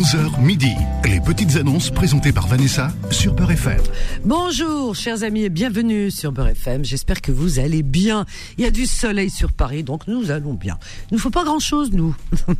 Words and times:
11h 0.00 0.40
midi. 0.40 0.72
Les 1.04 1.20
petites 1.20 1.56
annonces 1.56 1.90
présentées 1.90 2.32
par 2.32 2.46
Vanessa 2.46 2.90
sur 3.10 3.34
Beurre 3.34 3.50
FM. 3.50 3.82
Bonjour, 4.24 4.94
chers 4.94 5.24
amis, 5.24 5.42
et 5.42 5.50
bienvenue 5.50 6.10
sur 6.10 6.32
Beurre 6.32 6.48
FM. 6.48 6.86
J'espère 6.86 7.20
que 7.20 7.30
vous 7.30 7.58
allez 7.58 7.82
bien. 7.82 8.24
Il 8.56 8.64
y 8.64 8.66
a 8.66 8.70
du 8.70 8.86
soleil 8.86 9.28
sur 9.28 9.52
Paris, 9.52 9.84
donc 9.84 10.06
nous 10.06 10.30
allons 10.30 10.54
bien. 10.54 10.78
Il 11.10 11.16
ne 11.16 11.20
faut 11.20 11.28
pas 11.28 11.44
grand-chose, 11.44 11.92
nous. 11.92 12.16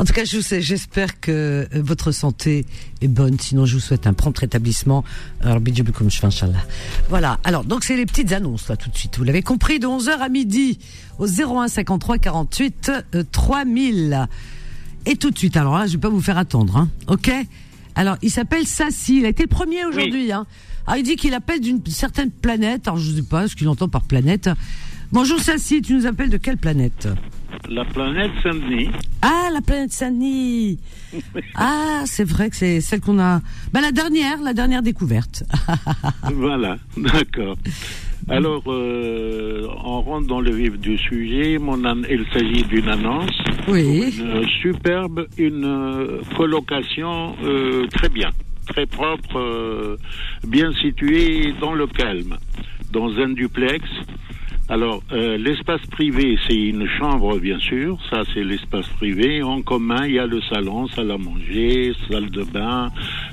en 0.00 0.04
tout 0.04 0.12
cas, 0.12 0.24
je 0.24 0.40
sais, 0.40 0.60
j'espère 0.60 1.20
que 1.20 1.68
votre 1.72 2.10
santé 2.10 2.66
est 3.00 3.06
bonne. 3.06 3.38
Sinon, 3.38 3.64
je 3.64 3.74
vous 3.74 3.80
souhaite 3.80 4.08
un 4.08 4.12
prompt 4.12 4.36
rétablissement. 4.36 5.04
Alors, 5.40 5.60
Voilà. 7.10 7.38
Alors, 7.44 7.62
donc, 7.62 7.84
c'est 7.84 7.96
les 7.96 8.06
petites 8.06 8.32
annonces, 8.32 8.68
là, 8.68 8.76
tout 8.76 8.90
de 8.90 8.96
suite. 8.96 9.18
Vous 9.18 9.24
l'avez 9.24 9.42
compris, 9.42 9.78
de 9.78 9.86
11h 9.86 10.18
à 10.18 10.28
midi, 10.28 10.80
au 11.20 11.28
01 11.28 11.68
53 11.68 12.18
48 12.18 12.90
3000. 13.30 14.26
Et 15.06 15.16
tout 15.16 15.30
de 15.30 15.38
suite, 15.38 15.56
alors 15.56 15.78
là, 15.78 15.86
je 15.86 15.92
vais 15.92 15.98
pas 15.98 16.08
vous 16.08 16.22
faire 16.22 16.38
attendre, 16.38 16.76
hein, 16.76 16.88
ok? 17.08 17.30
Alors, 17.94 18.16
il 18.22 18.30
s'appelle 18.30 18.66
Sassi, 18.66 19.18
il 19.18 19.26
a 19.26 19.28
été 19.28 19.42
le 19.42 19.48
premier 19.48 19.84
aujourd'hui. 19.84 20.32
Hein. 20.32 20.46
Ah, 20.86 20.98
il 20.98 21.04
dit 21.04 21.16
qu'il 21.16 21.34
appelle 21.34 21.60
d'une 21.60 21.84
certaine 21.86 22.30
planète, 22.30 22.88
alors 22.88 22.98
je 22.98 23.10
sais 23.10 23.22
pas 23.22 23.46
ce 23.46 23.54
qu'il 23.54 23.68
entend 23.68 23.88
par 23.88 24.02
planète. 24.02 24.50
Bonjour 25.12 25.38
Sassi, 25.38 25.80
tu 25.80 25.94
nous 25.94 26.06
appelles 26.06 26.30
de 26.30 26.36
quelle 26.38 26.56
planète? 26.56 27.08
La 27.68 27.84
planète 27.84 28.30
Saint-Denis. 28.42 28.90
Ah, 29.22 29.48
la 29.52 29.60
planète 29.60 29.92
Saint-Denis 29.92 30.78
Ah, 31.54 32.02
c'est 32.06 32.24
vrai 32.24 32.50
que 32.50 32.56
c'est 32.56 32.80
celle 32.80 33.00
qu'on 33.00 33.18
a... 33.18 33.40
Ben, 33.72 33.80
la 33.80 33.92
dernière, 33.92 34.40
la 34.42 34.52
dernière 34.52 34.82
découverte. 34.82 35.44
voilà, 36.34 36.78
d'accord. 36.96 37.56
Alors, 38.28 38.62
euh, 38.68 39.66
on 39.84 40.00
rentre 40.00 40.26
dans 40.26 40.40
le 40.40 40.50
vif 40.54 40.78
du 40.78 40.96
sujet. 40.96 41.58
Mon 41.58 41.76
il 42.08 42.24
s'agit 42.32 42.62
d'une 42.64 42.88
annonce. 42.88 43.38
Oui. 43.68 44.14
Une 44.18 44.46
superbe, 44.62 45.26
une 45.36 45.64
euh, 45.64 46.20
colocation 46.36 47.36
euh, 47.44 47.86
très 47.88 48.08
bien, 48.08 48.30
très 48.66 48.86
propre, 48.86 49.38
euh, 49.38 49.96
bien 50.46 50.72
située 50.72 51.52
dans 51.60 51.74
le 51.74 51.86
calme, 51.86 52.36
dans 52.92 53.10
un 53.18 53.28
duplex. 53.30 53.84
Alors, 54.68 55.02
euh, 55.12 55.36
l'espace 55.36 55.82
privé, 55.90 56.38
c'est 56.48 56.54
une 56.56 56.86
chambre, 56.86 57.38
bien 57.38 57.58
sûr. 57.58 57.98
Ça, 58.08 58.22
c'est 58.32 58.42
l'espace 58.42 58.88
privé. 58.96 59.42
En 59.42 59.60
commun, 59.60 60.06
il 60.06 60.12
y 60.14 60.18
a 60.18 60.26
le 60.26 60.40
salon, 60.42 60.86
salle 60.88 61.10
à 61.10 61.18
manger, 61.18 61.92
salle 62.10 62.30
de 62.30 62.44
bain, 62.44 62.90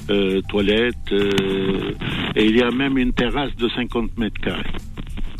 euh, 0.10 0.42
toilette. 0.50 0.96
euh, 1.14 1.94
et 2.36 2.46
il 2.46 2.58
y 2.58 2.62
a 2.62 2.70
même 2.72 2.98
une 2.98 3.14
terrasse 3.14 3.56
de 3.56 3.70
50 3.70 4.18
mètres 4.18 4.42
carrés. 4.42 4.72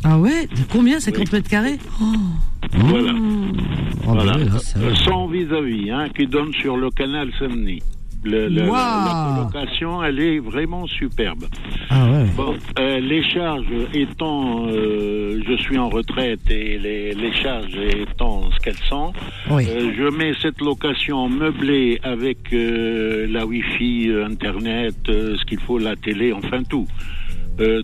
Ah 0.04 0.18
ouais? 0.18 0.48
Combien 0.70 0.98
50 0.98 1.30
mètres 1.32 1.50
carrés? 1.50 1.78
Oh. 2.00 2.04
Voilà. 2.72 3.12
Oh, 3.14 4.14
voilà. 4.14 4.32
ben 4.32 4.44
là, 4.44 4.44
va. 4.74 4.80
Euh, 4.80 4.94
Sans 5.04 5.26
vis-à-vis, 5.28 5.90
hein, 5.90 6.08
qui 6.16 6.26
donne 6.26 6.52
sur 6.54 6.76
le 6.76 6.90
canal 6.90 7.30
Saint-Denis. 7.38 7.82
Le- 8.24 8.48
le- 8.48 8.60
la- 8.60 8.64
Wow. 8.66 8.72
la 8.72 9.34
colocation, 9.50 10.02
elle 10.04 10.20
est 10.20 10.38
vraiment 10.38 10.86
superbe. 10.86 11.44
Ah 11.90 12.08
ouais. 12.08 12.26
Bon, 12.36 12.54
euh, 12.78 13.00
les 13.00 13.22
charges 13.22 13.66
étant, 13.92 14.66
euh, 14.68 15.40
je 15.46 15.54
suis 15.56 15.76
en 15.76 15.88
retraite 15.88 16.48
et 16.50 16.78
les, 16.78 17.14
les 17.14 17.32
charges 17.32 17.74
étant 17.76 18.48
ce 18.52 18.58
qu'elles 18.60 18.84
sont, 18.88 19.12
Oui. 19.50 19.66
euh, 19.68 19.90
je 19.98 20.04
mets 20.16 20.32
cette 20.40 20.60
location 20.60 21.28
meublée 21.28 21.98
avec 22.04 22.38
la 22.52 23.44
Wi-Fi, 23.44 24.12
Internet, 24.24 24.94
ce 25.06 25.44
qu'il 25.44 25.58
faut, 25.60 25.78
la 25.78 25.96
télé, 25.96 26.32
enfin 26.32 26.62
tout, 26.62 26.86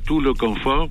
tout 0.06 0.20
le 0.20 0.34
confort. 0.34 0.89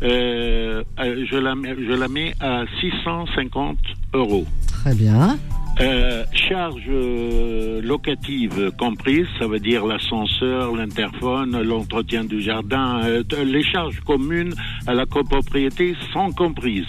Je, 0.00 1.38
la, 1.38 1.54
je 1.88 1.92
la 1.94 2.08
mets 2.08 2.34
à 2.40 2.64
650 2.80 3.76
euros. 4.14 4.44
Très 4.68 4.94
bien. 4.94 5.36
Euh, 5.80 6.24
charge 6.32 6.84
euh, 6.88 7.80
locative 7.82 8.70
comprise, 8.78 9.26
ça 9.40 9.48
veut 9.48 9.58
dire 9.58 9.84
l'ascenseur, 9.84 10.74
l'interphone, 10.76 11.60
l'entretien 11.62 12.22
du 12.24 12.40
jardin, 12.40 13.00
euh, 13.04 13.24
les 13.44 13.62
charges 13.64 13.98
communes 14.00 14.54
à 14.86 14.94
la 14.94 15.04
copropriété 15.04 15.96
sont 16.12 16.30
comprises. 16.30 16.86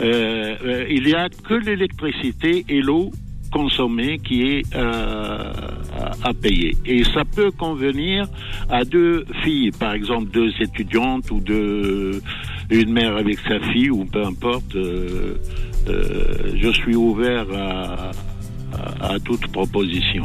Euh, 0.00 0.56
euh, 0.64 0.86
il 0.88 1.04
n'y 1.04 1.14
a 1.14 1.28
que 1.28 1.54
l'électricité 1.54 2.64
et 2.68 2.80
l'eau 2.80 3.10
consommée 3.52 4.18
qui 4.18 4.42
est 4.42 4.74
euh, 4.74 5.52
à, 5.98 6.28
à 6.28 6.34
payer. 6.34 6.76
Et 6.84 7.04
ça 7.04 7.24
peut 7.24 7.50
convenir 7.50 8.26
à 8.70 8.84
deux 8.84 9.24
filles, 9.42 9.70
par 9.70 9.92
exemple 9.92 10.30
deux 10.30 10.50
étudiantes 10.60 11.30
ou 11.30 11.40
deux, 11.40 12.20
une 12.70 12.92
mère 12.92 13.16
avec 13.16 13.38
sa 13.40 13.60
fille 13.60 13.90
ou 13.90 14.04
peu 14.06 14.24
importe. 14.24 14.76
Euh, 15.88 16.52
je 16.60 16.70
suis 16.72 16.94
ouvert 16.96 17.46
à, 17.54 18.10
à, 18.72 19.12
à 19.14 19.18
toute 19.20 19.46
proposition. 19.52 20.24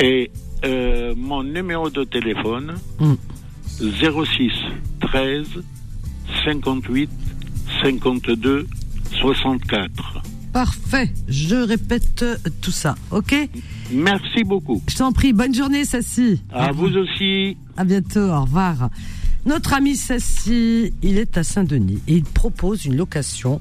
Et 0.00 0.30
euh, 0.64 1.14
mon 1.16 1.42
numéro 1.42 1.90
de 1.90 2.04
téléphone, 2.04 2.74
Mm. 3.00 3.14
06 3.80 4.50
13 5.00 5.46
58 6.44 7.10
52 7.82 8.66
64. 9.20 9.90
Parfait. 10.52 11.10
Je 11.28 11.54
répète 11.54 12.24
tout 12.60 12.70
ça, 12.72 12.96
ok? 13.12 13.34
Merci 13.92 14.42
beaucoup. 14.44 14.82
Je 14.88 14.96
t'en 14.96 15.12
prie. 15.12 15.32
Bonne 15.32 15.54
journée, 15.54 15.84
Sassi. 15.84 16.42
À 16.52 16.72
vous 16.72 16.96
aussi. 16.96 17.56
À 17.76 17.84
bientôt, 17.84 18.20
au 18.20 18.40
revoir. 18.42 18.90
Notre 19.46 19.74
ami 19.74 19.94
Sassi, 19.94 20.92
il 21.02 21.18
est 21.18 21.36
à 21.38 21.44
Saint-Denis 21.44 22.00
et 22.08 22.14
il 22.16 22.24
propose 22.24 22.84
une 22.86 22.96
location 22.96 23.60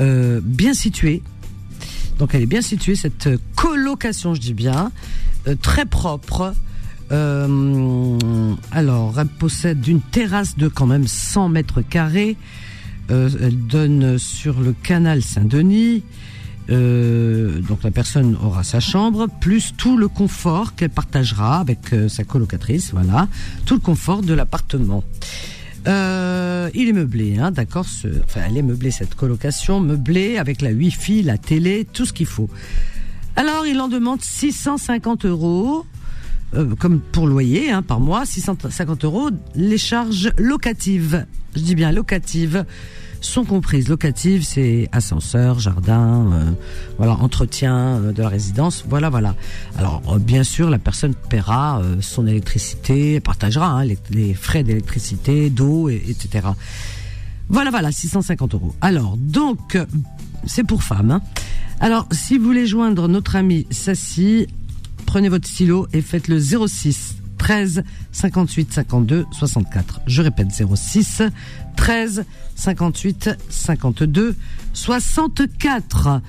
euh, 0.00 0.40
bien 0.42 0.74
située. 0.74 1.22
Donc 2.18 2.34
elle 2.34 2.42
est 2.42 2.46
bien 2.46 2.62
située, 2.62 2.96
cette 2.96 3.28
colocation, 3.54 4.34
je 4.34 4.40
dis 4.40 4.54
bien, 4.54 4.90
euh, 5.46 5.54
très 5.60 5.84
propre. 5.84 6.54
Euh, 7.12 8.16
alors, 8.72 9.20
elle 9.20 9.28
possède 9.28 9.86
une 9.86 10.00
terrasse 10.00 10.56
de 10.56 10.68
quand 10.68 10.86
même 10.86 11.06
100 11.06 11.48
mètres 11.50 11.82
carrés. 11.82 12.36
Euh, 13.10 13.30
elle 13.40 13.66
donne 13.66 14.18
sur 14.18 14.60
le 14.60 14.72
canal 14.72 15.22
Saint-Denis. 15.22 16.02
Euh, 16.68 17.60
donc 17.60 17.82
la 17.84 17.90
personne 17.90 18.36
aura 18.42 18.64
sa 18.64 18.80
chambre, 18.80 19.28
plus 19.40 19.74
tout 19.76 19.96
le 19.96 20.08
confort 20.08 20.74
qu'elle 20.74 20.90
partagera 20.90 21.60
avec 21.60 21.92
euh, 21.92 22.08
sa 22.08 22.24
colocatrice, 22.24 22.90
voilà, 22.92 23.28
tout 23.66 23.74
le 23.74 23.80
confort 23.80 24.22
de 24.22 24.34
l'appartement. 24.34 25.04
Euh, 25.86 26.68
il 26.74 26.88
est 26.88 26.92
meublé, 26.92 27.38
hein, 27.38 27.50
d'accord. 27.50 27.86
Enfin, 28.24 28.40
elle 28.48 28.56
est 28.56 28.62
meublée 28.62 28.90
cette 28.90 29.14
colocation, 29.14 29.80
meublée 29.80 30.38
avec 30.38 30.62
la 30.62 30.70
Wi-Fi, 30.70 31.22
la 31.22 31.38
télé, 31.38 31.86
tout 31.90 32.04
ce 32.04 32.12
qu'il 32.12 32.26
faut. 32.26 32.50
Alors, 33.36 33.66
il 33.66 33.78
en 33.80 33.88
demande 33.88 34.22
650 34.22 35.26
euros, 35.26 35.86
euh, 36.54 36.74
comme 36.76 37.00
pour 37.00 37.26
loyer, 37.26 37.70
hein, 37.70 37.82
par 37.82 38.00
mois, 38.00 38.24
650 38.26 39.04
euros. 39.04 39.30
Les 39.54 39.78
charges 39.78 40.32
locatives, 40.38 41.26
je 41.54 41.60
dis 41.60 41.74
bien 41.74 41.92
locatives, 41.92 42.64
sont 43.20 43.44
comprises. 43.44 43.88
Locative, 43.88 44.44
c'est 44.44 44.88
ascenseur, 44.92 45.58
jardin, 45.58 46.30
euh, 46.32 46.50
voilà, 46.98 47.12
entretien 47.14 47.76
euh, 47.76 48.12
de 48.12 48.22
la 48.22 48.28
résidence, 48.28 48.84
voilà, 48.88 49.10
voilà. 49.10 49.34
Alors, 49.78 50.02
euh, 50.08 50.18
bien 50.18 50.44
sûr, 50.44 50.70
la 50.70 50.78
personne 50.78 51.14
paiera 51.14 51.82
son 52.00 52.26
électricité, 52.26 53.20
partagera 53.20 53.80
hein, 53.80 53.84
les, 54.10 54.34
frais 54.34 54.62
d'électricité, 54.62 55.50
d'eau, 55.50 55.88
et- 55.88 56.02
etc. 56.08 56.48
Voilà, 57.48 57.70
voilà, 57.70 57.92
650 57.92 58.54
euros. 58.54 58.74
Alors, 58.80 59.16
donc, 59.16 59.78
c'est 60.46 60.64
pour 60.64 60.82
femmes. 60.82 61.10
hein. 61.10 61.22
Alors, 61.80 62.08
si 62.10 62.38
vous 62.38 62.44
voulez 62.44 62.66
joindre 62.66 63.06
notre 63.08 63.36
ami 63.36 63.66
Sassi, 63.70 64.46
prenez 65.04 65.28
votre 65.28 65.46
stylo 65.48 65.86
et 65.92 66.00
faites 66.02 66.28
le 66.28 66.38
06 66.40 67.16
13 67.46 67.84
58 68.10 68.72
52 68.72 69.24
64. 69.30 70.00
Je 70.08 70.20
répète 70.20 70.48
06 70.50 71.22
13 71.76 72.24
58 72.56 73.30
52 73.48 74.34
64. 74.72 76.22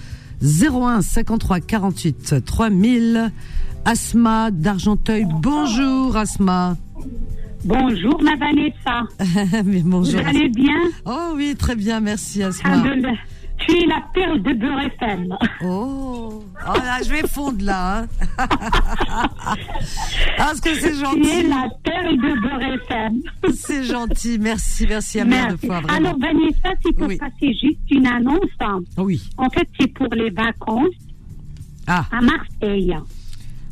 01 0.44 1.02
53 1.02 1.60
48 1.62 2.46
3000. 2.46 3.31
Asma 3.84 4.52
d'Argenteuil. 4.52 5.25
Bonjour 5.42 6.16
Asma. 6.16 6.78
Bonjour, 7.66 8.22
ma 8.22 8.36
Vanessa. 8.36 9.63
Mais 9.66 9.80
Vous 9.80 9.90
bonjour. 9.90 10.22
allez 10.24 10.50
bien? 10.50 10.75
Oh 11.06 11.31
oui, 11.36 11.56
très 11.58 11.75
bien, 11.75 12.00
merci 12.00 12.44
Asma. 12.44 12.84
Tu 13.59 13.71
es 13.75 13.86
la 13.88 14.01
perle 14.13 14.42
de 14.44 14.54
Beurre 14.54 14.81
FM. 14.81 15.36
Oh, 15.63 16.44
oh 16.44 16.74
là, 16.77 17.00
je 17.04 17.09
vais 17.09 17.27
fondre 17.27 17.63
là. 17.65 18.00
hein. 18.04 18.07
ah, 20.38 20.51
ce 20.56 20.62
que 20.62 20.74
c'est 20.75 20.92
Tu 20.92 20.95
es 20.98 21.00
gentil. 21.00 21.48
la 21.48 21.68
perle 21.83 22.18
de 22.18 22.42
Beurre 22.42 22.74
FM. 22.89 23.21
C'est 23.56 23.83
gentil. 23.83 24.38
Merci, 24.39 24.86
merci 24.88 25.19
à 25.19 25.25
mère 25.25 25.45
de 25.48 25.51
Merci. 25.54 25.68
fois, 25.68 25.81
vraiment. 25.81 26.09
Alors, 26.09 26.19
Vanessa, 26.19 26.69
c'est 26.86 26.94
pour 26.95 27.07
Oui. 27.07 27.18
passer 27.18 27.54
juste 27.54 27.80
une 27.89 28.07
annonce. 28.07 28.38
hein. 28.59 28.80
Oui. 28.98 29.30
En 29.38 29.50
fait, 29.50 29.68
c'est 29.80 29.88
pour 29.94 30.07
les 30.13 30.30
vacances 30.30 30.88
Ah, 31.88 32.06
à 32.12 32.21
Marseille. 32.21 32.95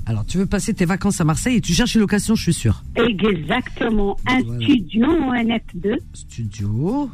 alors 0.08 0.26
tu 0.26 0.38
veux 0.38 0.46
passer 0.46 0.74
tes 0.74 0.86
vacances 0.86 1.20
à 1.22 1.24
Marseille 1.24 1.58
et 1.58 1.62
tu 1.62 1.74
cherches 1.74 1.96
une 1.96 2.02
location, 2.02 2.36
je 2.36 2.44
suis 2.44 2.54
sûre. 2.54 2.84
Exactement. 2.96 4.18
Un 4.28 4.42
Voilà. 4.42 4.66
studio 4.66 5.06
ou 5.08 5.32
un 5.32 5.44
F2. 5.46 5.98
Studio 6.14 7.10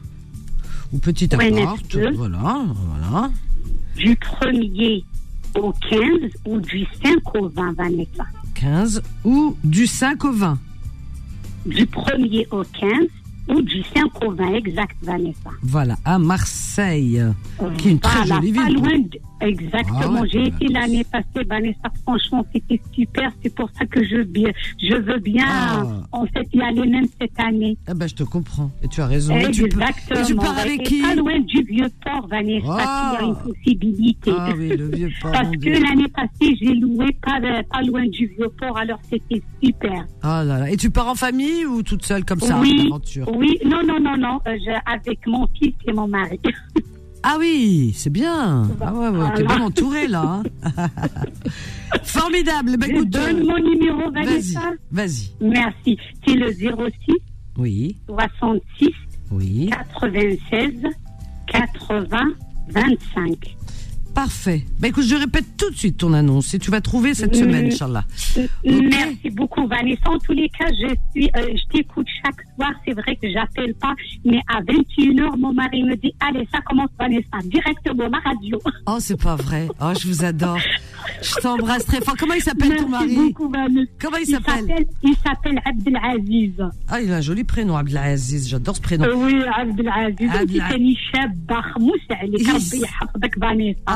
ou 0.93 0.97
petit 0.99 1.27
deux. 1.27 2.11
Voilà, 2.13 2.61
voilà. 2.87 3.31
du 3.95 4.15
1er 4.15 5.03
au 5.59 5.71
15 5.89 6.01
ou 6.45 6.59
du 6.59 6.85
5 7.03 7.35
au 7.35 7.49
20, 7.49 7.73
Vanessa. 7.73 8.25
15 8.55 9.01
ou 9.23 9.55
du 9.63 9.87
5 9.87 10.23
au 10.25 10.31
20. 10.31 10.57
Du 11.65 11.85
1er 11.85 12.47
au 12.51 12.63
15 12.63 12.91
ou 13.49 13.61
du 13.61 13.83
5 13.93 14.23
au 14.25 14.31
20, 14.31 14.53
exact, 14.55 14.95
Vanessa. 15.01 15.49
Voilà, 15.61 15.97
à 16.05 16.17
Marseille, 16.19 17.21
qui 17.77 17.87
est 17.89 17.91
une 17.91 17.99
très 17.99 18.17
Voilà, 18.25 18.35
jolie 18.35 18.53
pas 18.53 18.65
ville. 18.65 18.75
loin 18.75 18.99
de- 18.99 19.19
Exactement. 19.41 20.21
Ah 20.21 20.25
J'ai 20.31 20.49
bah, 20.49 20.55
été 20.59 20.67
l'année 20.73 21.03
passée, 21.03 21.45
Vanessa. 21.47 21.89
Franchement, 22.03 22.45
c'était 22.53 22.79
super. 22.93 23.31
C'est 23.43 23.53
pour 23.55 23.69
ça 23.71 23.85
que 23.85 24.03
je, 24.03 24.17
je 24.79 24.95
veux 24.95 25.19
bien, 25.19 25.45
Ah. 25.47 25.83
en 26.11 26.25
fait, 26.27 26.47
y 26.53 26.61
aller 26.61 26.85
même 26.87 27.05
cette 27.19 27.39
année. 27.39 27.77
Ah 27.87 27.93
ben, 27.93 28.07
je 28.07 28.15
te 28.15 28.23
comprends. 28.23 28.71
Et 28.83 28.87
tu 28.87 29.01
as 29.01 29.07
raison. 29.07 29.35
Et 29.37 29.49
tu, 29.51 29.63
peux- 29.67 29.79
et 29.81 30.23
tu 30.25 30.35
pars 30.35 30.57
avec 30.57 30.81
Et 30.81 30.83
qui 30.83 31.01
Pas 31.01 31.15
loin 31.15 31.39
du 31.39 31.61
vieux 31.63 31.89
port, 32.03 32.27
Vanessa, 32.27 32.65
Ah. 32.79 33.15
s'il 33.17 33.25
y 33.25 33.29
a 33.29 33.29
une 33.29 33.35
possibilité. 33.53 34.31
Ah 34.37 34.49
oui, 34.57 34.69
le 34.77 34.87
vieux 34.89 35.09
port, 35.21 35.31
Parce 35.31 35.51
que 35.51 35.69
l'année 35.69 36.07
passée, 36.09 36.55
j'ai 36.61 36.73
loué 36.75 37.15
pas, 37.21 37.39
de- 37.39 37.63
pas 37.67 37.81
loin 37.81 38.05
du 38.07 38.27
vieux 38.27 38.49
port, 38.59 38.77
alors 38.77 38.99
c'était 39.09 39.41
super. 39.63 40.05
Ah 40.21 40.43
là 40.43 40.59
là. 40.59 40.69
Et 40.71 40.77
tu 40.77 40.89
pars 40.91 41.07
en 41.07 41.15
famille 41.15 41.65
ou 41.65 41.81
toute 41.83 42.05
seule 42.05 42.25
comme 42.25 42.39
ça, 42.39 42.59
oui, 42.59 42.85
aventure? 42.87 43.27
Oui, 43.35 43.57
non, 43.65 43.81
non, 43.85 43.99
non, 43.99 44.17
non, 44.17 44.39
euh, 44.47 44.55
je- 44.65 44.91
avec 44.93 45.25
mon 45.27 45.47
fils 45.59 45.73
et 45.87 45.93
mon 45.93 46.07
mari. 46.07 46.39
Ah 47.23 47.35
oui, 47.39 47.93
c'est 47.95 48.09
bien. 48.09 48.67
Ah 48.81 48.93
ouais, 48.93 49.09
ouais, 49.09 49.33
t'es 49.35 49.43
bien 49.43 49.61
entouré 49.61 50.07
là. 50.07 50.41
hein. 50.63 50.87
Formidable. 52.03 52.77
Ben, 52.77 52.89
écoute, 52.89 53.09
donne 53.09 53.41
euh, 53.41 53.45
mon 53.45 53.59
numéro, 53.59 54.11
vas-y, 54.11 54.25
Vanessa. 54.25 54.61
vas-y. 54.91 55.31
Merci. 55.41 55.97
C'est 56.25 56.33
le 56.35 56.51
06 56.51 56.67
Oui, 57.57 57.97
66 58.07 58.89
oui. 59.31 59.69
96 59.69 60.73
80 61.47 62.07
25. 62.69 63.55
Parfait. 64.13 64.65
Ben 64.79 64.89
écoute, 64.89 65.05
je 65.05 65.15
répète 65.15 65.45
tout 65.57 65.69
de 65.69 65.75
suite 65.75 65.97
ton 65.97 66.13
annonce 66.13 66.53
et 66.53 66.59
tu 66.59 66.69
vas 66.69 66.81
trouver 66.81 67.13
cette 67.13 67.31
Mm. 67.35 67.39
semaine, 67.39 67.65
Inch'Allah. 67.67 68.03
Merci 68.65 69.29
beaucoup, 69.31 69.65
Vanessa. 69.67 70.01
En 70.09 70.19
tous 70.19 70.33
les 70.33 70.49
cas, 70.49 70.67
je 70.69 70.93
suis, 71.11 71.29
euh, 71.35 71.47
je 71.55 71.77
t'écoute 71.77 72.07
chaque 72.23 72.35
soir. 72.55 72.71
C'est 72.85 72.93
vrai 72.93 73.15
que 73.15 73.29
j'appelle 73.31 73.73
pas, 73.75 73.93
mais 74.25 74.39
à 74.53 74.61
21h, 74.61 75.37
mon 75.37 75.53
mari 75.53 75.83
me 75.83 75.95
dit, 75.95 76.13
allez, 76.19 76.47
ça 76.53 76.59
commence, 76.61 76.89
Vanessa, 76.99 77.27
directement 77.45 78.09
ma 78.09 78.19
radio. 78.19 78.59
Oh, 78.85 78.97
c'est 78.99 79.19
pas 79.21 79.35
vrai. 79.37 79.67
Oh, 79.79 79.93
je 79.99 80.07
vous 80.07 80.23
adore. 80.25 80.59
Je 81.21 81.35
t'embrasse 81.41 81.85
très 81.85 82.01
fort. 82.01 82.15
Comment 82.19 82.33
il 82.35 82.41
s'appelle 82.43 82.75
ton 82.75 82.89
mari 82.89 83.15
beaucoup, 83.15 83.49
Vanessa. 83.49 83.91
Comment 83.99 84.17
il 84.17 84.25
s'appelle 84.27 84.85
il 85.03 85.15
s'appelle 85.25 85.59
Abdelaziz. 85.65 86.53
Ah, 86.89 87.01
il 87.01 87.11
a 87.11 87.17
un 87.17 87.21
joli 87.21 87.43
prénom, 87.43 87.75
Abdelaziz. 87.77 88.47
J'adore 88.49 88.75
ce 88.75 88.81
prénom. 88.81 89.05
Euh, 89.05 89.15
Oui, 89.15 89.41
Abdelaziz. 89.55 90.29
Abdel- 90.31 90.61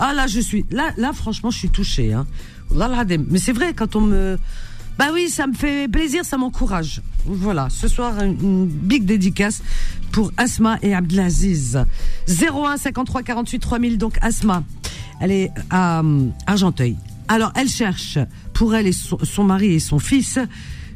Ah, 0.00 0.14
là, 0.14 0.26
je 0.26 0.40
suis. 0.40 0.64
Là, 0.70 0.90
là 0.96 1.12
franchement, 1.12 1.50
je 1.50 1.58
suis 1.58 1.68
touchée. 1.68 2.14
Hein. 2.14 2.26
Mais 3.28 3.38
c'est 3.38 3.52
vrai, 3.52 3.74
quand 3.74 3.96
on 3.96 4.00
me. 4.00 4.38
Bah 4.98 5.06
oui, 5.14 5.28
ça 5.28 5.46
me 5.46 5.54
fait 5.54 5.88
plaisir, 5.88 6.24
ça 6.24 6.36
m'encourage. 6.36 7.00
Voilà, 7.24 7.68
ce 7.70 7.88
soir, 7.88 8.20
une, 8.22 8.66
big 8.66 9.04
dédicace 9.04 9.62
pour 10.10 10.32
Asma 10.36 10.78
et 10.82 10.94
Abdelaziz. 10.94 11.84
01 12.28 12.76
53 12.76 13.22
48 13.22 13.58
3000, 13.60 13.98
donc 13.98 14.18
Asma. 14.20 14.62
Elle 15.20 15.30
est 15.30 15.50
à 15.70 16.00
euh, 16.00 16.28
Argenteuil. 16.46 16.96
Alors, 17.28 17.52
elle 17.54 17.68
cherche 17.68 18.18
pour 18.52 18.74
elle 18.74 18.86
et 18.86 18.92
son, 18.92 19.18
son 19.22 19.44
mari 19.44 19.74
et 19.74 19.80
son 19.80 19.98
fils 19.98 20.38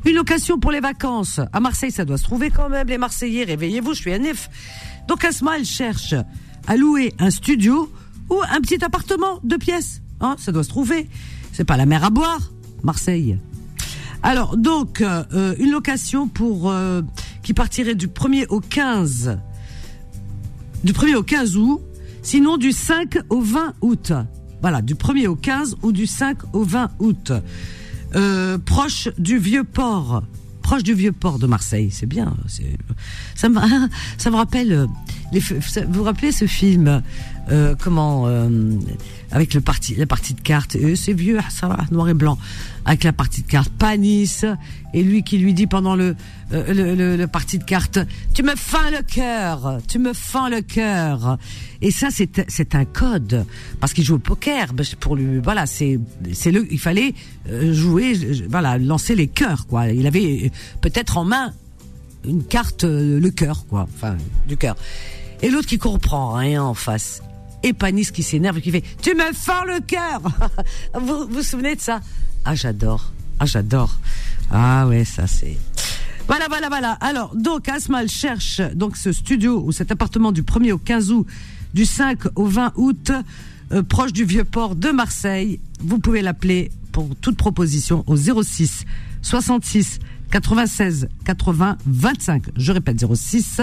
une 0.07 0.17
location 0.17 0.59
pour 0.59 0.71
les 0.71 0.81
vacances. 0.81 1.41
À 1.53 1.61
Marseille, 1.61 1.91
ça 1.91 2.05
doit 2.05 2.19
se 2.19 2.25
trouver 2.25 2.50
quand 2.50 2.69
même, 2.69 2.87
les 2.89 2.99
Marseillais. 2.99 3.45
Réveillez-vous, 3.45 3.95
je 3.95 4.00
suis 4.00 4.12
à 4.12 4.19
Nef. 4.19 4.50
Donc, 5.09 5.25
Asma, 5.25 5.59
elle 5.59 5.65
cherche 5.65 6.15
à 6.67 6.77
louer 6.77 7.15
un 7.19 7.31
studio 7.31 7.91
ou 8.31 8.41
un 8.50 8.61
petit 8.61 8.85
appartement, 8.85 9.41
deux 9.44 9.59
pièces. 9.59 10.03
Hein, 10.21 10.37
ça 10.38 10.53
doit 10.53 10.65
se 10.65 10.69
trouver. 10.69 11.09
C'est 11.53 11.65
pas 11.65 11.76
la 11.76 11.87
mer 11.87 12.05
à 12.05 12.11
boire, 12.11 12.53
Marseille. 12.82 13.38
Alors, 14.25 14.56
donc, 14.56 15.03
euh, 15.03 15.23
euh, 15.35 15.55
une 15.59 15.71
location 15.71 16.29
pour 16.29 16.71
euh, 16.71 17.03
qui 17.43 17.53
partirait 17.53 17.94
du 17.94 18.09
1er 18.09 18.47
au 18.49 18.61
15 18.61 19.38
du 20.82 20.93
1er 20.93 21.15
au 21.17 21.23
15 21.23 21.56
août, 21.56 21.81
sinon 22.23 22.56
du 22.56 22.73
5 22.73 23.19
au 23.29 23.41
20 23.41 23.75
août. 23.82 24.12
Voilà, 24.62 24.81
du 24.82 24.94
1er 24.94 25.29
au 25.29 25.37
15 25.37 25.76
ou 25.82 25.93
du 25.93 26.06
5 26.06 26.55
au 26.55 26.62
20 26.62 26.91
août. 26.99 27.32
Proche 28.65 29.09
du 29.19 29.38
vieux 29.38 29.65
port, 29.65 30.23
proche 30.62 30.82
du 30.82 30.94
vieux 30.94 31.12
port 31.12 31.38
de 31.38 31.47
Marseille, 31.47 31.91
c'est 31.91 32.06
bien. 32.06 32.35
Ça 33.35 33.49
me, 33.49 34.37
rappelle 34.37 34.87
vous 35.32 35.93
vous 35.93 36.03
rappelez 36.03 36.32
ce 36.32 36.47
film 36.47 37.03
euh, 37.50 37.75
comment 37.79 38.26
euh, 38.26 38.49
avec 39.31 39.52
le 39.55 39.61
parti, 39.61 39.94
la 39.96 40.06
partie 40.06 40.35
de 40.35 40.41
cartes, 40.41 40.76
c'est 40.94 41.12
vieux, 41.12 41.38
ça 41.50 41.69
va, 41.69 41.79
noir 41.91 42.08
et 42.08 42.14
blanc, 42.14 42.38
avec 42.85 43.05
la 43.05 43.12
partie 43.12 43.43
de 43.43 43.46
cartes, 43.46 43.70
Panis 43.79 44.43
et 44.94 45.02
lui 45.02 45.23
qui 45.23 45.38
lui 45.38 45.52
dit 45.52 45.67
pendant 45.67 45.94
le 45.96 46.17
euh, 46.52 46.73
le, 46.73 46.94
le, 46.94 47.17
le 47.17 47.26
parti 47.26 47.58
de 47.58 47.64
cartes, 47.64 47.99
tu 48.32 48.43
me 48.43 48.55
fends 48.56 48.91
le 48.91 49.02
cœur, 49.02 49.79
tu 49.88 49.99
me 49.99 50.12
fends 50.12 50.49
le 50.49 50.62
cœur. 50.62 51.38
Et 51.82 51.91
ça 51.91 52.08
c'est 52.11 52.44
c'est 52.49 52.75
un 52.75 52.85
code 52.85 53.44
parce 53.81 53.93
qu'il 53.93 54.05
joue 54.05 54.14
au 54.14 54.19
poker, 54.19 54.73
pour 55.00 55.17
lui 55.17 55.38
voilà 55.40 55.67
c'est 55.67 55.99
c'est 56.32 56.52
le 56.52 56.67
il 56.73 56.81
fallait 56.81 57.14
euh, 57.49 57.75
jouer 57.75 58.14
voilà 58.49 58.79
lancer 58.79 59.14
les 59.14 59.26
cœurs 59.26 59.67
quoi. 59.67 59.88
Il 59.88 60.06
avait 60.06 60.50
peut-être 60.81 61.19
en 61.19 61.25
main 61.25 61.52
une 62.26 62.43
carte 62.43 62.85
le 62.85 63.29
cœur 63.31 63.67
quoi, 63.67 63.87
enfin 63.94 64.17
du 64.49 64.56
cœur. 64.56 64.76
Et 65.43 65.50
l'autre 65.50 65.67
qui 65.67 65.76
comprend 65.76 66.32
rien 66.32 66.62
en 66.62 66.73
face. 66.73 67.20
Et 67.64 67.72
Panis 67.72 68.12
qui 68.12 68.22
s'énerve 68.22 68.58
et 68.58 68.61
qui 68.61 68.70
fait 68.70 68.84
Tu 69.02 69.14
me 69.14 69.32
fends 69.32 69.64
le 69.64 69.81
cœur 69.81 70.20
vous, 71.00 71.26
vous 71.28 71.43
souvenez 71.43 71.75
de 71.75 71.81
ça? 71.81 72.00
Ah 72.44 72.55
j'adore. 72.55 73.11
Ah 73.40 73.46
j'adore. 73.46 73.99
Ah 74.50 74.87
ouais, 74.87 75.05
ça 75.05 75.26
c'est. 75.26 75.56
Voilà, 76.26 76.47
voilà, 76.49 76.68
voilà. 76.68 76.92
Alors, 77.00 77.35
donc, 77.35 77.68
Asmal 77.68 78.09
cherche 78.09 78.61
donc 78.75 78.99
ce 78.99 79.12
studio 79.12 79.62
ou 79.64 79.73
cet 79.73 79.90
appartement 79.90 80.30
du 80.30 80.42
1er 80.42 80.73
au 80.73 80.78
15 80.78 81.11
août, 81.11 81.26
du 81.73 81.87
5 81.87 82.18
au 82.37 82.47
20 82.47 82.73
août, 82.76 83.12
euh, 83.73 83.83
proche 83.83 84.12
du 84.12 84.25
vieux 84.25 84.44
port 84.44 84.76
de 84.76 84.90
Marseille. 84.90 85.59
Vous 85.80 85.99
pouvez 85.99 86.21
l'appeler 86.21 86.71
pour 86.92 87.09
toute 87.16 87.37
proposition 87.37 88.04
au 88.06 88.16
06 88.16 88.85
66 89.23 90.00
96 90.30 91.09
80 91.25 91.78
25. 91.87 92.42
Je 92.56 92.73
répète 92.73 93.02
06 93.04 93.62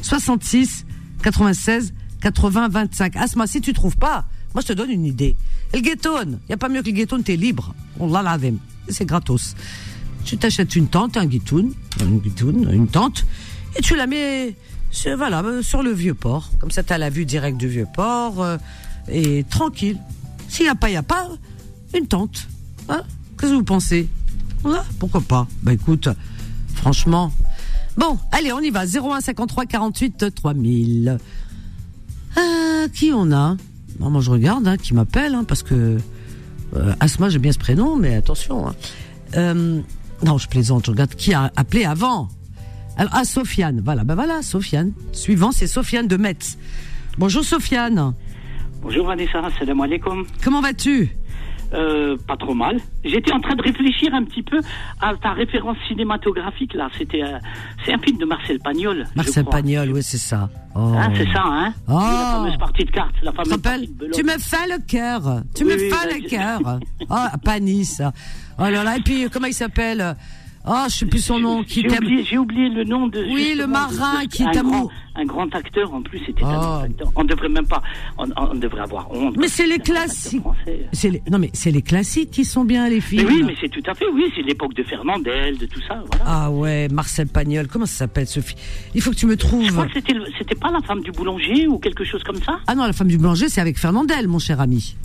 66 0.00 0.86
96 1.22 1.92
80 2.24 2.68
25. 2.68 3.16
Asma, 3.16 3.46
si 3.46 3.60
tu 3.60 3.74
trouves 3.74 3.98
pas, 3.98 4.24
moi 4.54 4.62
je 4.62 4.68
te 4.68 4.72
donne 4.72 4.90
une 4.90 5.04
idée. 5.04 5.36
Le 5.74 5.80
ghetton, 5.80 6.38
il 6.48 6.50
y 6.50 6.52
a 6.54 6.56
pas 6.56 6.70
mieux 6.70 6.80
que 6.80 6.86
le 6.86 6.92
ghetton, 6.92 7.20
t'es 7.20 7.36
libre. 7.36 7.74
On 8.00 8.10
l'a. 8.10 8.38
C'est 8.88 9.04
gratos. 9.04 9.54
Tu 10.24 10.38
t'achètes 10.38 10.74
une 10.74 10.88
tente, 10.88 11.18
un 11.18 11.26
guitoun, 11.26 11.74
une 12.00 12.18
guitoun, 12.20 12.70
une 12.72 12.88
tente, 12.88 13.26
et 13.76 13.82
tu 13.82 13.94
la 13.94 14.06
mets 14.06 14.56
sur, 14.90 15.18
voilà, 15.18 15.42
euh, 15.42 15.62
sur 15.62 15.82
le 15.82 15.90
vieux 15.90 16.14
port. 16.14 16.50
Comme 16.60 16.70
ça, 16.70 16.82
tu 16.82 16.94
as 16.94 16.98
la 16.98 17.10
vue 17.10 17.26
directe 17.26 17.58
du 17.58 17.68
vieux 17.68 17.86
port, 17.94 18.42
euh, 18.42 18.56
et 19.08 19.44
tranquille. 19.44 19.98
S'il 20.48 20.64
n'y 20.64 20.70
a 20.70 20.74
pas, 20.74 20.88
il 20.88 20.92
n'y 20.92 20.96
a 20.96 21.02
pas, 21.02 21.28
une 21.92 22.06
tente. 22.06 22.48
Hein? 22.88 23.02
Qu'est-ce 23.38 23.52
que 23.52 23.56
vous 23.56 23.64
pensez? 23.64 24.08
Voilà, 24.62 24.82
pourquoi 24.98 25.20
pas? 25.20 25.46
Bah 25.62 25.74
écoute, 25.74 26.08
franchement. 26.74 27.34
Bon, 27.98 28.18
allez, 28.32 28.50
on 28.50 28.60
y 28.60 28.70
va. 28.70 28.86
01 28.86 29.20
53 29.20 29.66
48 29.66 30.34
3000. 30.34 31.18
Euh, 32.84 32.88
qui 32.88 33.12
on 33.12 33.32
a? 33.32 33.56
Moi, 33.98 34.20
je 34.20 34.30
regarde, 34.30 34.66
hein, 34.66 34.76
qui 34.76 34.94
m'appelle, 34.94 35.34
hein, 35.34 35.44
parce 35.44 35.62
que 35.62 35.98
euh, 36.76 36.92
Asma, 37.00 37.28
j'aime 37.28 37.42
bien 37.42 37.52
ce 37.52 37.58
prénom, 37.58 37.96
mais 37.96 38.14
attention. 38.14 38.68
hein. 38.68 38.74
Euh, 39.36 39.80
non, 40.24 40.38
je 40.38 40.48
plaisante, 40.48 40.86
je 40.86 40.90
regarde 40.90 41.14
qui 41.14 41.32
a 41.34 41.50
appelé 41.56 41.84
avant. 41.84 42.28
Alors, 42.96 43.12
ah, 43.14 43.24
Sofiane, 43.24 43.80
voilà, 43.84 44.04
ben 44.04 44.14
voilà, 44.14 44.42
Sofiane. 44.42 44.92
Suivant, 45.12 45.52
c'est 45.52 45.66
Sofiane 45.66 46.06
de 46.08 46.16
Metz. 46.16 46.58
Bonjour 47.18 47.44
Sofiane, 47.44 48.14
Bonjour 48.82 49.06
Vanessa, 49.06 49.40
salam 49.58 49.80
alaikum. 49.80 50.26
comment 50.42 50.60
vas-tu? 50.60 51.16
Euh, 51.74 52.16
pas 52.28 52.36
trop 52.36 52.54
mal. 52.54 52.76
J'étais 53.04 53.32
en 53.32 53.40
train 53.40 53.56
de 53.56 53.62
réfléchir 53.62 54.14
un 54.14 54.22
petit 54.24 54.42
peu 54.42 54.60
à 55.00 55.14
ta 55.16 55.32
référence 55.32 55.76
cinématographique 55.88 56.72
là. 56.74 56.88
C'était, 56.96 57.22
euh, 57.22 57.38
c'est 57.84 57.92
un 57.94 57.98
film 57.98 58.16
de 58.18 58.24
Marcel 58.24 58.58
Pagnol. 58.60 59.04
Marcel. 59.16 59.44
Pagnol, 59.44 59.90
oui, 59.92 60.02
c'est 60.02 60.18
ça. 60.18 60.48
Oh. 60.76 60.92
Hein, 60.96 61.10
c'est 61.16 61.26
ça, 61.32 61.42
hein 61.44 61.72
Oh. 61.88 61.92
La 61.98 62.32
fameuse 62.36 62.56
partie 62.58 62.84
de 62.84 62.90
cartes, 62.90 63.14
la 63.22 63.32
fameuse 63.32 63.60
partie 63.60 63.88
de. 63.88 64.06
Tu 64.14 64.22
me 64.22 64.38
fais 64.38 64.66
le 64.68 64.86
cœur. 64.86 65.42
Tu 65.54 65.64
Oui, 65.64 65.72
me 65.72 65.78
fais 65.78 66.14
le 66.14 66.22
je- 66.22 66.28
cœur. 66.28 66.60
Oh, 67.10 67.14
Panis. 67.44 67.98
Oh 68.58 68.62
là 68.62 68.84
là. 68.84 68.96
Et 68.96 69.00
puis, 69.00 69.26
comment 69.32 69.46
il 69.48 69.54
s'appelle? 69.54 70.14
Oh, 70.66 70.84
je 70.88 70.94
sais 70.94 71.06
plus 71.06 71.22
son 71.22 71.38
nom. 71.38 71.62
Qui 71.62 71.82
J'ai 71.82 71.96
oublié, 71.98 72.24
j'ai 72.24 72.38
oublié 72.38 72.68
le 72.70 72.84
nom 72.84 73.06
de. 73.06 73.18
Oui, 73.22 73.54
le 73.58 73.66
marin 73.66 74.22
de- 74.22 74.28
qui 74.28 74.42
est 74.44 74.56
amoureux. 74.56 74.90
un 75.14 75.24
grand 75.26 75.54
acteur 75.54 75.92
en 75.92 76.00
plus. 76.00 76.20
C'était 76.24 76.42
Oh. 76.42 76.46
un 76.46 76.56
grand 76.58 76.80
acteur. 76.84 77.12
On 77.16 77.24
devrait 77.24 77.48
même 77.50 77.66
pas. 77.66 77.82
On, 78.16 78.24
on 78.36 78.54
devrait 78.54 78.80
avoir 78.80 79.10
honte. 79.12 79.36
Mais 79.36 79.48
c'est 79.48 79.66
les 79.66 79.78
classiques. 79.78 80.42
les... 80.66 81.22
Non, 81.30 81.38
mais 81.38 81.50
c'est 81.52 81.70
les 81.70 81.82
classiques 81.82 82.30
qui 82.30 82.44
sont 82.46 82.64
bien, 82.64 82.88
les 82.88 83.02
films. 83.02 83.28
oui, 83.28 83.42
mais 83.46 83.54
c'est 83.60 83.68
tout 83.68 83.82
à 83.86 83.94
fait. 83.94 84.06
Oui, 84.12 84.24
c'est 84.34 84.42
l'époque 84.42 84.72
de 84.74 84.82
Fernandel, 84.84 85.58
de 85.58 85.66
tout 85.66 85.80
ça. 85.86 86.02
Voilà. 86.10 86.24
Ah 86.26 86.50
ouais, 86.50 86.88
Marcel 86.88 87.26
Pagnol. 87.28 87.66
Comment 87.68 87.86
ça 87.86 87.98
s'appelle, 87.98 88.26
Sophie 88.26 88.56
Il 88.94 89.02
faut 89.02 89.10
que 89.10 89.16
tu 89.16 89.26
me 89.26 89.32
Je 89.32 89.36
crois 89.36 89.50
trouves. 89.50 89.88
c'était 89.94 90.54
pas 90.54 90.70
la 90.70 90.80
femme 90.80 91.02
du 91.02 91.12
boulanger 91.12 91.66
ou 91.68 91.78
quelque 91.78 92.04
chose 92.04 92.22
comme 92.24 92.42
ça? 92.42 92.58
Ah 92.66 92.74
non, 92.74 92.84
la 92.86 92.92
femme 92.94 93.08
du 93.08 93.18
boulanger, 93.18 93.48
c'est 93.50 93.60
avec 93.60 93.78
Fernandel, 93.78 94.28
mon 94.28 94.38
cher 94.38 94.60
ami. 94.62 94.96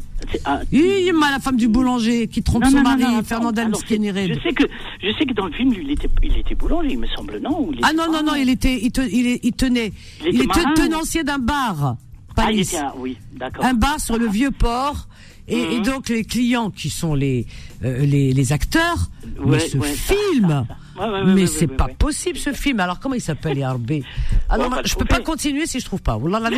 Ah, 0.45 0.59
Oui, 0.71 1.11
ma 1.13 1.31
la 1.31 1.39
femme 1.39 1.55
du 1.57 1.67
boulanger 1.67 2.27
qui 2.27 2.43
trompe 2.43 2.63
non, 2.63 2.69
son 2.71 2.77
non, 2.77 2.83
mari, 2.83 3.03
non, 3.03 3.69
Mskeniré. 3.69 4.27
Je 4.33 4.39
sais 4.41 4.53
que, 4.53 4.63
je 5.01 5.11
sais 5.17 5.25
que 5.25 5.33
dans 5.33 5.45
le 5.47 5.53
film, 5.53 5.73
lui, 5.73 5.83
il 5.85 5.91
était, 5.91 6.09
il 6.23 6.37
était 6.37 6.55
boulanger, 6.55 6.89
il 6.91 6.99
me 6.99 7.07
semble, 7.07 7.39
non 7.39 7.61
ou 7.67 7.71
il 7.73 7.79
Ah 7.83 7.93
non, 7.93 8.11
non, 8.11 8.23
non, 8.23 8.35
il 8.35 8.49
était, 8.49 8.79
il, 8.81 8.91
te- 8.91 9.01
il, 9.01 9.39
il 9.43 9.53
tenait, 9.53 9.91
Il 10.25 10.33
il, 10.35 10.35
était 10.41 10.47
marin, 10.47 10.73
tenancier 10.75 11.23
d'un 11.23 11.39
bar, 11.39 11.95
Ah, 12.37 12.51
il 12.51 12.59
était, 12.61 12.77
ah, 12.77 12.93
oui, 12.97 13.17
d'accord. 13.35 13.65
un 13.65 13.73
bar 13.73 13.99
sur 13.99 14.17
le 14.17 14.27
vieux 14.27 14.51
port. 14.51 15.07
Et, 15.51 15.55
Mhm. 15.65 15.71
et 15.71 15.79
donc 15.81 16.09
les 16.09 16.23
clients 16.25 16.69
qui 16.69 16.91
sont 16.91 17.15
les 17.15 17.47
euh, 17.83 18.05
les, 18.05 18.33
les 18.33 18.51
acteurs, 18.53 19.09
mais 19.43 19.53
Ouais, 19.53 19.59
ce 19.59 19.77
ouais, 19.79 19.95
ça, 19.95 20.13
film, 20.13 20.47
ça, 20.47 20.65
ça. 20.67 20.77
Ouais, 20.99 21.23
mais 21.25 21.47
c'est 21.47 21.67
pas 21.67 21.87
possible 21.87 22.37
ce 22.37 22.51
film. 22.53 22.79
Alors 22.79 22.99
comment 22.99 23.15
il 23.15 23.21
s'appelle 23.21 23.57
Yarbé 23.57 24.03
Ah 24.49 24.57
non, 24.57 24.69
bah, 24.69 24.81
je 24.83 24.95
peux 24.95 25.05
pas 25.05 25.19
continuer 25.19 25.65
si 25.65 25.79
je 25.79 25.85
trouve 25.85 26.01
pas. 26.01 26.17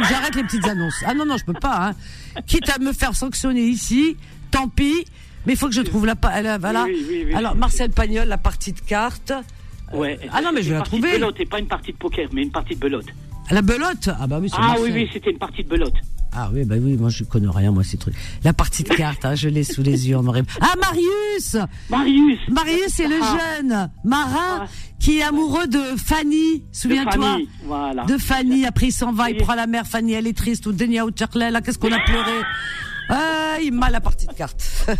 J'arrête 0.09 0.35
les 0.35 0.43
petites 0.43 0.67
annonces. 0.67 1.03
Ah 1.05 1.13
non 1.13 1.25
non, 1.25 1.37
je 1.37 1.45
peux 1.45 1.53
pas. 1.53 1.89
Hein. 1.89 2.41
Quitte 2.47 2.69
à 2.69 2.79
me 2.79 2.93
faire 2.93 3.15
sanctionner 3.15 3.61
ici, 3.63 4.17
tant 4.49 4.67
pis. 4.67 5.05
Mais 5.45 5.53
il 5.53 5.57
faut 5.57 5.67
que 5.67 5.73
je 5.73 5.81
trouve 5.81 6.05
la 6.05 6.15
elle, 6.35 6.57
voilà. 6.59 6.83
Oui, 6.83 7.05
oui, 7.09 7.23
oui, 7.27 7.33
Alors. 7.33 7.55
Marcel 7.55 7.89
Pagnol, 7.89 8.27
la 8.27 8.37
partie 8.37 8.73
de 8.73 8.79
cartes. 8.79 9.33
Ouais. 9.93 10.19
Ah 10.31 10.41
non, 10.41 10.51
mais 10.53 10.61
je 10.61 10.69
vais 10.69 10.75
la 10.77 10.81
trouver. 10.81 11.13
belote, 11.13 11.39
et 11.39 11.45
pas 11.45 11.59
une 11.59 11.67
partie 11.67 11.91
de 11.91 11.97
poker, 11.97 12.29
mais 12.31 12.43
une 12.43 12.51
partie 12.51 12.75
de 12.75 12.79
belote. 12.79 13.07
La 13.49 13.61
belote? 13.61 14.09
Ah 14.19 14.27
bah 14.27 14.37
oui, 14.39 14.49
Ah 14.53 14.61
Marcel. 14.61 14.83
oui, 14.85 14.91
oui, 14.93 15.09
c'était 15.11 15.31
une 15.31 15.37
partie 15.39 15.63
de 15.63 15.69
belote. 15.69 15.95
Ah 16.33 16.49
oui, 16.53 16.63
bah 16.63 16.75
oui, 16.81 16.95
moi 16.97 17.09
je 17.09 17.23
connais 17.25 17.49
rien, 17.49 17.71
moi, 17.71 17.83
ces 17.83 17.97
trucs. 17.97 18.15
La 18.43 18.53
partie 18.53 18.83
de 18.83 18.89
cartes, 18.89 19.25
hein, 19.25 19.35
je 19.35 19.49
l'ai 19.49 19.63
sous 19.63 19.81
les 19.83 20.07
yeux. 20.09 20.15
on 20.17 20.25
aurait- 20.27 20.43
Ah, 20.61 20.73
Marius 20.79 21.57
Marius 21.89 22.39
Marius, 22.49 22.87
c'est 22.95 23.07
le 23.07 23.19
Ah. 23.21 23.37
jeune 23.59 23.89
marin 24.05 24.59
Ah. 24.61 24.65
qui 24.99 25.17
est 25.19 25.23
amoureux 25.23 25.67
de 25.67 25.79
Fanny, 25.97 26.59
de 26.59 26.63
souviens-toi 26.71 27.33
Fanny, 27.33 27.49
Voilà. 27.65 28.05
De 28.05 28.17
Fanny, 28.17 28.65
après 28.65 28.87
il 28.87 28.91
s'en 28.93 29.11
va, 29.11 29.29
il 29.29 29.37
prend 29.37 29.55
la 29.55 29.67
mer, 29.67 29.85
Fanny 29.85 30.13
elle 30.13 30.27
est 30.27 30.37
triste, 30.37 30.65
ou 30.67 30.71
Denia 30.71 31.05
ou 31.05 31.11
là 31.35 31.61
qu'est-ce 31.61 31.77
qu'on 31.79 31.91
a 31.91 31.99
pleuré? 31.99 32.41
Ah, 33.11 33.57
il 33.61 33.73
m'a 33.73 33.89
la 33.89 33.99
partie 33.99 34.25
de 34.25 34.33
cartes. 34.33 34.61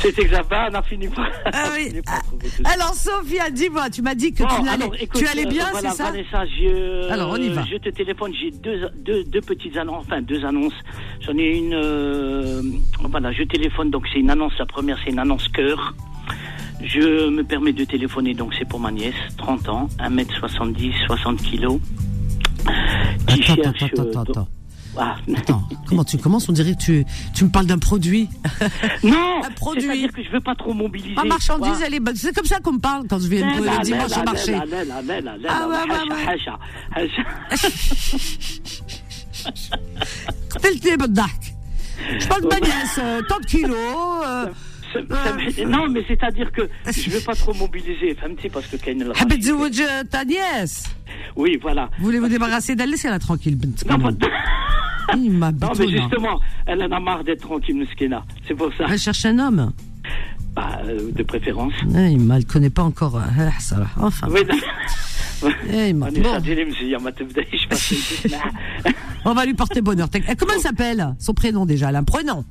C'était 0.00 0.24
Xabat, 0.24 0.70
on 0.70 0.74
a 0.74 0.82
fini. 0.82 1.08
Ah 1.16 1.50
a 1.52 1.70
oui. 1.74 2.00
Alors 2.64 2.94
Sophia, 2.94 3.50
dis-moi, 3.50 3.90
tu 3.90 4.00
m'as 4.02 4.14
dit 4.14 4.32
que 4.32 4.44
Bon, 4.44 4.48
tu, 4.48 4.68
allais, 4.68 4.84
alors, 4.84 4.94
écoute, 4.98 5.20
tu 5.20 5.26
allais 5.26 5.46
bien, 5.46 5.68
voilà, 5.72 5.90
c'est 5.90 5.96
ça 5.96 6.04
Vanessa, 6.04 6.46
je, 6.46 7.10
Alors, 7.10 7.30
on 7.30 7.36
y 7.36 7.48
va. 7.48 7.64
Je 7.64 7.78
te 7.78 7.88
téléphone, 7.88 8.32
j'ai 8.32 8.52
deux, 8.52 8.88
deux, 8.96 9.24
deux 9.24 9.40
petites 9.40 9.76
annonces, 9.76 10.04
enfin 10.06 10.22
deux 10.22 10.44
annonces. 10.44 10.74
J'en 11.20 11.36
ai 11.36 11.56
une, 11.56 11.74
euh, 11.74 12.62
voilà, 13.00 13.32
je 13.32 13.42
téléphone, 13.42 13.90
donc 13.90 14.06
c'est 14.12 14.20
une 14.20 14.30
annonce, 14.30 14.52
la 14.58 14.66
première 14.66 14.98
c'est 15.04 15.10
une 15.10 15.18
annonce 15.18 15.48
cœur. 15.48 15.94
Je 16.80 17.28
me 17.28 17.42
permets 17.42 17.72
de 17.72 17.84
téléphoner, 17.84 18.34
donc 18.34 18.54
c'est 18.56 18.68
pour 18.68 18.78
ma 18.78 18.92
nièce, 18.92 19.14
30 19.36 19.68
ans, 19.68 19.88
1m70, 19.98 21.06
60 21.06 21.42
kilos. 21.42 21.80
Qui 23.26 23.42
Attends, 23.42 23.54
cherche, 23.54 23.82
euh, 23.98 24.10
attends, 24.10 24.22
attends. 24.22 24.48
Attends, 24.96 25.62
comment 25.86 26.04
tu 26.04 26.18
commences? 26.18 26.48
On 26.48 26.52
dirait 26.52 26.74
que 26.74 26.80
tu, 26.82 27.04
tu 27.34 27.44
me 27.44 27.50
parles 27.50 27.66
d'un 27.66 27.78
produit. 27.78 28.28
Non 29.02 29.42
Un 29.44 29.50
produit. 29.50 29.82
C'est-à-dire 29.82 30.12
que 30.12 30.22
je 30.22 30.28
ne 30.28 30.32
veux 30.34 30.40
pas 30.40 30.54
trop 30.54 30.72
mobiliser. 30.74 31.14
Ma 31.14 31.24
marchandise, 31.24 31.82
elle 31.84 31.94
est 31.94 32.16
C'est 32.16 32.32
comme 32.34 32.44
ça 32.44 32.60
qu'on 32.60 32.74
me 32.74 32.78
parle 32.78 33.06
quand 33.08 33.18
je 33.18 33.26
viens 33.28 33.58
de 33.58 33.62
le 33.62 33.82
dimanche 33.84 34.12
au 34.16 34.22
marché. 34.22 34.54
Ah 34.54 34.64
ouais, 34.66 34.76
ouais, 34.76 34.84
ouais. 36.96 37.10
Je 42.18 42.26
parle 42.26 42.42
de 42.42 42.48
Bagnès, 42.48 42.98
euh, 42.98 43.20
tant 43.28 43.38
de 43.38 43.46
kilos. 43.46 43.76
Euh, 44.24 44.46
ah, 45.10 45.64
non, 45.66 45.88
mais 45.88 46.04
c'est-à-dire 46.06 46.50
que 46.52 46.62
ah, 46.84 46.90
je 46.92 47.08
ne 47.08 47.14
veux 47.14 47.20
pas 47.20 47.34
trop 47.34 47.54
mobiliser, 47.54 48.14
Femti, 48.14 48.48
parce 48.48 48.66
que 48.66 48.76
Ken 48.76 49.12
ah, 49.14 50.04
ta 50.10 50.24
nièce 50.24 50.84
Oui, 51.36 51.58
voilà. 51.60 51.90
Voulez 51.98 52.18
vous 52.18 52.28
débarrasser 52.28 52.74
d'elle? 52.74 52.90
Laissez-la 52.90 53.18
tranquille, 53.18 53.58
Non, 53.88 53.98
non, 55.16 55.72
mais 55.78 55.88
justement, 55.88 56.40
elle 56.66 56.82
en 56.82 56.92
a 56.92 57.00
marre 57.00 57.24
d'être 57.24 57.42
tranquille, 57.42 57.76
Mouskina. 57.76 58.24
C'est 58.46 58.54
pour 58.54 58.72
ça. 58.74 58.86
Elle 58.88 58.98
cherche 58.98 59.24
un 59.24 59.38
homme 59.38 59.72
bah, 60.54 60.80
euh, 60.84 61.10
de 61.12 61.22
préférence. 61.22 61.72
Eh, 61.94 62.12
il 62.12 62.26
ne 62.26 62.36
le 62.36 62.44
connaît 62.44 62.70
pas 62.70 62.82
encore. 62.82 63.16
Euh, 63.16 63.20
enfin. 64.00 64.28
Eh, 65.72 65.92
On 69.24 69.34
va 69.34 69.44
lui 69.44 69.54
porter 69.54 69.80
bonheur. 69.80 70.08
Euh, 70.14 70.34
comment 70.38 70.52
elle 70.54 70.60
s'appelle? 70.60 71.16
Son 71.18 71.34
prénom 71.34 71.66
déjà, 71.66 71.88
elle 71.88 71.96
a 71.96 71.98
un 71.98 72.04
prénom. 72.04 72.44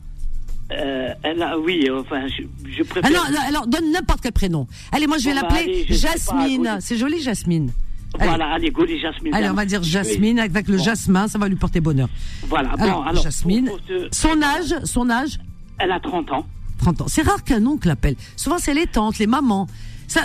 Euh, 0.74 1.14
elle 1.24 1.42
a, 1.44 1.58
oui, 1.60 1.88
enfin, 1.92 2.28
je, 2.28 2.44
je 2.70 2.82
Ah 2.82 2.86
préfère. 2.90 3.12
non, 3.12 3.32
non, 3.32 3.40
alors 3.48 3.68
donne 3.68 3.92
n'importe 3.92 4.22
quel 4.22 4.32
prénom. 4.32 4.68
Allez, 4.92 5.08
moi 5.08 5.18
je 5.18 5.26
vais 5.26 5.36
Bon, 5.36 5.42
bah, 5.42 5.48
l'appeler 5.52 5.86
pas, 5.88 5.94
Jasmine. 5.94 6.78
C'est 6.80 6.98
joli, 6.98 7.22
Jasmine. 7.22 7.72
Allez. 8.20 8.28
Voilà, 8.30 8.54
allez, 8.54 8.72
Goli 8.72 9.00
Jasmine. 9.00 9.34
Allez, 9.34 9.50
on 9.50 9.54
va 9.54 9.66
dire 9.66 9.84
Jasmine 9.84 10.40
avec 10.40 10.68
le 10.68 10.78
Bon. 10.78 10.84
jasmin, 10.84 11.28
ça 11.30 11.38
va 11.40 11.48
lui 11.48 11.56
porter 11.56 11.80
bonheur. 11.80 12.10
Voilà, 12.48 12.76
bon, 12.78 13.02
alors. 13.04 13.24
Jasmine, 13.24 13.66
pour- 13.66 13.78
pour 13.80 13.86
te- 13.88 14.10
son 14.16 14.42
âge, 14.42 14.76
son 14.84 15.10
âge, 15.10 15.40
Elle 15.80 15.92
a 15.92 16.00
30 16.00 16.30
ans. 16.32 16.46
30 16.80 17.02
ans. 17.02 17.06
C'est 17.08 17.22
rare 17.22 17.44
qu'un 17.44 17.66
oncle 17.66 17.90
appelle. 17.90 18.16
Souvent, 18.36 18.58
c'est 18.60 18.74
les 18.74 18.86
tantes, 18.88 19.18
les 19.20 19.28
mamans. 19.28 19.68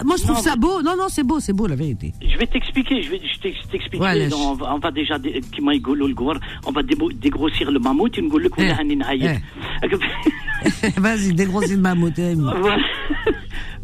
Moi, 0.04 0.16
je 0.16 0.22
trouve 0.24 0.38
ça 0.38 0.56
beau. 0.56 0.82
Non, 0.82 0.96
non, 0.96 1.08
c'est 1.08 1.22
beau, 1.22 1.40
c'est 1.40 1.52
beau, 1.52 1.66
la 1.66 1.76
vérité. 1.76 2.12
Je 2.20 2.36
vais 2.36 2.46
t'expliquer. 2.46 3.02
Je 3.02 3.10
vais 3.10 3.20
je 3.20 3.38
t'expliquer. 3.70 3.98
On, 3.98 4.78
va 4.78 4.90
déjà 4.90 5.16
on 6.66 6.72
va 6.72 6.82
dégrossir 6.82 7.70
le 7.70 7.78
mammouth. 7.78 8.18
Eh, 8.18 8.72
eh. 9.82 10.90
Vas-y, 11.00 11.32
dégrossir 11.34 11.76
le 11.76 11.82
mammouth. 11.82 12.18
Eh, 12.18 12.34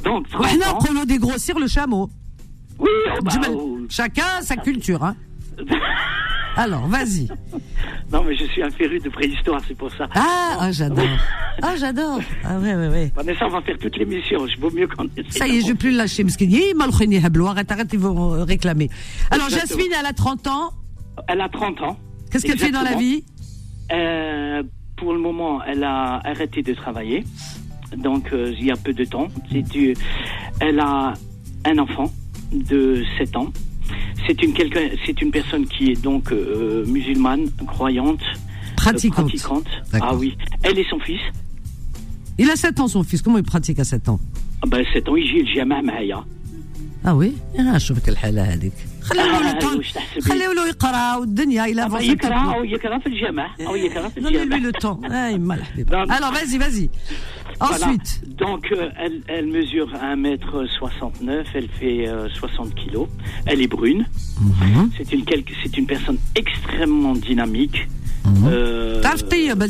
Donc, 0.05 0.27
maintenant, 0.33 0.79
qu'on 0.79 0.97
a 0.97 1.05
dégrossir 1.05 1.59
le 1.59 1.67
chameau. 1.67 2.11
Oui, 2.79 2.89
bah, 3.23 3.33
oh. 3.51 3.79
Chacun 3.89 4.41
sa 4.41 4.57
culture. 4.57 5.05
Hein. 5.05 5.15
Alors, 6.57 6.87
vas-y. 6.87 7.29
Non, 8.13 8.23
mais 8.25 8.37
je 8.37 8.45
suis 8.45 8.63
un 8.63 8.71
féru 8.71 8.99
de 8.99 9.09
préhistoire, 9.09 9.61
c'est 9.67 9.77
pour 9.77 9.91
ça. 9.95 10.07
Ah, 10.15 10.57
ah, 10.61 10.73
j'adore. 10.73 11.05
Ah, 11.63 11.75
j'adore. 11.81 12.21
Ah, 12.45 12.59
ouais, 12.59 12.75
ouais, 12.75 12.89
ouais. 12.89 13.13
Vanessa, 13.17 13.47
on 13.47 13.51
va 13.51 13.63
faire 13.63 13.79
toute 13.79 13.97
l'émission. 13.97 14.47
Je 14.47 14.61
vaut 14.61 14.71
mieux 14.71 14.87
qu'on 14.87 15.07
Ça 15.31 15.47
y 15.49 15.57
est, 15.57 15.61
je 15.63 15.69
vais 15.69 15.75
plus 15.75 15.93
lâcher. 15.93 16.23
Parce 16.25 16.37
qu'il 16.37 16.49
dit, 16.49 16.63
il 16.71 16.77
m'a 16.77 16.87
le 16.87 16.93
khini 16.93 17.25
hablou. 17.25 17.47
Arrête, 17.47 17.71
arrête, 17.73 17.89
ils 17.93 17.99
vont 17.99 18.35
euh, 18.35 18.45
réclamer. 18.45 18.91
Alors, 19.31 19.47
Exactement. 19.47 19.79
Jasmine, 19.81 19.97
elle 19.99 20.07
a 20.07 20.13
30 20.13 20.47
ans. 20.49 20.71
Elle 21.29 21.41
a 21.41 21.49
30 21.49 21.81
ans. 21.83 21.97
Qu'est-ce 22.31 22.45
qu'elle 22.47 22.59
fait 22.59 22.71
dans 22.71 22.83
la 22.83 22.97
vie? 22.97 23.25
Euh, 23.93 24.63
pour 24.97 25.13
le 25.15 25.19
moment, 25.19 25.63
elle 25.65 25.85
a 25.85 26.21
arrêté 26.25 26.63
de 26.63 26.75
travailler. 26.75 27.25
Donc, 27.97 28.33
euh, 28.33 28.53
il 28.59 28.65
y 28.67 28.71
a 28.71 28.77
peu 28.77 28.93
de 28.93 29.05
temps. 29.05 29.29
Du- 29.51 29.95
Elle 30.61 30.81
a 30.81 31.15
un 31.65 31.79
enfant 31.79 32.11
de 32.53 33.03
7 33.19 33.37
ans. 33.37 33.49
C'est 34.27 34.43
une, 34.43 34.55
c'est 35.07 35.21
une 35.23 35.31
personne 35.31 35.67
qui 35.67 35.93
est 35.93 36.03
donc 36.03 36.33
euh, 36.33 36.85
musulmane, 36.87 37.51
croyante, 37.67 38.21
euh, 38.23 38.75
pratiquante. 38.77 39.27
pratiquante. 39.27 39.67
Ah 39.93 40.15
oui. 40.15 40.37
Elle 40.63 40.79
et 40.79 40.87
son 40.89 40.99
fils. 41.01 41.21
Il 42.39 42.51
a 42.51 42.57
7 42.57 42.81
ans, 42.81 42.89
son 42.89 43.03
fils. 43.03 43.23
Comment 43.23 43.39
il 43.39 43.45
pratique 43.45 43.79
à 43.79 43.85
7 43.85 44.09
ans? 44.09 44.21
Ah 44.63 44.67
ben, 44.67 44.85
7 44.93 45.09
ans, 45.09 45.17
il 45.17 45.27
gît 45.27 45.43
le 45.43 46.15
Ah 47.05 47.17
oui? 47.17 47.35
Ah, 47.59 47.79
je 47.79 47.93
vois 47.93 48.03
quelle 48.05 48.19
خليو 49.04 49.22
آه، 49.22 49.42
له 49.42 49.60
طول- 49.60 49.78
واش 49.78 49.92
تحسبي؟ 49.92 50.22
خليو 50.22 50.52
له 50.52 50.68
يقرا 50.68 51.16
والدنيا 51.16 51.66
il 51.68 51.80
Ah 51.80 51.90
avance 51.92 52.02
ben, 52.02 52.10
يقرا 52.10 52.56
أو 52.56 52.64
يقرا 52.64 53.00
في 53.00 53.08
الجامع 53.08 53.56
أو 53.68 53.76
يقرا 53.76 54.10
في 54.10 54.22
Donnez-lui 54.22 54.26
الجامع. 54.26 54.70
le 54.70 54.72
temps. 54.82 55.00
Ah, 55.04 55.32
il 55.32 55.40
m'a 55.42 55.56
la 55.58 55.64
حبيبة. 55.64 55.92
Non, 55.92 56.06
non. 56.08 56.14
Alors, 56.18 56.32
vas-y, 56.34 56.58
vas-y. 56.58 56.90
Voilà. 57.60 57.76
Ensuite. 57.76 58.10
Donc, 58.44 58.64
euh, 58.72 58.90
elle, 59.04 59.18
elle 59.36 59.48
mesure 59.58 59.90
1m69, 60.14 61.46
elle 61.60 61.70
fait 61.80 62.08
euh, 62.08 62.30
60 62.30 62.76
kilos. 62.76 63.08
Elle 63.46 63.62
est 63.62 63.68
brune. 63.78 64.06
Mhm. 64.42 64.92
C'est 64.98 65.10
une, 65.16 65.24
quelque- 65.26 65.54
c'est 65.64 65.76
une 65.78 65.88
personne 65.94 66.18
extrêmement 66.42 67.16
dynamique. 67.30 67.78
Mhm. 68.26 68.48
Euh, 68.48 69.02
تعرف 69.04 69.22
طيب 69.22 69.64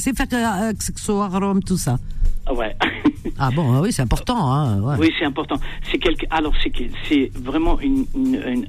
Ah 2.46 2.54
ouais. 2.54 2.74
ah 3.38 3.50
bon, 3.54 3.72
ah 3.72 3.80
oui, 3.80 3.92
c'est 3.92 4.02
important. 4.02 4.52
Hein, 4.52 4.96
oui, 4.98 5.10
c'est 5.18 5.24
important. 5.24 5.56
C'est 5.90 5.98
quelque... 5.98 6.26
Alors, 6.30 6.52
c'est, 7.08 7.30
vraiment 7.36 7.78
une, 7.80 8.06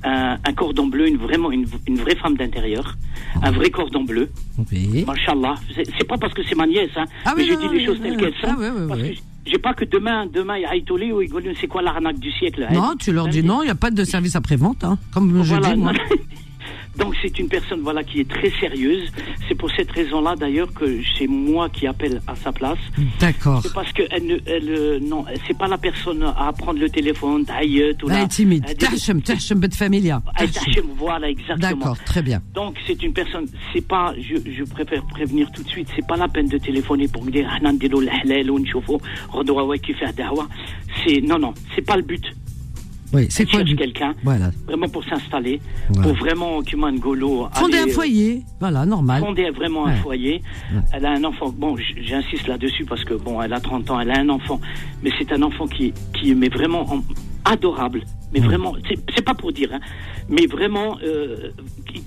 un, 0.03 0.53
cordon 0.55 0.87
bleu, 0.87 1.07
une, 1.07 1.17
vraiment 1.17 1.51
une, 1.51 1.65
vraie 1.65 2.15
femme 2.15 2.37
d'intérieur, 2.37 2.95
un 3.41 3.51
vrai 3.51 3.69
cordon 3.69 4.03
bleu. 4.03 4.29
Oui. 4.71 5.03
Machallah. 5.05 5.55
C'est, 5.75 6.07
pas 6.07 6.17
parce 6.17 6.33
que 6.33 6.43
c'est 6.47 6.55
ma 6.55 6.67
nièce, 6.67 6.91
hein, 6.95 7.05
ah 7.25 7.33
mais, 7.35 7.45
je 7.45 7.53
dis 7.53 7.65
non, 7.65 7.71
les 7.71 7.85
choses 7.85 8.01
telles 8.01 8.17
qu'elles 8.17 8.35
sont. 8.35 8.47
Ah, 8.47 8.55
parce 8.87 9.01
que 9.01 9.13
j'ai 9.45 9.57
pas 9.57 9.73
que 9.73 9.83
demain, 9.85 10.25
demain, 10.25 10.57
il 10.57 10.61
y 10.61 10.65
a 10.65 10.69
Aïtoulé 10.69 11.11
ou 11.11 11.21
Igolun, 11.21 11.51
c'est 11.59 11.67
quoi 11.67 11.81
l'arnaque 11.81 12.19
du 12.19 12.31
siècle 12.31 12.65
hein. 12.69 12.73
Non, 12.73 12.93
tu 12.97 13.11
leur 13.11 13.27
dis 13.27 13.43
non, 13.43 13.61
il 13.61 13.65
n'y 13.65 13.71
a 13.71 13.75
pas 13.75 13.91
de 13.91 14.03
service 14.03 14.35
après-vente, 14.35 14.83
hein, 14.83 14.97
comme 15.13 15.43
je 15.43 15.55
dis. 15.55 15.75
Moi. 15.75 15.93
Donc 16.97 17.15
c'est 17.21 17.39
une 17.39 17.47
personne 17.47 17.81
voilà 17.81 18.03
qui 18.03 18.19
est 18.19 18.29
très 18.29 18.51
sérieuse. 18.59 19.11
C'est 19.47 19.55
pour 19.55 19.71
cette 19.71 19.91
raison-là 19.91 20.35
d'ailleurs 20.35 20.71
que 20.73 20.99
c'est 21.17 21.27
moi 21.27 21.69
qui 21.69 21.87
appelle 21.87 22.21
à 22.27 22.35
sa 22.35 22.51
place. 22.51 22.77
D'accord. 23.19 23.61
C'est 23.63 23.73
parce 23.73 23.91
que 23.91 24.03
elle, 24.11 24.41
elle 24.45 24.69
euh, 24.69 24.99
non, 24.99 25.25
c'est 25.47 25.57
pas 25.57 25.67
la 25.67 25.77
personne 25.77 26.23
à 26.23 26.51
prendre 26.53 26.79
le 26.79 26.89
téléphone, 26.89 27.45
tailleuse 27.45 27.95
ou 28.03 28.07
bah, 28.07 28.19
là. 28.19 28.27
timide. 28.27 28.65
Tachem, 28.77 29.21
tachem, 29.21 29.59
bet 29.59 29.75
familia. 29.75 30.21
Tachem, 30.37 30.85
voilà 30.97 31.29
exactement. 31.29 31.71
D'accord, 31.71 31.97
très 32.03 32.21
bien. 32.21 32.41
Donc 32.53 32.77
c'est 32.85 33.01
une 33.01 33.13
personne, 33.13 33.47
c'est 33.73 33.85
pas, 33.85 34.13
je, 34.19 34.35
je 34.51 34.63
préfère 34.63 35.03
prévenir 35.07 35.49
tout 35.51 35.63
de 35.63 35.69
suite, 35.69 35.87
c'est 35.95 36.07
pas 36.07 36.17
la 36.17 36.27
peine 36.27 36.47
de 36.47 36.57
téléphoner 36.57 37.07
pour 37.07 37.23
me 37.23 37.31
dire, 37.31 37.49
c'est 41.05 41.21
non 41.21 41.39
non, 41.39 41.53
c'est 41.75 41.81
pas 41.81 41.95
le 41.95 42.03
but. 42.03 42.23
Oui, 43.13 43.27
c'est 43.29 43.45
quoi 43.45 43.59
cherche 43.59 43.75
quelqu'un 43.75 44.13
Voilà. 44.23 44.49
vraiment 44.67 44.87
pour 44.89 45.03
s'installer, 45.03 45.61
Voilà. 45.89 46.07
pour 46.09 46.17
vraiment 46.17 46.61
qui 46.61 46.93
Golo 46.93 47.47
Fonder 47.53 47.77
aller, 47.79 47.91
un 47.91 47.93
foyer, 47.93 48.41
voilà, 48.59 48.85
normal. 48.85 49.21
fonder 49.21 49.49
vraiment 49.51 49.85
un 49.85 49.91
Ouais. 49.93 49.97
foyer. 50.01 50.41
Elle 50.91 51.05
a 51.05 51.11
un 51.11 51.23
enfant. 51.23 51.53
Bon, 51.55 51.75
j'insiste 52.01 52.47
là-dessus 52.47 52.85
parce 52.85 53.03
que 53.03 53.13
bon, 53.13 53.41
elle 53.41 53.53
a 53.53 53.59
30 53.59 53.89
ans, 53.91 53.99
elle 53.99 54.11
a 54.11 54.19
un 54.19 54.29
enfant, 54.29 54.59
mais 55.03 55.11
c'est 55.17 55.31
un 55.31 55.41
enfant 55.43 55.67
qui 55.67 55.93
qui 56.13 56.33
mais 56.35 56.49
vraiment 56.49 56.81
en- 56.91 57.03
adorable. 57.45 58.03
Mais 58.33 58.39
vraiment, 58.39 58.75
c'est 59.15 59.21
pas 59.23 59.35
pour 59.35 59.51
dire, 59.53 59.69
hein, 59.73 59.79
mais 60.27 60.47
vraiment, 60.47 60.97
euh, 61.03 61.51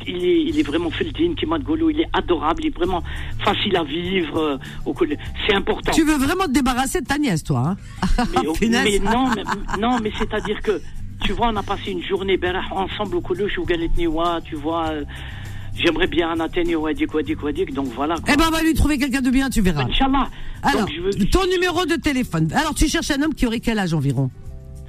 il, 0.06 0.24
est, 0.24 0.42
il 0.42 0.58
est 0.58 0.62
vraiment 0.64 0.90
Feldin, 0.90 1.34
Kimad 1.36 1.62
Golo, 1.62 1.88
il 1.90 2.00
est 2.00 2.08
adorable, 2.12 2.64
il 2.64 2.68
est 2.68 2.76
vraiment 2.76 3.02
facile 3.44 3.76
à 3.76 3.84
vivre. 3.84 4.36
euh, 4.36 4.58
au 4.84 4.94
c'est 5.46 5.54
important. 5.54 5.92
Tu 5.92 6.02
veux 6.02 6.16
vraiment 6.18 6.46
te 6.46 6.50
débarrasser 6.50 7.00
de 7.00 7.06
ta 7.06 7.18
nièce, 7.18 7.44
toi, 7.44 7.76
hein? 7.76 8.24
Mais, 8.34 8.46
au- 8.48 8.54
non, 9.00 9.28
mais, 9.34 9.78
non, 9.78 9.98
mais 10.02 10.10
c'est-à-dire 10.18 10.60
que, 10.62 10.80
tu 11.22 11.32
vois, 11.32 11.48
on 11.52 11.56
a 11.56 11.62
passé 11.62 11.92
une 11.92 12.02
journée 12.02 12.36
ben, 12.36 12.56
ensemble 12.72 13.16
au 13.16 13.20
Koulouch 13.20 13.56
ou 13.58 13.64
Galetniwa, 13.64 14.40
tu 14.44 14.56
vois. 14.56 14.88
euh, 14.88 15.04
J'aimerais 15.78 16.06
bien 16.06 16.30
un 16.30 16.40
ou 16.74 16.80
Wadik, 16.80 17.12
Wadik, 17.12 17.42
Wadik, 17.42 17.74
donc 17.74 17.88
voilà. 17.94 18.14
quoi. 18.16 18.24
Eh 18.32 18.36
ben, 18.36 18.44
on 18.48 18.50
va 18.50 18.62
lui 18.62 18.72
trouver 18.72 18.96
quelqu'un 18.98 19.20
de 19.20 19.30
bien, 19.30 19.50
tu 19.50 19.60
verras. 19.60 19.84
Inch'Allah. 19.84 20.28
Alors, 20.62 20.86
veux- 21.02 21.28
ton 21.28 21.46
numéro 21.46 21.84
de 21.84 21.96
téléphone. 21.96 22.50
Alors, 22.54 22.74
tu 22.74 22.88
cherches 22.88 23.10
un 23.10 23.20
homme 23.22 23.34
qui 23.34 23.46
aurait 23.46 23.60
quel 23.60 23.78
âge 23.78 23.92
environ? 23.92 24.30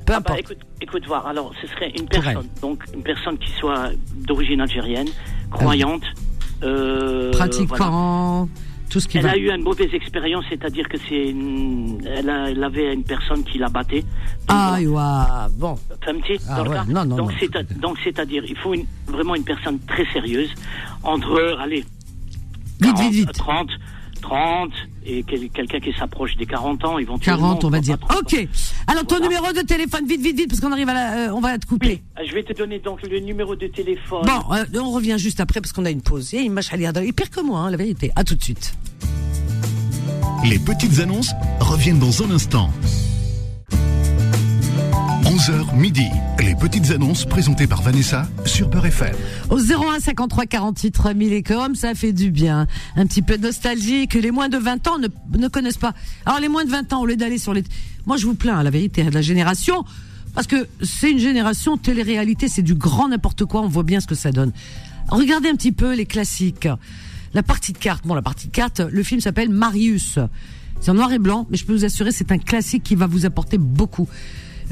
Peu 0.07 0.13
Ah 0.13 0.19
bah, 0.21 0.31
importe. 0.33 0.39
écoute, 0.39 0.57
écoute, 0.81 1.05
voir. 1.05 1.27
Alors, 1.27 1.51
ce 1.61 1.67
serait 1.67 1.91
une 1.99 2.07
personne, 2.07 2.47
donc 2.61 2.83
une 2.93 3.03
personne 3.03 3.37
qui 3.37 3.51
soit 3.59 3.89
d'origine 4.25 4.61
algérienne, 4.61 5.09
croyante, 5.51 6.03
euh, 6.63 7.29
voilà. 7.33 7.45
Pratiquant, 7.47 8.49
tout 8.89 9.01
ce 9.01 9.07
qui 9.09 9.17
Elle 9.17 9.25
va. 9.25 9.31
a 9.31 9.35
eu 9.35 9.51
une 9.53 9.63
mauvaise 9.63 9.93
expérience, 9.93 10.45
c'est-à-dire 10.49 10.87
que 10.87 10.97
c'est, 11.09 11.29
une- 11.31 11.99
elle, 12.05 12.29
a- 12.29 12.49
elle 12.49 12.63
avait 12.63 12.93
une 12.93 13.03
personne 13.03 13.43
qui 13.43 13.57
la 13.57 13.67
battait. 13.67 13.99
Donc, 13.99 14.07
Ah, 14.47 14.77
voilà. 14.85 15.49
bon. 15.55 15.75
Ah 16.49 16.63
ouais, 16.63 16.77
non, 16.87 17.03
non, 17.03 17.17
donc, 17.17 17.97
c'est-à-dire, 18.01 18.43
il 18.47 18.57
faut 18.57 18.73
une, 18.73 18.85
vraiment 19.07 19.35
une 19.35 19.43
personne 19.43 19.77
très 19.81 20.05
sérieuse, 20.13 20.49
entre, 21.03 21.57
allez, 21.59 21.83
Vite, 22.79 22.93
40, 22.95 23.01
vite, 23.11 23.27
vite. 23.27 23.31
30, 23.37 23.69
30, 24.27 24.71
et 25.05 25.23
quel- 25.23 25.49
quelqu'un 25.49 25.79
qui 25.79 25.93
s'approche 25.97 26.35
des 26.35 26.45
40 26.45 26.83
ans, 26.83 26.97
éventuellement. 26.97 27.37
40, 27.55 27.63
on 27.65 27.69
va 27.69 27.79
dire. 27.79 27.97
30 27.97 28.11
ans. 28.11 28.19
Ok. 28.21 28.47
Alors, 28.87 29.05
ton 29.05 29.15
Voilà. 29.17 29.29
numéro 29.29 29.53
de 29.53 29.61
téléphone, 29.61 30.05
vite, 30.05 30.21
vite, 30.21 30.35
vite, 30.37 30.49
parce 30.49 30.59
qu'on 30.59 30.71
arrive 30.71 30.89
à 30.89 30.93
la, 30.93 31.13
euh, 31.29 31.33
on 31.33 31.39
va 31.39 31.57
te 31.57 31.65
couper. 31.65 32.01
Euh, 32.17 32.23
Je 32.27 32.33
vais 32.33 32.43
te 32.43 32.53
donner 32.53 32.79
donc 32.79 33.01
le 33.03 33.19
numéro 33.19 33.55
de 33.55 33.67
téléphone. 33.67 34.25
Bon, 34.25 34.53
euh, 34.53 34.65
on 34.81 34.91
revient 34.91 35.15
juste 35.17 35.39
après 35.39 35.61
parce 35.61 35.71
qu'on 35.71 35.85
a 35.85 35.89
une 35.91 36.01
pause. 36.01 36.33
Et 36.33 36.39
il 36.41 36.51
m'a 36.51 36.61
chalé 36.61 36.85
à- 36.85 36.91
Il 37.01 37.09
est 37.09 37.11
pire 37.13 37.29
que 37.29 37.39
moi, 37.41 37.59
hein, 37.61 37.71
la 37.71 37.77
vérité. 37.77 38.11
À 38.15 38.23
tout 38.23 38.35
de 38.35 38.43
suite. 38.43 38.73
Les 40.45 40.59
petites 40.59 40.99
annonces 40.99 41.31
reviennent 41.59 41.99
dans 41.99 42.23
un 42.23 42.31
instant. 42.31 42.69
11h 45.37 45.77
midi. 45.77 46.07
Les 46.39 46.55
petites 46.55 46.89
annonces 46.89 47.23
présentées 47.23 47.67
par 47.67 47.83
Vanessa 47.83 48.27
sur 48.43 48.71
Peur 48.71 48.87
FM. 48.87 49.13
Au 49.51 49.59
01 49.59 49.99
53 49.99 50.47
48 50.47 50.89
3000 50.91 51.31
et 51.31 51.43
comme 51.43 51.75
ça 51.75 51.93
fait 51.93 52.11
du 52.11 52.31
bien. 52.31 52.65
Un 52.95 53.05
petit 53.05 53.21
peu 53.21 53.37
de 53.37 53.43
nostalgie 53.43 54.07
que 54.07 54.17
les 54.17 54.31
moins 54.31 54.49
de 54.49 54.57
20 54.57 54.87
ans 54.87 54.97
ne, 54.97 55.47
connaissent 55.47 55.77
pas. 55.77 55.93
Alors 56.25 56.39
les 56.39 56.47
moins 56.47 56.65
de 56.65 56.71
20 56.71 56.91
ans, 56.93 57.01
au 57.01 57.05
lieu 57.05 57.15
d'aller 57.15 57.37
sur 57.37 57.53
les... 57.53 57.63
Moi 58.07 58.17
je 58.17 58.25
vous 58.25 58.33
plains, 58.33 58.63
la 58.63 58.71
vérité, 58.71 59.03
hein, 59.03 59.09
de 59.09 59.13
la 59.13 59.21
génération. 59.21 59.85
Parce 60.33 60.47
que 60.47 60.67
c'est 60.81 61.11
une 61.11 61.19
génération 61.19 61.77
télé-réalité, 61.77 62.47
c'est 62.47 62.63
du 62.63 62.73
grand 62.73 63.09
n'importe 63.09 63.45
quoi, 63.45 63.61
on 63.61 63.67
voit 63.67 63.83
bien 63.83 63.99
ce 63.99 64.07
que 64.07 64.15
ça 64.15 64.31
donne. 64.31 64.53
Regardez 65.09 65.49
un 65.49 65.55
petit 65.55 65.71
peu 65.71 65.93
les 65.93 66.07
classiques. 66.07 66.67
La 67.35 67.43
partie 67.43 67.73
de 67.73 67.77
cartes, 67.77 68.07
bon 68.07 68.15
la 68.15 68.23
partie 68.23 68.47
de 68.47 68.53
cartes, 68.53 68.79
le 68.79 69.03
film 69.03 69.21
s'appelle 69.21 69.49
Marius. 69.49 70.17
C'est 70.81 70.89
en 70.89 70.95
noir 70.95 71.11
et 71.13 71.19
blanc, 71.19 71.45
mais 71.51 71.57
je 71.57 71.65
peux 71.65 71.73
vous 71.73 71.85
assurer, 71.85 72.11
c'est 72.11 72.31
un 72.31 72.39
classique 72.39 72.81
qui 72.81 72.95
va 72.95 73.05
vous 73.05 73.27
apporter 73.27 73.59
beaucoup. 73.59 74.07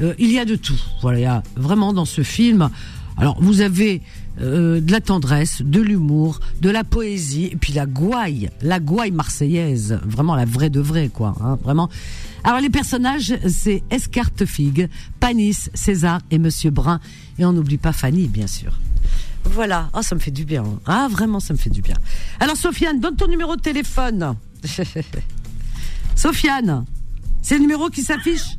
Euh, 0.00 0.14
il 0.18 0.30
y 0.30 0.38
a 0.38 0.44
de 0.44 0.56
tout. 0.56 0.78
Voilà, 1.02 1.18
il 1.18 1.22
y 1.22 1.26
a 1.26 1.42
vraiment 1.56 1.92
dans 1.92 2.04
ce 2.04 2.22
film. 2.22 2.68
Alors, 3.16 3.36
vous 3.40 3.62
avez 3.62 4.02
euh, 4.42 4.80
de 4.80 4.92
la 4.92 5.00
tendresse, 5.00 5.62
de 5.62 5.80
l'humour, 5.80 6.40
de 6.60 6.68
la 6.68 6.84
poésie, 6.84 7.46
et 7.46 7.56
puis 7.56 7.72
la 7.72 7.86
gouaille, 7.86 8.50
la 8.60 8.78
gouaille 8.78 9.10
marseillaise, 9.10 9.98
vraiment 10.04 10.34
la 10.34 10.44
vraie 10.44 10.68
de 10.68 10.80
vraie, 10.80 11.08
quoi. 11.08 11.34
Hein, 11.40 11.58
vraiment. 11.64 11.88
Alors, 12.44 12.60
les 12.60 12.68
personnages, 12.68 13.34
c'est 13.48 13.82
Escarte 13.90 14.44
Figue, 14.44 14.88
Panis, 15.18 15.70
César 15.72 16.20
et 16.30 16.38
Monsieur 16.38 16.70
Brun, 16.70 17.00
et 17.38 17.46
on 17.46 17.52
n'oublie 17.54 17.78
pas 17.78 17.92
Fanny, 17.92 18.28
bien 18.28 18.46
sûr. 18.46 18.78
Voilà. 19.44 19.88
Ah, 19.94 20.02
ça 20.02 20.14
me 20.14 20.20
fait 20.20 20.30
du 20.30 20.44
bien. 20.44 20.62
hein. 20.64 20.78
Ah, 20.84 21.08
vraiment, 21.10 21.40
ça 21.40 21.54
me 21.54 21.58
fait 21.58 21.70
du 21.70 21.80
bien. 21.80 21.96
Alors, 22.38 22.56
Sofiane, 22.56 23.00
donne 23.00 23.16
ton 23.16 23.28
numéro 23.28 23.56
de 23.56 23.62
téléphone. 23.62 24.34
Sofiane, 26.14 26.84
c'est 27.42 27.54
le 27.54 27.60
numéro 27.62 27.88
qui 27.88 28.02
s'affiche? 28.02 28.58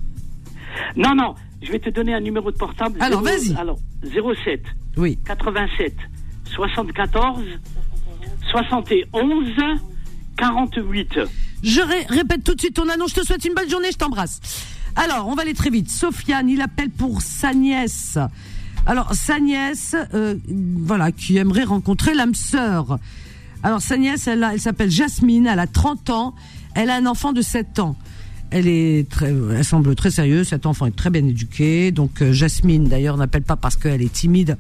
Non, 0.96 1.16
non, 1.16 1.36
je 1.62 1.72
vais 1.72 1.80
te 1.80 1.90
donner 1.90 2.14
un 2.14 2.20
numéro 2.20 2.52
de 2.52 2.58
portable. 2.58 3.02
Alors, 3.02 3.22
vas-y. 3.22 3.56
Alors, 3.56 3.80
07 4.04 4.62
Oui. 4.98 5.18
87 5.26 5.94
74 6.56 7.44
71 8.52 9.54
48. 10.38 11.20
Je 11.64 11.82
ré- 11.82 12.06
répète 12.10 12.44
tout 12.44 12.54
de 12.56 12.60
suite 12.62 12.76
ton 12.76 12.88
annonce. 12.90 13.12
Je 13.12 13.22
te 13.22 13.26
souhaite 13.26 13.44
une 13.46 13.54
bonne 13.54 13.70
journée. 13.70 13.90
Je 13.92 13.98
t'embrasse. 13.98 14.40
Alors, 14.96 15.28
on 15.28 15.36
va 15.36 15.42
aller 15.44 15.54
très 15.54 15.70
vite. 15.70 15.90
Sofiane, 15.90 16.50
il 16.50 16.62
appelle 16.62 16.90
pour 16.90 17.22
sa 17.22 17.54
nièce. 17.54 18.18
Alors, 18.86 19.14
sa 19.14 19.40
nièce, 19.40 19.96
euh, 20.14 20.36
voilà, 20.48 21.12
qui 21.12 21.38
aimerait 21.38 21.64
rencontrer 21.66 22.14
l'âme 22.14 22.36
sœur. 22.36 23.00
Alors, 23.64 23.82
sa 23.82 23.98
nièce, 23.98 24.28
elle 24.28 24.60
s'appelle 24.62 24.92
Jasmine. 24.92 25.48
Elle 25.48 25.60
a 25.60 25.68
30 25.68 26.10
ans. 26.12 26.36
Elle 26.76 26.90
a 26.90 26.96
un 26.96 27.06
enfant 27.08 27.34
de 27.34 27.42
7 27.42 27.80
ans. 27.80 27.96
Elle 28.52 28.68
est 28.68 29.10
très, 29.10 29.34
elle 29.56 29.66
semble 29.66 29.96
très 29.96 30.12
sérieuse. 30.12 30.48
Cet 30.48 30.66
enfant 30.66 30.86
est 30.86 30.96
très 30.96 31.10
bien 31.10 31.26
éduqué. 31.26 31.92
Donc, 31.92 32.22
euh, 32.22 32.32
Jasmine, 32.32 32.86
d'ailleurs, 32.86 33.18
n'appelle 33.18 33.44
pas 33.44 33.56
parce 33.56 33.76
qu'elle 33.76 34.02
est 34.02 34.14
timide 34.14 34.58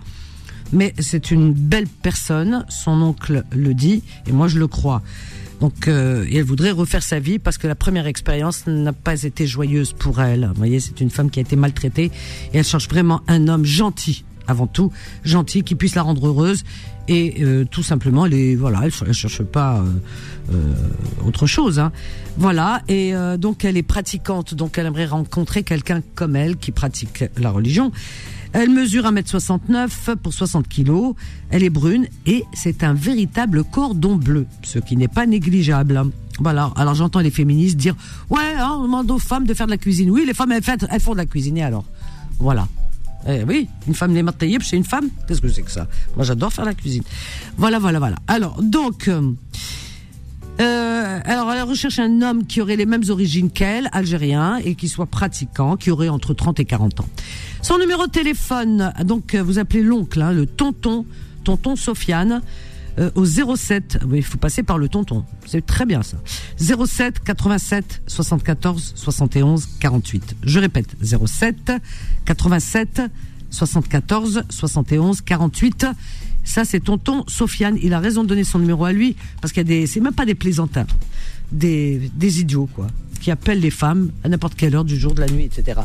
mais 0.73 0.93
c'est 0.99 1.31
une 1.31 1.53
belle 1.53 1.87
personne, 1.87 2.65
son 2.69 3.01
oncle 3.01 3.43
le 3.55 3.73
dit, 3.73 4.03
et 4.27 4.31
moi 4.31 4.47
je 4.47 4.59
le 4.59 4.67
crois. 4.67 5.01
Donc, 5.59 5.87
euh, 5.87 6.25
elle 6.31 6.43
voudrait 6.43 6.71
refaire 6.71 7.01
sa 7.01 7.19
vie 7.19 7.39
parce 7.39 7.57
que 7.57 7.67
la 7.67 7.73
première 7.73 8.05
expérience 8.05 8.67
n'a 8.67 8.93
pas 8.93 9.23
été 9.23 9.47
joyeuse 9.47 9.93
pour 9.93 10.21
elle. 10.21 10.45
Vous 10.45 10.57
voyez, 10.57 10.79
c'est 10.79 11.01
une 11.01 11.09
femme 11.09 11.31
qui 11.31 11.39
a 11.39 11.41
été 11.41 11.55
maltraitée 11.55 12.11
et 12.53 12.57
elle 12.57 12.63
cherche 12.63 12.87
vraiment 12.87 13.21
un 13.27 13.47
homme 13.47 13.65
gentil, 13.65 14.23
avant 14.47 14.67
tout, 14.67 14.91
gentil, 15.23 15.63
qui 15.63 15.75
puisse 15.75 15.95
la 15.95 16.01
rendre 16.01 16.27
heureuse. 16.27 16.63
Et 17.07 17.35
euh, 17.41 17.63
tout 17.63 17.83
simplement, 17.83 18.25
elle 18.25 18.33
est, 18.33 18.55
voilà, 18.55 18.81
elle, 18.83 18.91
elle 19.05 19.13
cherche 19.13 19.43
pas 19.43 19.77
euh, 19.77 19.85
euh, 20.53 20.73
autre 21.25 21.47
chose. 21.47 21.79
Hein. 21.79 21.91
Voilà, 22.37 22.81
et 22.87 23.15
euh, 23.15 23.37
donc 23.37 23.65
elle 23.65 23.77
est 23.77 23.83
pratiquante, 23.83 24.53
donc 24.53 24.77
elle 24.77 24.87
aimerait 24.87 25.05
rencontrer 25.05 25.63
quelqu'un 25.63 26.01
comme 26.15 26.35
elle 26.35 26.57
qui 26.57 26.71
pratique 26.71 27.23
la 27.37 27.51
religion. 27.51 27.91
Elle 28.53 28.69
mesure 28.69 29.03
1m69 29.03 30.15
pour 30.15 30.33
60 30.33 30.67
kilos. 30.67 31.15
Elle 31.49 31.63
est 31.63 31.69
brune 31.69 32.07
et 32.25 32.43
c'est 32.53 32.83
un 32.83 32.93
véritable 32.93 33.63
cordon 33.63 34.15
bleu, 34.15 34.45
ce 34.63 34.79
qui 34.79 34.95
n'est 34.95 35.07
pas 35.07 35.25
négligeable. 35.25 36.01
Voilà. 36.39 36.71
Alors 36.75 36.95
j'entends 36.95 37.19
les 37.19 37.31
féministes 37.31 37.77
dire 37.77 37.95
ouais, 38.29 38.53
hein, 38.57 38.77
on 38.79 38.83
demande 38.83 39.11
aux 39.11 39.19
femmes 39.19 39.45
de 39.45 39.53
faire 39.53 39.65
de 39.65 39.71
la 39.71 39.77
cuisine. 39.77 40.09
Oui, 40.11 40.23
les 40.25 40.33
femmes 40.33 40.51
elles, 40.53 40.63
elles 40.89 41.01
font 41.01 41.13
de 41.13 41.17
la 41.17 41.25
cuisine. 41.25 41.57
et 41.57 41.63
alors? 41.63 41.85
Voilà. 42.39 42.67
Eh 43.27 43.43
oui, 43.43 43.67
une 43.87 43.93
femme 43.93 44.13
les 44.13 44.23
taillib, 44.33 44.61
c'est 44.61 44.77
une 44.77 44.83
femme. 44.83 45.09
Qu'est-ce 45.27 45.41
que 45.41 45.49
c'est 45.49 45.63
que 45.63 45.71
ça? 45.71 45.87
Moi, 46.15 46.23
j'adore 46.23 46.53
faire 46.53 46.65
la 46.65 46.73
cuisine. 46.73 47.03
Voilà, 47.57 47.79
voilà, 47.79 47.99
voilà. 47.99 48.15
Alors, 48.27 48.61
donc, 48.61 49.07
euh, 49.07 49.31
euh, 50.59 51.19
alors, 51.23 51.51
elle 51.51 51.63
recherche 51.63 51.99
un 51.99 52.21
homme 52.21 52.45
qui 52.45 52.61
aurait 52.61 52.75
les 52.75 52.85
mêmes 52.85 53.03
origines 53.09 53.51
qu'elle, 53.51 53.89
algérien, 53.91 54.57
et 54.57 54.75
qui 54.75 54.87
soit 54.87 55.05
pratiquant, 55.05 55.77
qui 55.77 55.91
aurait 55.91 56.09
entre 56.09 56.33
30 56.33 56.59
et 56.59 56.65
40 56.65 57.01
ans. 57.01 57.09
Son 57.61 57.77
numéro 57.77 58.07
de 58.07 58.11
téléphone, 58.11 58.93
donc 59.03 59.35
euh, 59.35 59.43
vous 59.43 59.59
appelez 59.59 59.83
l'oncle, 59.83 60.21
hein, 60.21 60.31
le 60.31 60.45
tonton, 60.45 61.05
tonton 61.43 61.75
Sofiane. 61.75 62.41
Euh, 62.99 63.11
au 63.15 63.25
07. 63.25 63.99
Oui, 64.07 64.19
il 64.19 64.23
faut 64.23 64.37
passer 64.37 64.63
par 64.63 64.77
le 64.77 64.89
tonton. 64.89 65.23
C'est 65.45 65.65
très 65.65 65.85
bien 65.85 66.03
ça. 66.03 66.17
07 66.57 67.23
87 67.23 68.01
74 68.07 68.93
71 68.95 69.67
48. 69.79 70.35
Je 70.43 70.59
répète 70.59 70.95
07 71.01 71.73
87 72.25 73.01
74 73.49 74.43
71 74.49 75.21
48. 75.21 75.87
Ça, 76.43 76.63
c'est 76.63 76.79
tonton 76.79 77.23
Sofiane. 77.27 77.77
Il 77.81 77.93
a 77.93 77.99
raison 77.99 78.23
de 78.23 78.29
donner 78.29 78.43
son 78.43 78.59
numéro 78.59 78.85
à 78.85 78.93
lui 78.93 79.15
parce 79.41 79.53
qu'il 79.53 79.61
y 79.61 79.65
a 79.65 79.79
des, 79.79 79.87
c'est 79.87 79.99
même 79.99 80.13
pas 80.13 80.25
des 80.25 80.35
plaisantins, 80.35 80.87
des, 81.51 82.09
des 82.15 82.39
idiots 82.39 82.69
quoi, 82.73 82.87
qui 83.19 83.31
appellent 83.31 83.59
les 83.59 83.71
femmes 83.71 84.11
à 84.23 84.29
n'importe 84.29 84.55
quelle 84.55 84.75
heure 84.75 84.85
du 84.85 84.97
jour, 84.97 85.13
de 85.13 85.21
la 85.21 85.27
nuit, 85.27 85.43
etc. 85.43 85.81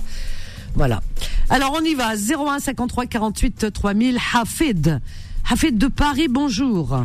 Voilà. 0.75 1.03
Alors 1.51 1.77
on 1.79 1.85
y 1.85 1.95
va. 1.95 2.15
01 2.15 2.61
53 2.61 3.07
48 3.07 3.73
3000. 3.73 4.19
Hafid. 4.35 5.01
Hafid 5.51 5.79
de 5.79 5.89
Paris. 5.89 6.29
Bonjour. 6.29 7.05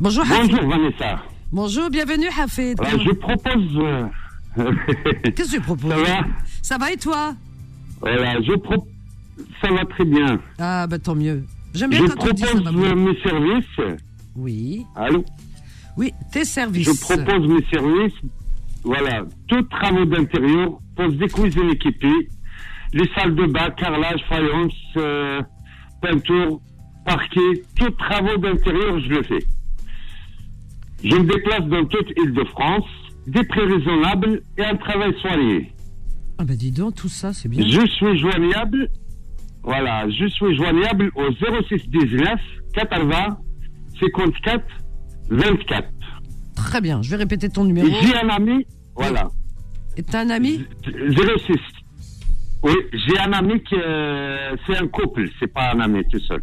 Bonjour. 0.00 0.22
Hafid. 0.24 0.50
Bonjour 0.52 0.68
Vanessa. 0.68 1.22
Bonjour. 1.52 1.90
Bienvenue 1.90 2.28
Hafid. 2.38 2.80
Euh, 2.80 2.98
je 3.04 3.10
propose. 3.12 3.76
euh, 3.76 4.06
Qu'est-ce 5.36 5.50
que 5.52 5.56
tu 5.56 5.60
proposes? 5.60 5.90
Ça 5.90 5.96
va? 5.98 6.26
Ça 6.62 6.78
va 6.78 6.92
et 6.92 6.96
toi? 6.96 7.34
Voilà, 8.00 8.40
je. 8.42 8.52
Ça 9.60 9.70
va 9.72 9.84
très 9.86 10.04
bien. 10.04 10.38
Ah 10.58 10.86
bah 10.86 10.98
tant 10.98 11.14
mieux. 11.14 11.44
J'aime 11.74 11.92
Je 11.92 11.98
bien 11.98 12.08
ça 12.08 12.14
propose 12.16 12.40
va 12.62 12.70
euh, 12.70 12.94
mes 12.94 13.20
services. 13.20 13.98
Oui. 14.36 14.84
Allô? 14.94 15.24
Oui, 15.96 16.12
tes 16.32 16.44
services. 16.44 16.86
Je 16.86 17.00
propose 17.00 17.48
mes 17.48 17.64
services. 17.72 18.14
Voilà, 18.84 19.24
tous 19.48 19.62
travaux 19.64 20.04
d'intérieur, 20.04 20.78
pose 20.94 21.16
des 21.16 21.26
cuisines 21.28 21.70
équipées, 21.70 22.28
les 22.92 23.08
salles 23.14 23.34
de 23.34 23.46
bain, 23.46 23.70
carrelage, 23.70 24.20
faïence, 24.28 24.74
euh, 24.98 25.40
peinture, 26.02 26.60
parquet, 27.04 27.62
tous 27.76 27.90
travaux 27.92 28.36
d'intérieur, 28.38 28.98
je 29.00 29.08
le 29.08 29.22
fais. 29.22 29.44
Je 31.02 31.14
me 31.14 31.24
déplace 31.24 31.66
dans 31.68 31.84
toute 31.84 32.10
Île-de-France, 32.16 32.84
des 33.26 33.44
prix 33.44 33.60
raisonnables 33.60 34.42
et 34.58 34.64
un 34.64 34.76
travail 34.76 35.14
soigné. 35.20 35.72
Ah 36.38 36.44
bah 36.44 36.54
dis 36.56 36.72
donc, 36.72 36.94
tout 36.96 37.08
ça, 37.08 37.32
c'est 37.32 37.48
bien. 37.48 37.64
Je 37.66 37.86
suis 37.86 38.18
joignable, 38.18 38.88
voilà, 39.62 40.08
je 40.10 40.26
suis 40.26 40.56
joignable 40.56 41.10
au 41.14 41.30
06 41.68 41.88
19 41.88 42.40
80 42.74 43.38
54 44.00 44.64
24. 45.30 45.88
Très 46.56 46.80
bien. 46.80 47.02
Je 47.02 47.10
vais 47.10 47.16
répéter 47.16 47.48
ton 47.48 47.64
numéro. 47.64 47.88
J'ai 48.02 48.16
un 48.16 48.28
ami, 48.28 48.66
voilà, 48.96 49.28
Et 49.96 50.02
t'as 50.02 50.20
un 50.20 50.30
ami? 50.30 50.64
06. 50.84 51.56
Oui, 52.62 52.74
j'ai 52.92 53.18
un 53.18 53.32
ami 53.32 53.62
qui, 53.62 53.74
euh, 53.76 54.56
c'est 54.66 54.76
un 54.78 54.86
couple, 54.88 55.28
c'est 55.38 55.52
pas 55.52 55.72
un 55.74 55.80
ami 55.80 56.02
tout 56.10 56.18
seul. 56.20 56.40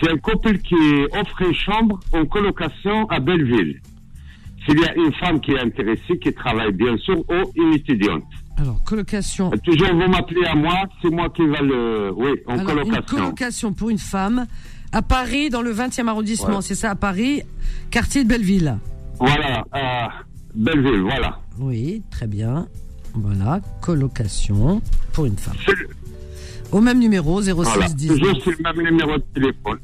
C'est 0.00 0.10
un 0.10 0.16
couple 0.16 0.58
qui 0.58 0.74
offre 1.12 1.42
une 1.42 1.54
chambre 1.54 2.00
en 2.12 2.24
colocation 2.26 3.06
à 3.08 3.20
Belleville. 3.20 3.80
S'il 4.66 4.80
y 4.80 4.84
a 4.84 4.94
une 4.94 5.12
femme 5.14 5.40
qui 5.40 5.52
est 5.52 5.60
intéressée, 5.60 6.18
qui 6.20 6.32
travaille 6.32 6.72
bien 6.72 6.96
sûr, 6.98 7.18
ou 7.18 7.52
une 7.54 7.74
étudiante. 7.74 8.24
Alors, 8.56 8.82
colocation. 8.84 9.50
Toujours 9.64 9.92
vous 9.92 10.08
m'appelez 10.08 10.46
à 10.46 10.54
moi, 10.54 10.84
c'est 11.02 11.10
moi 11.10 11.28
qui 11.30 11.44
va 11.46 11.60
le, 11.60 12.12
oui, 12.16 12.30
en 12.46 12.58
Alors, 12.58 12.60
une 12.60 12.66
colocation. 12.84 13.16
colocation 13.16 13.72
pour 13.72 13.90
une 13.90 13.98
femme 13.98 14.46
à 14.92 15.02
Paris, 15.02 15.50
dans 15.50 15.60
le 15.62 15.72
20e 15.72 16.06
arrondissement. 16.08 16.56
Ouais. 16.56 16.62
C'est 16.62 16.76
ça, 16.76 16.90
à 16.90 16.94
Paris, 16.94 17.42
quartier 17.90 18.22
de 18.24 18.28
Belleville. 18.28 18.78
Voilà, 19.18 19.64
euh, 19.74 20.06
Belleville, 20.54 21.02
voilà. 21.02 21.40
Oui, 21.58 22.02
très 22.10 22.26
bien. 22.26 22.66
Voilà, 23.14 23.60
colocation 23.80 24.80
pour 25.12 25.26
une 25.26 25.36
femme. 25.36 25.54
Au 26.74 26.80
même 26.80 26.98
numéro, 26.98 27.40
06 27.40 27.52
Voilà, 27.52 27.88
19. 27.88 28.18
toujours 28.18 28.42
sur 28.42 28.50
le 28.50 28.56
même 28.64 28.84
numéro 28.90 29.16
de 29.16 29.24
téléphone. 29.32 29.78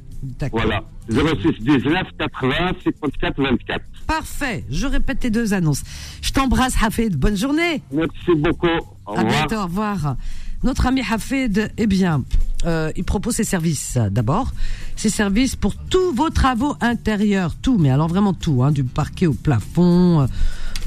Voilà, 0.51 0.83
06 1.09 1.63
19 1.63 2.03
80 2.19 2.57
54 2.85 3.41
24. 3.41 3.81
Parfait. 4.09 4.65
Je 4.69 4.87
répète 4.89 5.21
tes 5.21 5.31
deux 5.31 5.55
annonces. 5.55 5.85
Je 6.21 6.33
t'embrasse, 6.33 6.75
Hafid. 6.83 7.15
Bonne 7.17 7.37
journée. 7.37 7.81
Merci 7.93 8.35
beaucoup. 8.37 8.67
Au 9.07 9.15
À 9.17 9.21
revoir. 9.23 9.25
bientôt, 9.47 9.57
au 9.57 9.63
revoir. 9.67 10.17
Notre 10.65 10.87
ami 10.87 11.01
Hafid, 11.09 11.71
eh 11.79 11.87
bien, 11.87 12.25
euh, 12.67 12.91
il 12.97 13.05
propose 13.05 13.35
ses 13.37 13.45
services 13.45 13.97
euh, 13.97 14.11
d'abord. 14.11 14.51
Ses 14.97 15.11
services 15.11 15.55
pour 15.55 15.77
tous 15.77 16.13
vos 16.13 16.29
travaux 16.29 16.75
intérieurs, 16.81 17.55
tout, 17.63 17.79
mais 17.79 17.91
alors 17.91 18.09
vraiment 18.09 18.35
tout, 18.35 18.65
hein, 18.65 18.73
du 18.73 18.83
parquet 18.83 19.27
au 19.29 19.33
plafond, 19.33 20.27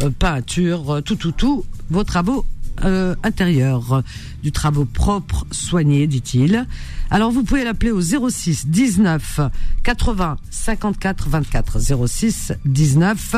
euh, 0.03 0.09
peinture, 0.19 1.01
tout, 1.05 1.15
tout, 1.15 1.31
tout, 1.31 1.63
vos 1.89 2.03
travaux 2.03 2.45
euh, 2.83 3.15
intérieurs, 3.23 3.93
euh, 3.93 4.01
du 4.41 4.51
travaux 4.51 4.85
propres, 4.85 5.45
soignés, 5.51 6.07
dit-il. 6.07 6.65
Alors 7.09 7.31
vous 7.31 7.43
pouvez 7.43 7.63
l'appeler 7.63 7.91
au 7.91 8.01
06 8.01 8.67
19 8.67 9.39
80 9.83 10.37
54 10.49 11.29
24 11.29 12.07
06 12.07 12.53
19 12.65 13.35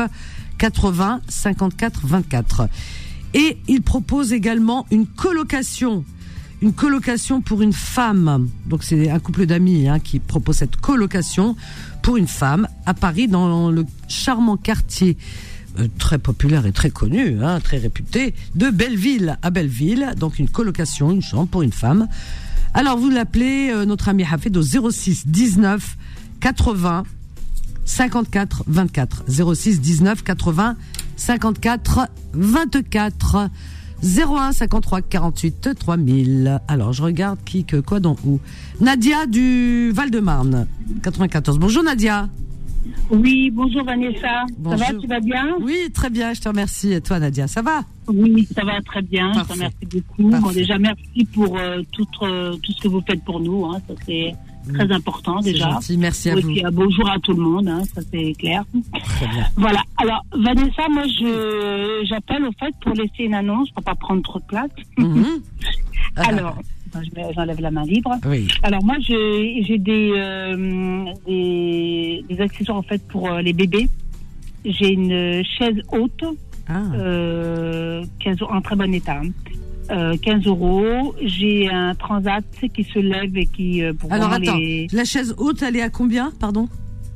80 0.58 1.20
54 1.28 2.06
24. 2.06 2.68
Et 3.34 3.58
il 3.68 3.82
propose 3.82 4.32
également 4.32 4.86
une 4.90 5.06
colocation. 5.06 6.04
Une 6.62 6.72
colocation 6.72 7.42
pour 7.42 7.60
une 7.60 7.74
femme. 7.74 8.48
Donc 8.64 8.82
c'est 8.82 9.10
un 9.10 9.18
couple 9.18 9.44
d'amis 9.44 9.88
hein, 9.88 9.98
qui 9.98 10.20
propose 10.20 10.56
cette 10.56 10.76
colocation 10.76 11.54
pour 12.02 12.16
une 12.16 12.28
femme 12.28 12.66
à 12.86 12.94
Paris 12.94 13.28
dans 13.28 13.70
le 13.70 13.84
charmant 14.08 14.56
quartier 14.56 15.18
très 15.98 16.18
populaire 16.18 16.66
et 16.66 16.72
très 16.72 16.90
connu, 16.90 17.42
hein, 17.42 17.60
très 17.60 17.78
réputé, 17.78 18.34
de 18.54 18.70
Belleville 18.70 19.38
à 19.42 19.50
Belleville. 19.50 20.14
Donc 20.18 20.38
une 20.38 20.48
colocation, 20.48 21.10
une 21.10 21.22
chambre 21.22 21.48
pour 21.48 21.62
une 21.62 21.72
femme. 21.72 22.08
Alors 22.74 22.98
vous 22.98 23.10
l'appelez 23.10 23.70
euh, 23.70 23.84
notre 23.84 24.08
ami 24.08 24.24
Hafid 24.24 24.56
au 24.56 24.62
06 24.62 25.26
19 25.26 25.96
80 26.40 27.04
54 27.84 28.64
24 28.66 29.24
06 29.54 29.80
19 29.80 30.22
80 30.22 30.76
54 31.16 32.08
24 32.34 33.48
01 34.02 34.52
53 34.52 35.00
48 35.02 35.70
3000. 35.78 36.60
Alors 36.68 36.92
je 36.92 37.02
regarde 37.02 37.38
qui 37.44 37.64
que 37.64 37.76
quoi 37.76 38.00
dans 38.00 38.16
où. 38.24 38.40
Nadia 38.80 39.26
du 39.26 39.90
Val-de-Marne 39.92 40.66
94. 41.02 41.58
Bonjour 41.58 41.82
Nadia. 41.82 42.28
Oui, 43.10 43.50
bonjour 43.50 43.84
Vanessa. 43.84 44.44
Bonjour. 44.58 44.78
Ça 44.86 44.92
va, 44.92 44.98
tu 44.98 45.06
vas 45.06 45.20
bien? 45.20 45.56
Oui, 45.60 45.76
très 45.92 46.10
bien, 46.10 46.32
je 46.34 46.40
te 46.40 46.48
remercie. 46.48 46.92
Et 46.92 47.00
toi 47.00 47.18
Nadia, 47.18 47.46
ça 47.46 47.62
va? 47.62 47.82
Oui, 48.08 48.46
ça 48.54 48.64
va 48.64 48.80
très 48.82 49.02
bien. 49.02 49.32
Je 49.34 49.40
te 49.40 49.52
remercie 49.52 49.76
beaucoup. 49.92 50.30
Parfait. 50.30 50.46
Bon, 50.46 50.52
déjà, 50.52 50.78
merci 50.78 51.24
pour 51.32 51.56
euh, 51.58 51.82
tout, 51.92 52.06
euh, 52.22 52.56
tout 52.62 52.72
ce 52.72 52.80
que 52.82 52.88
vous 52.88 53.02
faites 53.06 53.24
pour 53.24 53.40
nous. 53.40 53.64
Hein. 53.66 53.80
Ça, 53.88 53.94
c'est 54.06 54.34
très 54.74 54.90
important 54.92 55.40
déjà. 55.40 55.70
gentil, 55.70 55.96
merci 55.96 56.30
à 56.30 56.34
Oui, 56.34 56.42
vous. 56.42 56.48
puis, 56.52 56.66
euh, 56.66 56.70
bonjour 56.72 57.08
à 57.08 57.18
tout 57.20 57.32
le 57.32 57.40
monde, 57.42 57.68
hein, 57.68 57.82
ça 57.94 58.00
c'est 58.10 58.32
clair. 58.34 58.64
Très 58.92 59.26
bien. 59.28 59.46
Voilà. 59.56 59.80
Alors, 59.98 60.24
Vanessa, 60.36 60.88
moi, 60.90 61.04
je 61.06 62.04
j'appelle 62.08 62.44
au 62.44 62.52
fait 62.58 62.74
pour 62.82 62.92
laisser 62.94 63.24
une 63.24 63.34
annonce 63.34 63.70
pour 63.70 63.84
pas 63.84 63.94
prendre 63.94 64.22
trop 64.22 64.38
de 64.40 64.44
place. 64.46 64.70
Mhm. 64.98 65.24
Ah, 66.18 66.28
Alors, 66.28 66.56
j'enlève 67.34 67.60
la 67.60 67.70
main 67.70 67.84
libre. 67.84 68.12
Oui. 68.26 68.48
Alors 68.62 68.82
moi, 68.84 68.96
j'ai 69.00 69.78
des, 69.78 70.12
euh, 70.16 71.04
des 71.26 72.24
des 72.28 72.40
accessoires 72.40 72.78
en 72.78 72.82
fait 72.82 73.06
pour 73.08 73.30
euh, 73.30 73.40
les 73.42 73.52
bébés. 73.52 73.88
J'ai 74.64 74.92
une 74.92 75.42
chaise 75.44 75.80
haute, 75.92 76.24
Ah, 76.68 76.82
euh, 76.94 78.04
15 78.20 78.38
en 78.48 78.60
très 78.60 78.74
bon 78.76 78.92
état. 78.92 79.20
hein. 79.22 79.30
Euh, 79.90 80.16
15 80.20 80.46
euros. 80.46 81.14
J'ai 81.22 81.68
un 81.70 81.94
transat 81.94 82.44
qui 82.74 82.82
se 82.82 82.98
lève 82.98 83.36
et 83.36 83.46
qui 83.46 83.82
pour 84.00 84.12
Alors 84.12 84.32
attends, 84.32 84.56
les- 84.56 84.88
la 84.92 85.04
chaise 85.04 85.32
haute, 85.38 85.62
elle 85.62 85.76
est 85.76 85.82
à 85.82 85.90
combien 85.90 86.32
Pardon? 86.40 86.68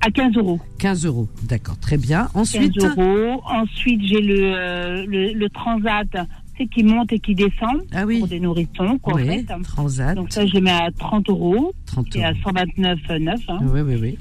À 0.03 0.11
15 0.11 0.35
euros. 0.37 0.59
15 0.79 1.05
euros. 1.05 1.29
D'accord, 1.49 1.77
très 1.79 1.99
bien. 1.99 2.29
15 2.33 2.37
Ensuite, 2.37 2.79
euros. 2.79 3.43
Ensuite, 3.45 4.01
j'ai 4.05 4.21
le, 4.23 4.39
euh, 4.55 5.05
le 5.07 5.33
le 5.35 5.49
transat, 5.51 6.07
qui 6.67 6.83
monte 6.83 7.13
et 7.13 7.19
qui 7.19 7.35
descend 7.35 7.83
ah 7.93 8.05
oui, 8.07 8.19
pour 8.19 8.29
des 8.29 8.41
nourrissons, 8.41 8.99
quoi, 9.03 9.15
en 9.15 9.17
oui, 9.17 9.45
fait. 9.47 9.63
transat, 9.63 10.15
Donc 10.17 10.33
ça, 10.33 10.47
je 10.47 10.59
mets 10.59 10.71
à 10.71 10.91
30 10.99 11.29
euros 11.29 11.73
30 11.87 12.17
et 12.17 12.25
à 12.25 12.31
euros. 12.31 12.41
129,9. 12.53 13.37
Hein. 13.49 13.59
Oui, 13.63 13.81
oui, 13.81 13.97
oui. 14.01 14.19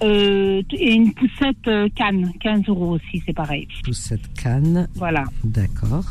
Euh, 0.00 0.62
et 0.70 0.92
une 0.92 1.12
poussette 1.12 1.66
euh, 1.66 1.88
canne, 1.96 2.30
15 2.40 2.62
euros 2.68 2.90
aussi, 2.90 3.20
c'est 3.26 3.32
pareil. 3.32 3.66
Poussette 3.82 4.20
canne, 4.40 4.86
Voilà, 4.94 5.24
d'accord. 5.42 6.04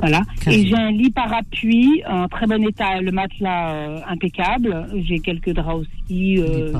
voilà. 0.00 0.22
15 0.42 0.52
Et 0.54 0.66
j'ai 0.66 0.74
un 0.74 0.90
lit 0.90 1.10
parapluie 1.10 2.02
en 2.08 2.26
très 2.26 2.46
bon 2.46 2.60
état, 2.66 3.00
le 3.00 3.12
matelas 3.12 3.72
euh, 3.72 4.00
impeccable. 4.08 4.88
J'ai 5.06 5.20
quelques 5.20 5.50
draps 5.52 5.82
aussi, 5.82 6.36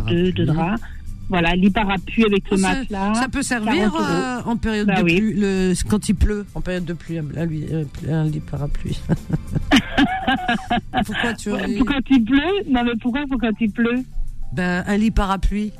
deux, 0.09 0.33
deux 0.33 0.45
draps. 0.47 0.81
Voilà, 1.31 1.55
lit 1.55 1.71
parapluie 1.71 2.25
avec 2.27 2.51
le 2.51 2.57
Ça- 2.59 2.75
matelas. 2.75 3.15
Ça 3.15 3.29
peut 3.29 3.43
servir 3.43 3.73
40 3.73 3.95
euros. 3.95 4.05
euh, 4.05 4.41
en 4.45 4.57
période 4.57 4.87
Bah 4.89 4.97
de 4.97 5.03
oui. 5.05 5.17
pluie, 5.17 5.35
le, 5.37 5.73
quand 5.89 6.09
il 6.09 6.15
pleut, 6.17 6.45
en 6.55 6.61
période 6.61 6.85
de 6.85 6.93
pluie, 6.93 7.19
un, 7.19 7.47
lui- 7.47 7.67
euh, 7.73 7.85
un 8.09 8.25
lit 8.25 8.41
parapluie. 8.41 8.99
Pourquoi 11.07 11.35
tu 11.35 11.53
ris 11.53 11.77
Pour 11.79 11.87
quand 11.87 12.01
il 12.11 12.25
pleut 12.25 12.65
Non, 12.69 12.85
mais 12.85 12.93
pourquoi 13.01 13.23
pour 13.29 13.41
quand 13.41 13.53
il 13.61 13.71
pleut 13.73 14.03
ben, 14.53 14.85
Un 14.87 14.97
lit 14.97 15.11
parapluie, 15.11 15.73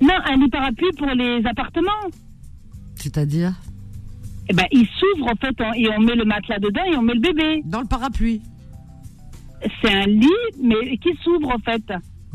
Non, 0.00 0.14
un 0.24 0.36
lit 0.36 0.48
parapluie 0.48 0.90
pour 0.98 1.08
les 1.08 1.42
appartements. 1.46 1.90
c'est-à-dire 2.96 3.52
Eh 4.48 4.54
ben, 4.54 4.64
il 4.72 4.86
s'ouvre 4.86 5.30
en 5.32 5.36
fait 5.36 5.60
en- 5.60 5.72
et 5.74 5.88
on 5.96 6.00
met 6.00 6.14
le 6.14 6.24
matelas 6.24 6.58
dedans 6.58 6.82
et 6.90 6.96
on 6.96 7.02
met 7.02 7.14
le 7.14 7.20
bébé. 7.20 7.62
dans 7.64 7.80
le 7.80 7.86
parapluie. 7.86 8.40
C'est 9.82 9.92
un 9.92 10.06
lit, 10.06 10.28
mais 10.62 10.96
qui 10.98 11.10
s'ouvre 11.22 11.50
en 11.50 11.58
fait. 11.58 11.82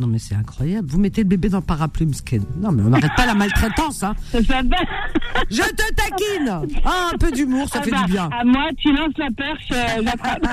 Non, 0.02 0.08
mais 0.08 0.18
c'est 0.18 0.34
incroyable. 0.34 0.88
Vous 0.90 0.98
mettez 0.98 1.22
le 1.22 1.28
bébé 1.28 1.48
dans 1.50 1.60
le 1.60 1.64
parapluie, 1.64 2.08
Msken. 2.08 2.44
Non, 2.60 2.72
mais 2.72 2.82
on 2.82 2.90
n'arrête 2.90 3.12
pas 3.16 3.28
la 3.28 3.36
maltraitance, 3.36 4.02
hein. 4.02 4.16
Je 4.34 5.62
te 5.62 5.94
taquine 5.94 6.68
Ah, 6.84 7.12
un 7.14 7.18
peu 7.20 7.32
d'humour, 7.32 7.68
ça 7.70 7.80
Ah 7.82 7.84
fait 7.84 7.92
bah, 7.92 8.04
du 8.08 8.14
bien. 8.14 8.28
À 8.32 8.44
moi, 8.44 8.70
tu 8.80 8.92
lances 8.92 9.14
la 9.18 9.28
perche, 9.38 9.68
euh, 9.72 10.02
j'attrape. 10.04 10.48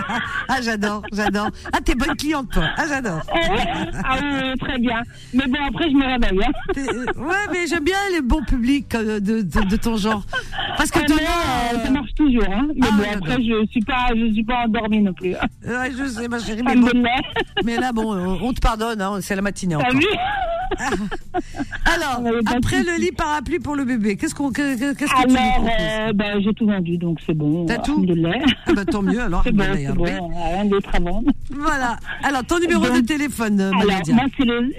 Ah, 0.48 0.60
j'adore, 0.62 1.02
j'adore. 1.12 1.48
Ah, 1.72 1.78
t'es 1.82 1.94
bonne 1.94 2.14
cliente, 2.16 2.50
toi. 2.52 2.64
Ah, 2.76 2.84
j'adore. 2.88 3.22
ah 3.32 4.16
oui, 4.20 4.28
oui, 4.52 4.58
très 4.58 4.78
bien. 4.78 5.00
Mais 5.32 5.46
bon, 5.46 5.58
après, 5.66 5.90
je 5.90 5.96
me 5.96 6.04
réveille. 6.04 6.44
Hein. 6.44 6.52
Euh, 6.76 7.06
Ouais, 7.22 7.46
mais 7.50 7.66
j'aime 7.66 7.84
bien 7.84 7.96
les 8.12 8.20
bons 8.20 8.44
publics 8.44 8.94
euh, 8.94 9.18
de, 9.18 9.40
de, 9.40 9.60
de 9.66 9.76
ton 9.76 9.96
genre. 9.96 10.24
Parce 10.76 10.90
que 10.90 10.98
Ah, 11.02 11.06
toi, 11.06 11.16
mais, 11.18 11.78
euh, 11.78 11.84
ça 11.84 11.90
marche 11.90 12.14
toujours. 12.14 12.44
Hein. 12.50 12.68
Mais 12.76 12.86
Ah, 12.86 12.96
bon, 12.96 13.04
après, 13.14 13.42
je 13.42 13.66
suis 13.70 13.80
pas, 13.80 14.08
je 14.14 14.30
suis 14.34 14.44
pas 14.44 14.64
endormie 14.66 15.00
non 15.00 15.14
plus. 15.14 15.30
Ouais, 15.30 15.90
je 15.96 16.06
sais, 16.06 16.28
ma 16.28 16.38
chérie, 16.38 16.62
mais 16.62 16.76
bon. 16.76 16.90
Mais 17.64 17.76
là, 17.76 17.92
bon, 17.92 18.14
on 18.42 18.52
te 18.52 18.60
pardonne, 18.60 19.00
hein, 19.00 19.18
c'est 19.20 19.37
la 19.38 19.42
matinée 19.42 19.76
encore. 19.76 19.88
Alors, 21.86 22.22
après 22.54 22.82
le 22.82 23.00
lit 23.00 23.12
parapluie 23.12 23.58
pour 23.58 23.74
le 23.74 23.84
bébé, 23.84 24.16
qu'est-ce 24.16 24.34
qu'on, 24.34 24.50
que- 24.50 24.76
que- 24.78 24.94
qu'est-ce 24.98 25.10
que 25.12 25.22
tu 25.28 25.34
proposes 25.34 25.70
euh, 25.80 26.12
ben, 26.12 26.40
j'ai 26.42 26.52
tout 26.52 26.66
vendu, 26.66 26.98
donc 26.98 27.18
c'est 27.26 27.34
bon. 27.34 27.64
T'as 27.66 27.78
tout. 27.78 28.04
Ah 28.66 28.72
bah, 28.74 28.84
tant 28.84 29.02
mieux, 29.02 29.20
alors. 29.20 29.42
C'est 29.44 29.52
bon, 29.52 29.64
c'est 29.74 29.92
bon, 29.94 30.04
Rabbi. 30.04 30.18
rien 30.52 30.64
d'autre 30.66 30.90
à 30.92 30.98
vendre. 31.00 31.30
Voilà. 31.50 31.96
Alors, 32.22 32.44
ton 32.44 32.58
numéro 32.58 32.84
de 32.84 33.00
téléphone, 33.00 33.60
euh, 33.60 33.70
Alors, 33.70 34.02
moi, 34.12 34.24
c'est 34.36 34.44
le 34.44 34.70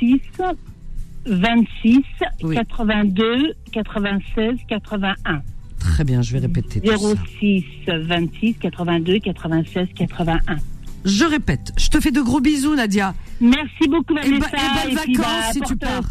06 0.00 0.20
26 1.26 2.02
Oui. 2.42 2.54
82 2.56 3.52
96 3.72 4.56
81. 4.68 5.42
Très 5.78 6.04
bien, 6.04 6.22
je 6.22 6.32
vais 6.32 6.38
répéter 6.40 6.80
tout 6.80 6.96
ça. 6.98 7.14
06 7.40 7.64
26 7.86 8.54
82 8.54 9.18
96 9.20 9.88
81. 9.96 10.56
Je 11.04 11.24
répète, 11.24 11.72
je 11.76 11.88
te 11.88 12.00
fais 12.00 12.10
de 12.10 12.20
gros 12.22 12.40
bisous, 12.40 12.74
Nadia. 12.74 13.14
Merci 13.40 13.88
beaucoup, 13.88 14.16
Et, 14.16 14.30
Vanessa. 14.30 14.50
ba- 14.50 14.56
et 14.90 14.94
bonnes 14.94 15.04
puis, 15.04 15.14
vacances 15.14 15.32
bah, 15.44 15.52
si 15.52 15.60
tu 15.60 15.76
pars. 15.76 16.02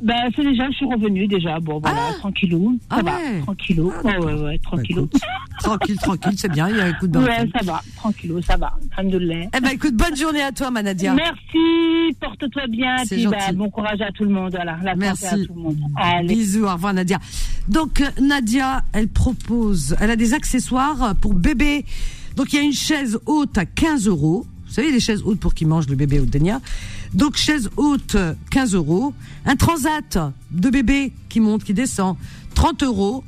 Ben, 0.00 0.30
c'est 0.36 0.44
déjà, 0.44 0.70
je 0.70 0.76
suis 0.76 0.86
revenue 0.86 1.26
déjà. 1.26 1.58
Bon, 1.58 1.80
voilà, 1.80 1.98
Ah. 2.10 2.14
tranquillou. 2.20 2.78
Ça 2.88 2.96
Ah 3.00 3.02
va, 3.02 3.10
ouais. 3.16 3.40
tranquillou. 3.40 3.92
Ah, 3.92 4.06
ouais, 4.06 4.16
ouais, 4.18 4.32
ouais, 4.34 4.58
Bah, 4.58 4.62
tranquillou. 4.62 5.08
tranquille, 5.60 5.96
tranquille, 5.96 6.34
c'est 6.36 6.52
bien, 6.52 6.68
il 6.68 6.76
y 6.76 6.80
a 6.80 6.84
un 6.84 6.92
coup 6.92 7.08
de 7.08 7.12
bain. 7.14 7.24
ouais, 7.24 7.50
ça 7.52 7.64
va, 7.64 7.82
tranquillou, 7.96 8.40
ça 8.42 8.56
va. 8.56 8.78
Alhamdoulilah. 8.96 9.46
Eh 9.56 9.60
ben, 9.60 9.70
écoute, 9.70 9.94
bonne 9.96 10.14
journée 10.16 10.42
à 10.42 10.52
toi, 10.52 10.70
Manadia. 10.70 11.14
Merci, 11.14 12.14
porte-toi 12.20 12.68
bien. 12.68 12.94
Puis, 13.10 13.26
bah, 13.26 13.38
bon 13.54 13.70
courage 13.70 14.00
à 14.00 14.12
tout 14.12 14.22
le 14.24 14.30
monde. 14.30 14.50
Voilà, 14.54 14.78
la 14.84 14.94
Merci. 14.94 15.26
à 15.26 15.30
tout 15.30 15.54
le 15.56 15.60
monde. 15.62 15.78
Allez. 15.96 16.28
Bisous, 16.32 16.64
au 16.64 16.72
revoir 16.72 16.94
Nadia. 16.94 17.18
Donc 17.68 18.00
euh, 18.00 18.04
Nadia, 18.20 18.84
elle 18.92 19.08
propose, 19.08 19.96
elle 20.00 20.12
a 20.12 20.16
des 20.16 20.32
accessoires 20.32 21.16
pour 21.16 21.34
bébé. 21.34 21.84
Donc 22.38 22.52
il 22.52 22.56
y 22.56 22.58
a 22.60 22.62
une 22.62 22.72
chaise 22.72 23.18
haute 23.26 23.58
à 23.58 23.66
15 23.66 24.06
euros. 24.06 24.46
Vous 24.68 24.72
savez 24.72 24.92
les 24.92 25.00
chaises 25.00 25.22
hautes 25.24 25.40
pour 25.40 25.54
qui 25.54 25.64
mange 25.64 25.88
le 25.88 25.96
bébé 25.96 26.20
au 26.20 26.24
Denia. 26.24 26.60
Donc 27.12 27.36
chaise 27.36 27.68
haute 27.76 28.16
15 28.52 28.74
euros. 28.74 29.12
Un 29.44 29.56
transat 29.56 30.16
de 30.52 30.70
bébé 30.70 31.12
qui 31.28 31.40
monte, 31.40 31.64
qui 31.64 31.74
descend 31.74 32.16
30 32.54 32.84
euros. 32.84 33.24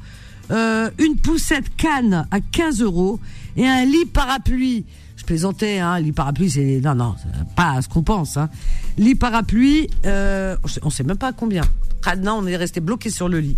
Euh, 0.52 0.90
une 0.98 1.16
poussette 1.16 1.74
canne 1.76 2.24
à 2.30 2.40
15 2.40 2.82
euros 2.82 3.18
et 3.56 3.66
un 3.66 3.84
lit 3.84 4.06
parapluie. 4.06 4.84
Je 5.16 5.24
plaisantais, 5.24 5.80
hein, 5.80 5.98
lit 5.98 6.12
parapluie, 6.12 6.48
c'est 6.50 6.80
non 6.80 6.94
non, 6.94 7.16
pas 7.56 7.82
ce 7.82 7.88
qu'on 7.88 8.02
pense. 8.04 8.36
Hein. 8.36 8.48
Lit 8.96 9.16
parapluie, 9.16 9.88
euh, 10.06 10.56
on 10.82 10.90
sait- 10.90 11.02
même 11.02 11.18
pas 11.18 11.32
combien. 11.32 11.62
Ah 12.06 12.14
non, 12.14 12.34
on 12.42 12.46
est 12.46 12.56
resté 12.56 12.78
bloqué 12.80 13.10
sur 13.10 13.28
le 13.28 13.40
lit, 13.40 13.56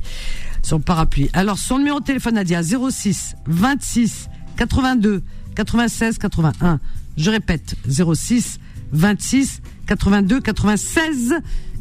sur 0.62 0.79
le 0.79 0.83
parapluie. 0.83 1.29
Alors 1.35 1.59
son 1.59 1.77
numéro 1.77 2.01
de 2.01 2.05
téléphone 2.07 2.37
Nadia 2.37 2.62
06 2.62 3.35
26 3.47 4.29
82 4.57 5.23
96 5.55 6.19
81. 6.19 6.81
Je 7.17 7.31
répète 7.31 7.77
06 7.88 8.59
26 8.93 9.62
82 9.87 10.41
96 10.41 11.35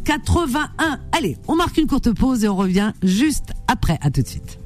81. 0.04 1.00
Allez, 1.12 1.38
on 1.48 1.56
marque 1.56 1.78
une 1.78 1.88
courte 1.88 2.12
pause 2.14 2.44
et 2.44 2.50
on 2.50 2.56
revient 2.56 2.94
juste 3.04 3.54
après. 3.68 3.98
À 4.02 4.10
tout 4.10 4.22
de 4.22 4.28
suite. 4.28 4.60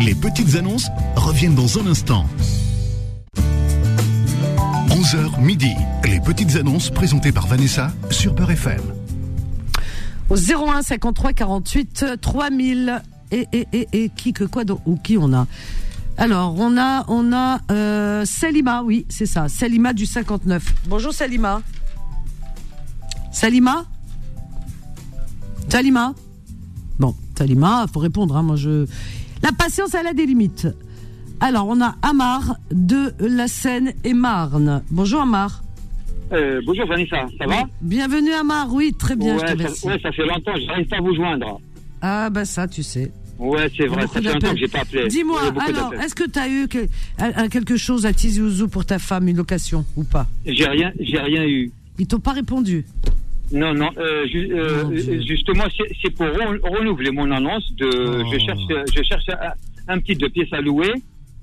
Les 0.00 0.14
petites 0.14 0.56
annonces 0.56 0.88
reviennent 1.16 1.54
dans 1.54 1.78
un 1.78 1.86
instant. 1.86 2.26
11h 4.88 5.40
midi. 5.40 5.74
Les 6.04 6.20
petites 6.20 6.56
annonces 6.56 6.90
présentées 6.90 7.32
par 7.32 7.46
Vanessa 7.46 7.92
sur 8.10 8.34
Peur 8.34 8.50
FM. 8.50 8.80
Au 10.28 10.36
01 10.36 10.82
53 10.82 11.32
48 11.32 12.04
3000 12.20 13.02
et 13.30 13.46
et 13.52 13.66
et 13.72 13.88
et 13.92 14.08
qui 14.08 14.32
que 14.32 14.44
quoi 14.44 14.64
donc, 14.64 14.80
ou 14.86 14.96
qui 14.96 15.16
on 15.18 15.32
a 15.32 15.46
Alors 16.18 16.54
on 16.58 16.78
a 16.78 17.04
on 17.08 17.32
a 17.32 17.60
euh, 17.70 18.24
Salima 18.24 18.82
oui 18.82 19.04
c'est 19.08 19.26
ça 19.26 19.48
Salima 19.48 19.92
du 19.92 20.06
59 20.06 20.62
Bonjour 20.88 21.12
Salima. 21.12 21.60
Salima? 23.30 23.84
Salima? 25.68 26.14
Bon 26.98 27.14
Salima 27.36 27.86
faut 27.92 28.00
répondre 28.00 28.36
hein, 28.36 28.42
moi 28.42 28.56
je 28.56 28.86
la 29.42 29.52
patience 29.52 29.94
elle 29.94 30.06
a 30.06 30.14
des 30.14 30.24
limites. 30.26 30.66
Alors 31.40 31.66
on 31.68 31.82
a 31.82 31.96
Amar 32.00 32.56
de 32.70 33.12
la 33.20 33.46
Seine 33.46 33.92
et 34.04 34.14
Marne. 34.14 34.82
Bonjour 34.90 35.20
Amar. 35.20 35.62
Euh, 36.32 36.60
bonjour 36.66 36.86
Vanessa, 36.86 37.26
ça 37.38 37.46
va? 37.46 37.64
Bienvenue 37.82 38.32
Amar 38.32 38.72
oui 38.72 38.94
très 38.98 39.16
bien 39.16 39.36
ouais, 39.36 39.46
je 39.48 39.52
te 39.54 39.74
ça, 39.74 39.86
ouais, 39.88 40.00
ça 40.02 40.10
fait 40.12 40.24
longtemps, 40.24 40.52
j'arrive 40.66 40.88
pas 40.88 40.96
à 40.96 41.00
vous 41.02 41.14
joindre. 41.14 41.60
Ah 42.00 42.30
bah 42.30 42.46
ça 42.46 42.66
tu 42.66 42.82
sais 42.82 43.12
Ouais, 43.38 43.70
c'est 43.76 43.86
vrai, 43.86 44.06
ça 44.06 44.20
fait 44.20 44.32
longtemps 44.32 44.52
que 44.52 44.58
j'ai 44.58 44.68
pas 44.68 44.80
appelé. 44.80 45.08
Dis-moi, 45.08 45.40
alors, 45.68 45.92
est-ce 45.94 46.14
que 46.14 46.28
tu 46.28 46.38
as 46.38 46.48
eu 46.48 46.68
que- 46.68 47.48
quelque 47.48 47.76
chose 47.76 48.06
à 48.06 48.12
Tizi 48.12 48.40
Ouzou 48.40 48.68
pour 48.68 48.86
ta 48.86 48.98
femme, 48.98 49.28
une 49.28 49.36
location 49.36 49.84
ou 49.96 50.04
pas? 50.04 50.26
J'ai 50.46 50.66
rien, 50.66 50.92
j'ai 50.98 51.18
rien 51.18 51.44
eu. 51.44 51.70
Ils 51.98 52.06
t'ont 52.06 52.18
pas 52.20 52.32
répondu? 52.32 52.84
Non, 53.52 53.74
non, 53.74 53.90
euh, 53.98 54.26
ju- 54.26 54.48
euh, 54.52 54.84
Dieu. 54.84 55.22
justement, 55.26 55.64
c'est 56.02 56.10
pour 56.10 56.26
ren- 56.26 56.58
renouveler 56.62 57.10
mon 57.12 57.30
annonce 57.30 57.72
de, 57.76 57.86
Oh. 57.88 58.28
je 58.32 58.38
cherche, 58.38 58.60
je 58.96 59.02
cherche 59.02 59.28
un, 59.28 59.94
un 59.94 59.98
petit 60.00 60.16
de 60.16 60.26
pièces 60.28 60.52
à 60.52 60.60
louer. 60.60 60.92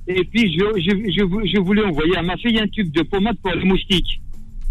Et 0.08 0.24
puis, 0.26 0.52
je, 0.54 0.66
je, 0.82 1.12
je, 1.18 1.24
vou- 1.24 1.46
je 1.46 1.60
voulais 1.60 1.84
envoyer 1.84 2.18
à 2.18 2.22
ma 2.22 2.36
fille 2.38 2.60
un 2.60 2.68
tube 2.68 2.92
de 2.92 3.04
pommade 3.04 3.38
pour 3.42 3.54
les 3.54 3.64
moustiques. 3.64 4.20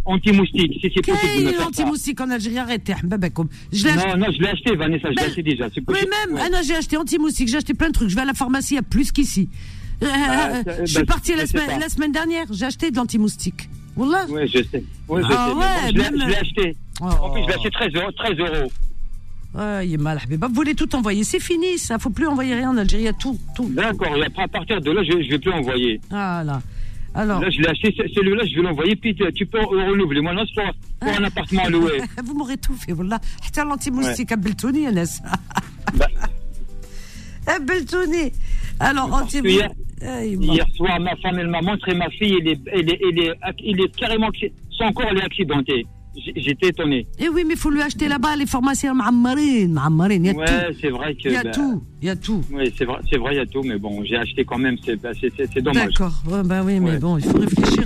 Anti-moustique, 0.05 0.73
si 0.81 0.91
c'est 0.95 1.05
possible 1.07 1.51
Quel 1.53 1.63
anti-moustique 1.63 2.21
en 2.21 2.31
Algérie? 2.31 2.59
Arrêtez, 2.59 2.95
Mbabakoum. 3.05 3.49
Je 3.73 3.85
l'ai. 3.87 3.93
Non, 3.95 4.17
non, 4.17 4.27
je 4.37 4.43
l'ai 4.43 4.49
acheté, 4.49 4.75
Vanessa, 4.75 5.09
je 5.11 5.17
l'ai 5.17 5.23
acheté 5.27 5.43
déjà. 5.45 5.65
possible. 5.71 5.93
même, 5.93 6.35
Ouais. 6.37 6.41
ah 6.53 6.63
j'ai 6.67 6.75
acheté 6.75 6.97
anti-moustique, 6.97 7.49
j'ai 7.49 7.59
acheté 7.59 7.75
plein 7.75 7.89
de 7.89 7.93
trucs. 7.93 8.09
Je 8.09 8.15
vais 8.17 8.23
à 8.23 8.25
la 8.25 8.35
pharmacie, 8.35 8.75
il 8.75 8.77
y 8.77 8.81
a 8.81 8.83
plus 8.83 9.13
qu'ici. 9.13 9.49
Euh, 10.03 10.07
Bah, 10.07 10.49
euh, 10.49 10.63
ça- 10.65 10.85
je 10.85 10.87
suis 10.87 10.99
bah, 11.05 11.07
partie 11.07 11.37
la 11.37 11.47
semaine, 11.47 11.79
la 11.79 11.89
semaine 11.89 12.11
dernière, 12.11 12.47
j'ai 12.51 12.65
acheté 12.67 12.91
de 12.91 12.97
l'anti-moustique. 12.97 13.69
Wallah. 13.97 14.27
Ouais, 14.29 14.49
je 14.49 14.59
sais. 14.65 14.83
Ouais, 15.09 15.23
je 15.23 15.29
Ah 15.31 15.49
sais. 15.49 15.55
ouais, 15.55 15.61
bon, 15.61 15.87
je 15.87 15.93
l'ai- 15.93 16.03
même- 16.03 16.21
je 16.21 16.27
l'ai 16.27 16.37
acheté. 16.37 16.77
Oh. 17.01 17.05
En 17.05 17.31
plus, 17.31 17.43
je 17.43 17.47
l'ai 17.49 17.55
acheté 17.55 17.71
13 17.71 17.93
euros. 17.95 18.11
13 18.13 18.39
euros. 18.39 18.73
Ouais, 19.55 19.87
il 19.87 19.95
est 19.95 19.99
mal, 19.99 20.19
Habiba. 20.21 20.49
Vous 20.49 20.55
voulez 20.55 20.75
tout 20.75 20.93
envoyer, 20.97 21.23
c'est 21.25 21.39
fini, 21.39 21.79
ça. 21.79 21.99
Faut 22.01 22.11
plus 22.11 22.27
envoyer 22.27 22.55
rien 22.55 22.71
en 22.71 22.77
Algérie, 22.79 23.03
il 23.03 23.07
y 23.07 23.09
a 23.09 23.13
tout, 23.13 23.39
tout. 23.55 23.69
D'accord, 23.71 24.17
à 24.39 24.49
partir 24.49 24.81
de 24.81 24.91
là, 24.91 25.03
je 25.05 25.13
ne 25.13 25.29
vais 25.31 25.39
plus 25.39 25.53
envoyer. 25.53 26.01
Voilà. 26.11 26.61
Alors. 27.15 27.41
Là, 27.41 27.51
je 27.51 27.61
l'ai 27.61 27.69
acheté, 27.69 27.95
celui-là, 28.15 28.45
je 28.47 28.57
vais 28.57 28.63
l'envoyer, 28.63 28.97
puis 28.97 29.15
tu 29.15 29.47
peux 29.47 29.59
le 29.59 29.91
renouveler. 29.91 30.21
Moi, 30.21 30.33
non, 30.33 30.45
pour, 30.55 30.65
pour 31.01 31.09
un 31.11 31.25
ah. 31.25 31.27
appartement 31.27 31.65
à 31.65 31.71
louer. 31.71 32.01
Vous 32.25 32.35
m'aurez 32.35 32.57
tout 32.57 32.75
fait, 32.75 32.93
voilà. 32.93 33.21
Hatta 33.47 33.65
l'anti-moustique 33.65 34.33
à 34.33 34.37
Beltouni, 34.37 34.87
Anas. 34.87 35.21
Bah. 35.95 36.07
Beltouni. 37.61 38.33
Alors, 38.81 39.13
antiboustique. 39.13 39.71
Hier 40.01 40.67
soir, 40.75 40.99
ma 41.01 41.15
femme, 41.17 41.39
elle 41.39 41.49
m'a 41.49 41.61
montré 41.61 41.95
ma 41.95 42.09
fille, 42.11 42.37
elle 42.41 42.49
est, 42.49 42.61
elle 42.73 42.91
est, 42.91 43.01
elle 43.03 43.81
est, 43.81 43.97
carrément, 43.97 44.31
sans 44.77 44.93
corps, 44.93 45.07
elle 45.11 45.19
est 45.19 45.25
accidentée. 45.25 45.87
J'étais 46.15 46.69
étonné. 46.69 47.07
Eh 47.19 47.29
oui, 47.29 47.45
mais 47.47 47.55
il 47.55 47.59
faut 47.59 47.71
lui 47.71 47.81
acheter 47.81 48.07
là-bas 48.07 48.37
les 48.37 48.47
pharmaciens 48.47 48.95
Marine, 48.95 49.81
Marine. 49.91 50.33
Ouais, 50.37 50.47
c'est 50.81 50.91
vrai 50.91 51.15
que. 51.15 51.29
Il 51.29 51.33
y 51.33 51.37
a 51.37 51.45
bah, 51.45 51.51
tout. 51.51 51.83
Il 52.03 52.07
y 52.07 52.11
a 52.11 52.17
tout. 52.17 52.43
Oui, 52.53 52.73
c'est 52.77 52.85
vrai, 52.85 52.99
c'est 53.11 53.17
il 53.17 53.37
y 53.37 53.39
a 53.39 53.47
tout, 53.47 53.63
mais 53.63 53.79
bon, 53.79 54.05
j'ai 54.05 54.17
acheté 54.17 54.45
quand 54.45 54.59
même, 54.59 54.77
c'est, 54.85 54.97
bah, 54.97 55.11
c'est, 55.19 55.61
dommage. 55.61 55.87
D'accord, 55.87 56.23
ouais, 56.29 56.43
bah 56.45 56.63
oui, 56.65 56.81
mais 56.81 56.99
bon, 56.99 57.17
il 57.17 57.25
faut 57.25 57.39
réfléchir. 57.39 57.85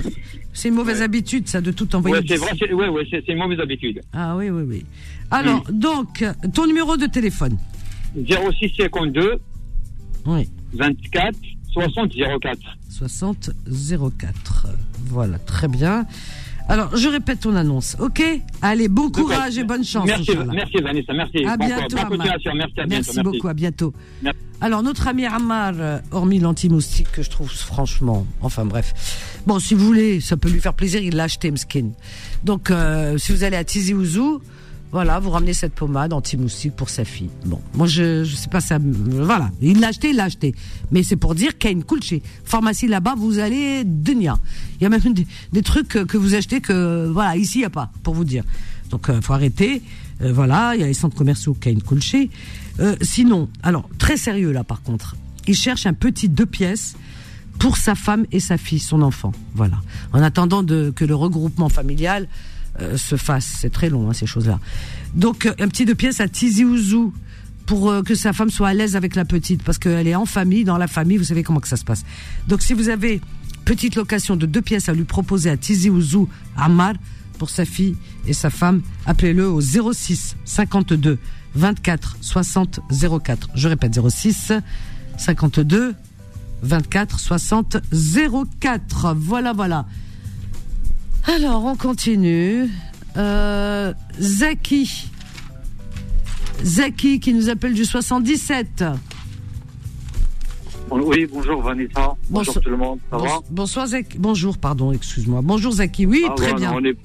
C'est 0.53 0.69
une 0.69 0.75
mauvaise 0.75 1.01
habitude, 1.01 1.47
ça, 1.47 1.61
de 1.61 1.71
tout 1.71 1.95
envoyer. 1.95 2.17
Oui, 2.17 2.25
c'est 2.27 2.35
vrai, 2.37 2.51
c'est, 2.59 2.73
ouais, 2.73 2.89
ouais, 2.89 3.07
c'est, 3.09 3.27
une 3.27 3.37
mauvaise 3.37 3.59
habitude. 3.59 4.01
Ah 4.11 4.35
oui, 4.35 4.49
oui, 4.49 4.63
oui. 4.67 4.85
Alors, 5.31 5.63
donc, 5.71 6.25
ton 6.53 6.65
numéro 6.65 6.97
de 6.97 7.05
téléphone? 7.05 7.57
0652 8.15 9.39
oui. 10.27 10.49
24 10.73 11.37
60 11.71 12.11
04. 12.41 12.57
60 12.89 13.51
04. 14.17 14.67
Voilà, 15.05 15.39
très 15.39 15.67
bien. 15.67 16.05
Alors, 16.69 16.95
je 16.97 17.07
répète 17.07 17.39
ton 17.41 17.55
annonce, 17.55 17.95
ok? 17.99 18.21
Allez, 18.61 18.89
bon 18.89 19.09
courage 19.09 19.57
et 19.57 19.63
bonne 19.63 19.85
chance. 19.85 20.05
Merci, 20.05 20.31
merci 20.53 20.77
Vanessa, 20.83 21.13
merci. 21.13 21.45
À 21.45 21.55
Bon 21.55 21.65
bientôt, 21.65 21.97
Ammar. 21.97 22.17
merci, 22.27 22.47
à 22.49 22.53
bientôt. 22.53 22.81
Merci 22.89 23.21
beaucoup, 23.21 23.47
à 23.47 23.53
bientôt. 23.53 23.93
Merci. 24.21 24.39
Alors, 24.59 24.83
notre 24.83 25.07
ami 25.07 25.25
Ammar, 25.25 25.73
euh, 25.77 25.99
hormis 26.11 26.39
l'anti-moustique 26.39 27.11
que 27.13 27.21
je 27.21 27.29
trouve 27.29 27.49
franchement, 27.49 28.25
enfin 28.41 28.65
bref. 28.65 28.93
Bon, 29.45 29.59
si 29.59 29.75
vous 29.75 29.85
voulez, 29.85 30.19
ça 30.19 30.35
peut 30.35 30.49
lui 30.49 30.59
faire 30.59 30.73
plaisir, 30.73 31.01
il 31.01 31.15
l'a 31.15 31.23
acheté, 31.23 31.51
Mskin. 31.51 31.91
Donc, 32.43 32.69
euh, 32.69 33.17
si 33.17 33.31
vous 33.31 33.43
allez 33.43 33.55
à 33.55 33.63
Tizi 33.63 33.93
Ouzou, 33.93 34.41
Voilà, 34.91 35.19
vous 35.19 35.29
ramenez 35.29 35.53
cette 35.53 35.73
pommade 35.73 36.13
anti-moustique 36.13 36.75
pour 36.75 36.89
sa 36.89 37.03
fille. 37.03 37.29
Bon, 37.45 37.59
moi 37.73 37.87
je 37.87 38.23
je 38.23 38.35
sais 38.35 38.47
pas 38.47 38.61
ça. 38.61 38.79
Voilà, 38.79 39.51
il 39.61 39.81
l'a 39.81 39.87
acheté, 39.87 40.11
il 40.11 40.15
l'a 40.15 40.25
acheté. 40.25 40.55
Mais 40.91 41.03
c'est 41.03 41.17
pour 41.17 41.35
dire 41.35 41.57
qu'il 41.57 41.69
y 41.69 41.73
a 41.73 41.77
une 41.77 41.83
chez 42.01 42.23
pharmacie 42.45 42.87
là-bas, 42.87 43.15
vous 43.17 43.39
allez 43.39 43.83
Denia. 43.83 44.37
Il 44.79 44.83
y 44.83 44.85
a 44.85 44.89
même 44.89 45.01
des, 45.51 45.61
trucs 45.61 45.89
que, 45.89 46.17
vous 46.17 46.35
achetez 46.35 46.61
que 46.61 47.07
voilà 47.11 47.35
ici 47.35 47.59
il 47.59 47.61
y 47.63 47.65
a 47.65 47.69
pas, 47.69 47.91
pour 48.03 48.13
vous 48.13 48.23
dire. 48.23 48.43
Donc 48.89 49.09
euh, 49.09 49.19
faut 49.21 49.33
arrêter. 49.33 49.81
Euh, 50.21 50.31
voilà, 50.31 50.73
il 50.75 50.81
y 50.81 50.83
a 50.83 50.87
les 50.87 50.93
centres 50.93 51.17
commerciaux 51.17 51.53
qui 51.53 51.67
a 51.67 51.71
une. 51.71 51.81
Euh, 52.79 52.95
sinon, 53.01 53.49
alors 53.63 53.89
très 53.97 54.15
sérieux 54.15 54.51
là 54.51 54.63
par 54.63 54.81
contre, 54.83 55.17
il 55.47 55.55
cherche 55.55 55.85
un 55.85 55.93
petit 55.93 56.29
deux 56.29 56.45
pièces 56.45 56.95
pour 57.59 57.77
sa 57.77 57.95
femme 57.95 58.25
et 58.31 58.39
sa 58.39 58.57
fille, 58.57 58.79
son 58.79 59.01
enfant. 59.01 59.31
Voilà. 59.53 59.81
En 60.13 60.21
attendant 60.21 60.63
de, 60.63 60.93
que 60.95 61.03
le 61.03 61.15
regroupement 61.15 61.69
familial 61.69 62.27
euh, 62.81 62.97
se 62.97 63.15
fasse. 63.15 63.45
C'est 63.59 63.71
très 63.71 63.89
long, 63.89 64.09
hein, 64.09 64.13
ces 64.13 64.25
choses-là. 64.25 64.59
Donc, 65.13 65.45
euh, 65.45 65.53
un 65.59 65.67
petit 65.67 65.85
deux 65.85 65.95
pièces 65.95 66.19
à 66.19 66.27
Tizi 66.27 66.65
Ouzou 66.65 67.13
pour 67.65 67.89
euh, 67.89 68.01
que 68.01 68.15
sa 68.15 68.33
femme 68.33 68.49
soit 68.49 68.69
à 68.69 68.73
l'aise 68.73 68.95
avec 68.95 69.15
la 69.15 69.25
petite, 69.25 69.63
parce 69.63 69.77
qu'elle 69.77 70.07
est 70.07 70.15
en 70.15 70.25
famille, 70.25 70.63
dans 70.63 70.77
la 70.77 70.87
famille, 70.87 71.17
vous 71.17 71.25
savez 71.25 71.43
comment 71.43 71.59
que 71.59 71.67
ça 71.67 71.77
se 71.77 71.85
passe. 71.85 72.03
Donc, 72.47 72.61
si 72.61 72.73
vous 72.73 72.89
avez 72.89 73.21
petite 73.65 73.95
location 73.95 74.35
de 74.35 74.45
deux 74.45 74.61
pièces 74.61 74.89
à 74.89 74.93
lui 74.93 75.03
proposer 75.03 75.49
à 75.49 75.57
Tizi 75.57 75.89
Ouzou, 75.89 76.29
Amar, 76.55 76.93
pour 77.37 77.49
sa 77.49 77.65
fille 77.65 77.95
et 78.25 78.33
sa 78.33 78.49
femme, 78.49 78.81
appelez-le 79.05 79.47
au 79.47 79.61
06 79.61 80.35
52 80.45 81.19
24 81.55 82.17
60 82.21 82.79
04. 83.23 83.49
Je 83.55 83.67
répète, 83.67 83.99
06 83.99 84.53
52 85.17 85.95
24 86.63 87.19
60 87.19 87.77
04. 88.59 89.15
Voilà, 89.15 89.53
voilà. 89.53 89.85
Alors, 91.27 91.65
on 91.65 91.75
continue. 91.75 92.69
Euh, 93.17 93.93
Zaki. 94.19 95.09
Zaki 96.63 97.19
qui 97.19 97.33
nous 97.33 97.49
appelle 97.49 97.73
du 97.73 97.85
77. 97.85 98.83
Oui, 100.89 101.27
bonjour 101.31 101.61
Vanessa. 101.61 102.13
Bonjour 102.29 102.59
tout 102.61 102.69
le 102.69 102.77
monde. 102.77 102.99
Ça 103.11 103.17
va 103.17 103.23
Bons- 103.27 103.43
Bonsoir 103.49 103.87
Zaki. 103.87 104.17
Bonjour, 104.19 104.57
pardon, 104.57 104.91
excuse-moi. 104.93 105.41
Bonjour 105.43 105.73
Zaki. 105.73 106.05
Oui, 106.05 106.25
Ah, 106.29 106.33
très 106.35 106.53
bien. 106.53 106.71
On 106.73 106.81
n'est 106.81 106.95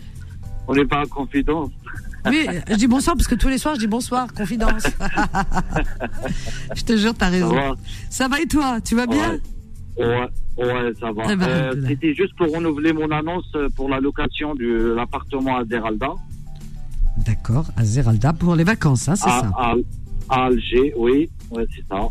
on 0.68 0.74
n'est 0.74 0.84
pas 0.84 1.02
en 1.02 1.06
confidence. 1.06 1.70
Oui, 2.26 2.46
je 2.68 2.74
dis 2.74 2.88
bonsoir 2.88 3.16
parce 3.16 3.28
que 3.28 3.36
tous 3.36 3.48
les 3.48 3.58
soirs 3.58 3.76
je 3.76 3.80
dis 3.80 3.86
bonsoir, 3.86 4.26
confidence. 4.34 4.82
je 6.74 6.82
te 6.82 6.96
jure, 6.96 7.14
t'as 7.14 7.26
Ça 7.26 7.30
raison. 7.30 7.54
va 7.54 7.74
Ça 8.10 8.28
va 8.28 8.40
et 8.40 8.46
toi? 8.46 8.80
Tu 8.84 8.96
vas 8.96 9.06
bien? 9.06 9.38
Ouais, 9.96 10.04
ouais, 10.04 10.28
ça 11.00 11.12
va. 11.12 11.30
Euh. 11.30 11.72
C'était 11.86 12.14
juste 12.14 12.34
pour 12.36 12.52
renouveler 12.52 12.92
mon 12.92 13.10
annonce 13.10 13.50
euh, 13.54 13.68
pour 13.76 13.88
la 13.88 14.00
location 14.00 14.54
de 14.54 14.94
l'appartement 14.96 15.56
à 15.58 15.64
Zeralda, 15.64 16.08
D'accord, 17.26 17.66
à 17.76 17.84
Zeralda 17.84 18.32
pour 18.32 18.54
les 18.54 18.64
vacances, 18.64 19.08
hein, 19.08 19.16
c'est 19.16 19.28
ça. 19.28 19.50
à, 19.56 19.74
à 20.28 20.44
Alger, 20.46 20.92
oui, 20.96 21.28
ouais, 21.50 21.64
c'est 21.74 21.84
ça. 21.88 22.02
Ouais. 22.02 22.08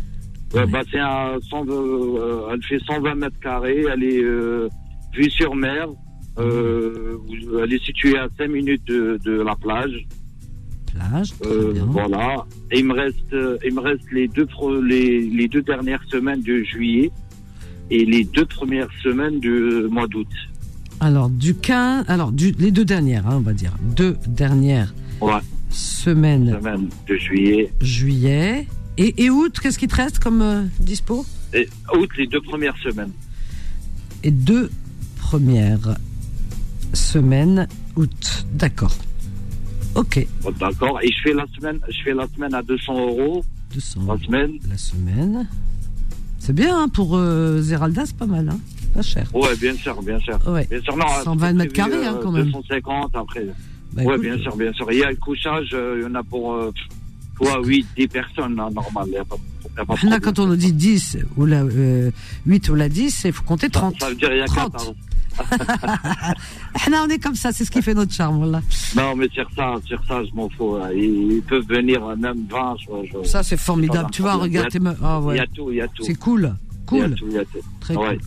Ouais, 0.60 0.66
bah, 0.66 0.80
c'est 0.90 0.98
un 0.98 1.38
100, 1.50 1.66
euh, 1.68 2.48
elle 2.52 2.62
fait 2.62 2.78
120 2.86 3.14
mètres 3.14 3.38
carrés, 3.40 3.84
elle 3.92 4.02
est 4.02 4.22
euh, 4.22 4.68
vue 5.14 5.30
sur 5.30 5.54
mer, 5.54 5.88
elle 6.38 7.72
est 7.72 7.84
située 7.84 8.16
à 8.18 8.28
5 8.38 8.48
minutes 8.48 8.86
de, 8.86 9.18
de 9.24 9.42
la 9.42 9.54
plage. 9.56 10.06
Plage, 10.94 11.32
bien. 11.74 11.84
voilà. 11.86 12.44
Et 12.70 12.78
il 12.80 12.86
me 12.86 12.94
reste, 12.94 13.34
il 13.64 13.74
me 13.74 13.80
reste 13.80 14.10
les 14.12 14.28
deux 14.28 14.46
les, 14.82 15.20
les 15.20 15.48
deux 15.48 15.62
dernières 15.62 16.02
semaines 16.08 16.42
de 16.42 16.62
juillet 16.62 17.10
et 17.90 18.04
les 18.04 18.24
deux 18.24 18.44
premières 18.46 18.88
semaines 19.02 19.40
du 19.40 19.50
mois 19.90 20.06
d'août. 20.06 20.28
Alors, 21.00 21.30
du 21.30 21.54
15, 21.54 22.04
alors 22.08 22.32
du, 22.32 22.52
les 22.58 22.70
deux 22.70 22.84
dernières, 22.84 23.26
hein, 23.26 23.36
on 23.36 23.40
va 23.40 23.52
dire. 23.52 23.72
Deux 23.96 24.16
dernières 24.26 24.92
Ouais, 25.20 25.40
semaines 25.70 26.52
semaine 26.60 26.88
de 27.08 27.14
juillet. 27.16 27.72
juillet. 27.80 28.66
Et, 28.96 29.24
et 29.24 29.30
août, 29.30 29.58
qu'est-ce 29.62 29.78
qui 29.78 29.86
te 29.86 29.94
reste 29.94 30.18
comme 30.18 30.42
euh, 30.42 30.62
dispo? 30.80 31.24
Et 31.54 31.68
août, 31.94 32.10
les 32.18 32.26
deux 32.26 32.40
premières 32.40 32.76
semaines. 32.78 33.12
Et 34.24 34.30
deux 34.32 34.70
premières 35.16 35.96
semaines 36.94 37.68
août. 37.96 38.46
D'accord. 38.54 38.96
Ok. 39.94 40.26
Bon, 40.42 40.52
D'accord. 40.58 40.98
Et 41.02 41.10
je 41.12 41.22
fais 41.22 41.32
la 41.34 41.46
semaine, 41.56 41.78
je 41.88 42.02
fais 42.02 42.14
la 42.14 42.26
semaine 42.34 42.54
à 42.54 42.62
200 42.62 42.94
euros 42.98 43.44
200 43.74 44.00
la 44.08 44.18
semaine. 44.18 44.52
la 44.68 44.78
semaine. 44.78 45.48
C'est 46.38 46.52
bien 46.54 46.82
hein, 46.82 46.88
pour 46.88 47.16
euh, 47.16 47.60
Zeralda, 47.60 48.06
c'est 48.06 48.16
pas 48.16 48.26
mal, 48.26 48.48
hein 48.48 48.58
pas 48.94 49.02
cher. 49.02 49.26
Ouais, 49.34 49.54
bien 49.56 49.74
sûr, 49.74 50.00
bien 50.02 50.18
sûr. 50.20 50.38
Ouais. 50.46 50.66
Bien 50.70 50.80
sûr, 50.80 50.96
non. 50.96 51.06
120 51.24 51.46
c'est 51.46 51.54
mètres 51.54 51.72
carrés, 51.72 52.06
hein, 52.06 52.14
euh, 52.16 52.22
quand 52.22 52.32
même. 52.32 52.46
250 52.46 53.10
après. 53.14 53.46
Bah, 53.92 54.02
ouais, 54.02 54.14
écoute, 54.14 54.20
bien 54.22 54.38
sûr, 54.38 54.56
bien 54.56 54.72
sûr. 54.72 54.90
Il 54.92 54.98
y 54.98 55.04
a 55.04 55.10
le 55.10 55.16
couchage, 55.16 55.70
euh, 55.72 55.96
il 55.98 56.02
y 56.02 56.06
en 56.06 56.14
a 56.14 56.22
pour, 56.22 56.54
euh, 56.54 56.72
toi, 57.36 57.60
8, 57.62 57.86
10 57.96 58.08
personnes, 58.08 58.58
hein, 58.60 58.70
normal. 58.74 59.04
Il 59.08 59.14
y 59.14 59.16
a 59.16 59.24
pas, 59.24 59.36
il 59.64 59.76
y 59.76 59.80
a 59.80 59.84
pas 59.84 59.94
de 59.94 60.10
Là, 60.10 60.20
quand 60.20 60.38
on 60.38 60.46
nous 60.46 60.56
dit 60.56 60.72
10 60.72 61.18
ou 61.36 61.46
la, 61.46 61.62
euh, 61.62 62.10
8 62.46 62.68
ou 62.70 62.74
la 62.74 62.88
10, 62.88 63.24
il 63.24 63.32
faut 63.32 63.44
compter 63.44 63.66
ça, 63.66 63.80
30. 63.80 64.00
ça 64.00 64.08
veut 64.08 64.14
dire 64.14 64.32
il 64.32 64.38
y 64.38 64.42
a 64.42 64.46
30. 64.46 64.72
4. 64.72 64.94
On 67.04 67.08
est 67.08 67.18
comme 67.18 67.34
ça, 67.34 67.52
c'est 67.52 67.64
ce 67.64 67.70
qui 67.70 67.80
fait 67.82 67.94
notre 67.94 68.12
charme. 68.12 68.38
Voilà. 68.38 68.60
Non, 68.96 69.14
mais 69.16 69.28
sur 69.28 69.48
ça, 69.54 69.76
sur 69.84 70.02
ça, 70.06 70.22
je 70.24 70.34
m'en 70.34 70.48
fous. 70.50 70.76
hein. 70.76 70.90
Ils, 70.94 71.42
peuvent 71.46 71.66
venir 71.66 72.04
même 72.16 72.44
20. 72.50 72.76
Je, 72.80 73.18
je- 73.22 73.28
Ça, 73.28 73.42
c'est 73.42 73.56
formidable. 73.56 74.10
Tu 74.10 74.22
vois, 74.22 74.34
regarde 74.34 74.68
tes 74.70 74.80
me- 74.80 74.94
Ah 75.02 75.20
Il 75.30 75.36
y 75.36 75.40
a 75.40 75.46
tout, 75.46 75.70
il 75.70 75.76
y 75.76 75.80
a 75.80 75.88
tout. 75.88 76.02
C'est 76.02 76.14
cool. 76.16 76.40
Il 76.92 76.98
y 76.98 77.00
a 77.00 77.04
Cool. 77.06 77.14
tout, 77.14 77.26
il 77.28 77.34
y 77.34 77.38
a 77.38 77.44
tout. 77.44 77.58
Très 77.80 77.96
Ouais. 77.96 78.04
cool. 78.06 78.14
Ouais, 78.16 78.18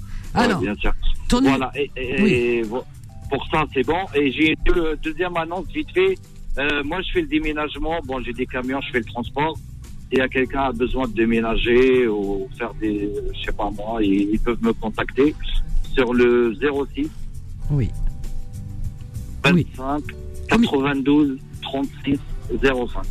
Alors, 0.45 0.60
bien 0.62 0.76
sûr. 0.76 0.93
ton 1.28 1.41
Voilà. 1.41 1.71
Et, 1.76 1.91
et- 1.95 2.21
Oui. 2.21 2.32
et 2.32 2.62
vo- 2.63 2.84
pour 3.30 3.45
ça, 3.52 3.65
c'est 3.74 3.86
bon. 3.86 3.97
Et 4.15 4.32
j'ai 4.32 4.50
une 4.52 4.56
deux- 4.65 4.97
deuxième 5.04 5.36
annonce 5.38 5.65
vite 5.74 5.91
fait. 5.93 6.17
Euh, 6.58 6.84
moi, 6.84 7.02
je 7.02 7.12
fais 7.12 7.21
le 7.21 7.28
déménagement. 7.28 8.00
Bon, 8.06 8.19
j'ai 8.24 8.34
des 8.34 8.45
camions, 8.45 8.80
je 8.82 8.91
fais 8.91 9.00
le 9.00 9.06
transport. 9.06 9.58
S'il 10.10 10.19
y 10.19 10.21
a 10.21 10.28
quelqu'un 10.28 10.63
a 10.63 10.71
besoin 10.74 11.08
de 11.08 11.13
déménager 11.13 12.08
ou 12.08 12.47
faire 12.58 12.74
des, 12.82 13.10
je 13.34 13.45
sais 13.45 13.52
pas 13.54 13.69
moi, 13.71 14.00
ils, 14.04 14.30
ils 14.34 14.39
peuvent 14.39 14.62
me 14.62 14.74
contacter 14.74 15.34
sur 15.93 16.13
le 16.13 16.54
06 16.95 17.08
Oui. 17.69 17.89
Oui. 19.54 19.67
25 19.77 20.04
92 20.49 21.38
36 21.62 22.19
05. 22.62 23.06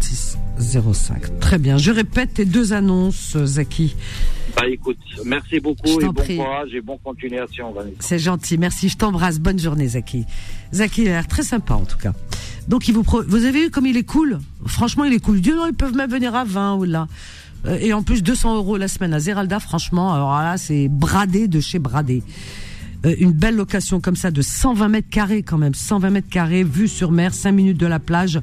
6, 0.00 0.38
05. 0.58 1.40
Très 1.40 1.58
bien. 1.58 1.76
Je 1.78 1.90
répète 1.90 2.34
tes 2.34 2.44
deux 2.44 2.72
annonces, 2.72 3.36
Zaki. 3.44 3.94
Bah 4.56 4.66
écoute, 4.68 4.98
merci 5.24 5.60
beaucoup 5.60 6.00
et 6.00 6.04
bon 6.06 6.12
prie. 6.12 6.36
courage 6.36 6.74
et 6.74 6.80
bonne 6.80 6.98
continuation. 7.04 7.72
C'est 8.00 8.18
gentil. 8.18 8.58
Merci. 8.58 8.88
Je 8.88 8.96
t'embrasse. 8.96 9.38
Bonne 9.38 9.58
journée, 9.58 9.88
Zaki. 9.88 10.24
Zaki, 10.72 11.02
il 11.02 11.08
a 11.08 11.12
l'air 11.12 11.28
très 11.28 11.42
sympa, 11.42 11.74
en 11.74 11.84
tout 11.84 11.98
cas. 11.98 12.12
Donc, 12.68 12.88
il 12.88 12.94
vous, 12.94 13.02
pro- 13.02 13.22
vous 13.22 13.44
avez 13.44 13.64
vu 13.64 13.70
comme 13.70 13.86
il 13.86 13.96
est 13.96 14.04
cool? 14.04 14.38
Franchement, 14.66 15.04
il 15.04 15.12
est 15.12 15.20
cool. 15.20 15.40
Dieu, 15.40 15.54
non, 15.54 15.66
ils 15.66 15.74
peuvent 15.74 15.94
même 15.94 16.10
venir 16.10 16.34
à 16.34 16.44
20 16.44 16.76
ou 16.76 16.84
là. 16.84 17.06
Euh, 17.66 17.78
Et 17.80 17.92
en 17.92 18.02
plus, 18.02 18.22
200 18.22 18.56
euros 18.56 18.76
la 18.76 18.88
semaine 18.88 19.14
à 19.14 19.20
Zeralda, 19.20 19.60
franchement, 19.60 20.12
alors 20.14 20.32
là, 20.32 20.56
c'est 20.56 20.88
bradé 20.88 21.48
de 21.48 21.60
chez 21.60 21.78
bradé. 21.78 22.22
Euh, 23.06 23.14
une 23.18 23.32
belle 23.32 23.56
location 23.56 24.00
comme 24.00 24.16
ça 24.16 24.30
de 24.30 24.42
120 24.42 24.88
mètres 24.88 25.08
carrés 25.08 25.42
quand 25.42 25.56
même, 25.56 25.74
120 25.74 26.10
mètres 26.10 26.28
carrés, 26.28 26.64
vue 26.64 26.88
sur 26.88 27.12
mer, 27.12 27.32
5 27.32 27.52
minutes 27.52 27.78
de 27.78 27.86
la 27.86 27.98
plage. 27.98 28.40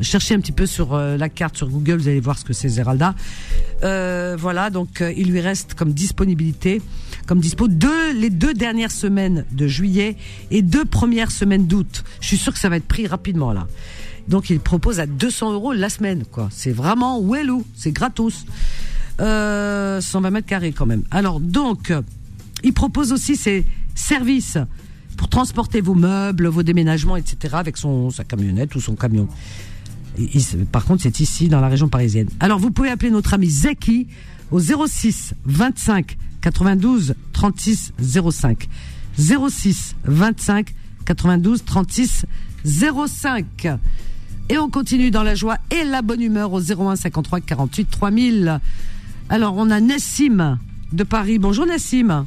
Cherchez 0.00 0.34
un 0.34 0.40
petit 0.40 0.52
peu 0.52 0.66
sur 0.66 0.94
euh, 0.94 1.16
la 1.16 1.28
carte 1.28 1.56
sur 1.56 1.68
Google, 1.68 1.98
vous 1.98 2.08
allez 2.08 2.20
voir 2.20 2.36
ce 2.36 2.44
que 2.44 2.52
c'est 2.52 2.68
Zeralda. 2.68 3.14
Euh, 3.84 4.36
voilà, 4.38 4.70
donc 4.70 5.02
il 5.16 5.30
lui 5.30 5.40
reste 5.40 5.74
comme 5.74 5.92
disponibilité, 5.92 6.82
comme 7.26 7.38
dispo, 7.38 7.68
deux, 7.68 8.12
les 8.12 8.30
deux 8.30 8.52
dernières 8.52 8.90
semaines 8.90 9.44
de 9.52 9.68
juillet 9.68 10.16
et 10.50 10.62
deux 10.62 10.84
premières 10.84 11.30
semaines 11.30 11.66
d'août. 11.66 12.02
Je 12.20 12.26
suis 12.26 12.36
sûr 12.36 12.52
que 12.52 12.58
ça 12.58 12.68
va 12.68 12.76
être 12.76 12.88
pris 12.88 13.06
rapidement 13.06 13.52
là. 13.52 13.68
Donc 14.28 14.50
il 14.50 14.60
propose 14.60 15.00
à 15.00 15.06
200 15.06 15.52
euros 15.52 15.72
la 15.72 15.88
semaine, 15.88 16.24
quoi. 16.30 16.48
C'est 16.52 16.72
vraiment 16.72 17.20
wellou, 17.20 17.64
c'est 17.74 17.92
gratos. 17.92 18.44
Euh, 19.20 20.00
120 20.00 20.30
mètres 20.30 20.46
carrés 20.46 20.72
quand 20.72 20.86
même. 20.86 21.02
Alors 21.10 21.40
donc, 21.40 21.90
euh, 21.90 22.00
il 22.64 22.72
propose 22.72 23.12
aussi 23.12 23.36
ses 23.36 23.66
services 23.94 24.56
pour 25.16 25.28
transporter 25.28 25.82
vos 25.82 25.94
meubles, 25.94 26.46
vos 26.46 26.62
déménagements, 26.62 27.16
etc. 27.16 27.56
avec 27.58 27.76
sa 27.76 28.24
camionnette 28.24 28.74
ou 28.74 28.80
son 28.80 28.94
camion. 28.94 29.28
Par 30.72 30.84
contre, 30.84 31.02
c'est 31.02 31.20
ici 31.20 31.48
dans 31.48 31.60
la 31.60 31.68
région 31.68 31.88
parisienne. 31.88 32.28
Alors 32.40 32.58
vous 32.58 32.70
pouvez 32.70 32.88
appeler 32.88 33.10
notre 33.10 33.34
ami 33.34 33.48
Zeki 33.48 34.06
au 34.50 34.60
06 34.60 35.34
25 35.44 36.16
92 36.40 37.14
36 37.32 37.92
05. 38.30 38.68
06 39.18 39.96
25 40.04 40.74
92 41.04 41.64
36 41.64 42.24
05. 42.64 43.68
Et 44.50 44.58
on 44.58 44.68
continue 44.68 45.12
dans 45.12 45.22
la 45.22 45.36
joie 45.36 45.58
et 45.70 45.84
la 45.84 46.02
bonne 46.02 46.20
humeur 46.20 46.52
au 46.52 46.60
01 46.60 46.96
53 46.96 47.40
48 47.40 47.84
3000. 47.88 48.60
Alors 49.28 49.54
on 49.56 49.70
a 49.70 49.78
Nassim 49.80 50.58
de 50.92 51.04
Paris. 51.04 51.38
Bonjour 51.38 51.66
Nassim. 51.66 52.26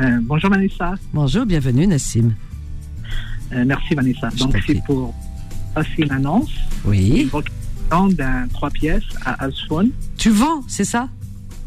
Euh, 0.00 0.18
bonjour 0.22 0.50
Vanessa, 0.50 0.94
Bonjour, 1.14 1.46
bienvenue 1.46 1.86
Nassim. 1.86 2.32
Euh, 3.52 3.64
merci 3.64 3.94
Vanessa. 3.94 4.28
Je 4.34 4.42
Donc 4.42 4.56
c'est 4.66 4.82
pour 4.84 5.14
passer 5.72 5.98
une 5.98 6.10
annonce 6.10 6.50
Oui. 6.84 7.30
d'un 8.10 8.48
trois 8.48 8.70
pièces 8.70 9.04
à 9.24 9.44
Asfon. 9.44 9.88
Tu 10.18 10.30
vends, 10.30 10.62
c'est 10.66 10.84
ça? 10.84 11.08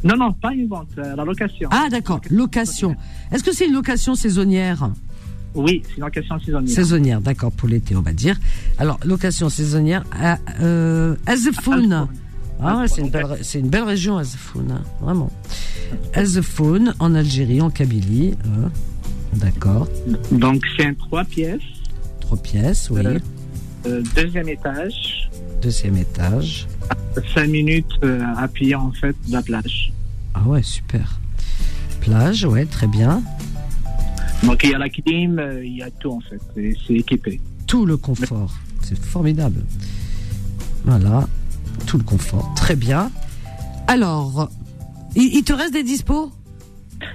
Non, 0.04 0.18
non, 0.18 0.34
pas 0.34 0.52
une 0.54 0.68
vente, 0.68 0.90
euh, 0.98 1.16
la 1.16 1.24
location. 1.24 1.70
Ah 1.72 1.88
d'accord, 1.90 2.20
location. 2.30 2.98
Est-ce 3.32 3.46
que 3.46 3.54
c'est 3.54 3.68
une 3.68 3.74
location 3.74 4.14
saisonnière? 4.16 4.90
Oui, 5.56 5.82
c'est 5.88 5.98
une 5.98 6.04
location 6.04 6.40
saisonnière. 6.40 6.76
Saisonnière, 6.76 7.22
d'accord, 7.22 7.52
pour 7.52 7.68
l'été, 7.70 7.96
on 7.96 8.02
va 8.02 8.14
dire. 8.14 8.38
Alors, 8.78 9.00
location 9.06 9.50
saisonnière 9.50 10.04
à 10.12 10.38
euh, 10.62 11.16
Azfoun. 11.26 12.08
Ah 12.62 12.86
c'est 12.88 13.02
une, 13.02 13.10
belle, 13.10 13.38
c'est 13.42 13.60
une 13.60 13.68
belle 13.70 13.84
région, 13.84 14.18
Azfoun, 14.18 14.72
hein, 14.72 14.82
vraiment. 15.02 15.30
Azfoun, 16.14 16.94
en 17.00 17.14
Algérie, 17.16 17.62
en 17.62 17.70
Kabylie. 17.70 18.36
hein. 18.46 18.70
d'accord. 19.34 19.88
Donc, 20.32 20.62
c'est 20.78 20.86
un 20.86 20.94
trois 20.94 21.24
pièces, 21.26 21.62
Trois 22.22 22.38
pièces, 22.38 22.90
oui. 22.90 23.06
Euh, 23.06 23.20
euh, 23.86 24.04
deuxième 24.16 24.50
étage, 24.50 25.30
Deuxième 25.62 25.98
étage. 25.98 26.68
cinq 27.34 27.50
minutes 27.50 28.00
à 28.38 28.48
pied 28.48 28.74
en 28.76 28.92
fait 28.92 29.16
de 29.28 29.34
la 29.34 29.42
plage. 29.42 29.92
Ah 30.34 30.42
ouais, 30.48 30.64
super. 30.64 31.20
Plage, 32.02 32.46
ouais, 32.46 32.66
très 32.66 32.88
bien. 32.88 33.22
Donc, 34.44 34.62
il 34.64 34.70
y 34.72 34.74
a 34.76 34.78
la 34.78 34.90
clim, 34.90 35.40
euh, 35.40 35.66
il 35.66 35.78
y 35.78 35.82
a 35.84 35.90
tout 35.92 36.12
en 36.12 36.20
fait. 36.20 36.40
C'est- 36.88 36.94
équipé. 36.94 37.40
Tout 37.68 37.86
le 37.86 37.98
confort. 37.98 38.54
C'est 38.84 38.98
formidable. 38.98 39.64
Voilà. 40.84 41.28
Tout 41.88 41.98
le 41.98 42.04
confort. 42.04 42.54
Très 42.56 42.76
bien. 42.76 43.12
Alors, 43.88 44.50
il, 45.16 45.36
il 45.36 45.44
te 45.44 45.54
reste 45.54 45.74
des 45.74 45.84
dispos 45.84 46.32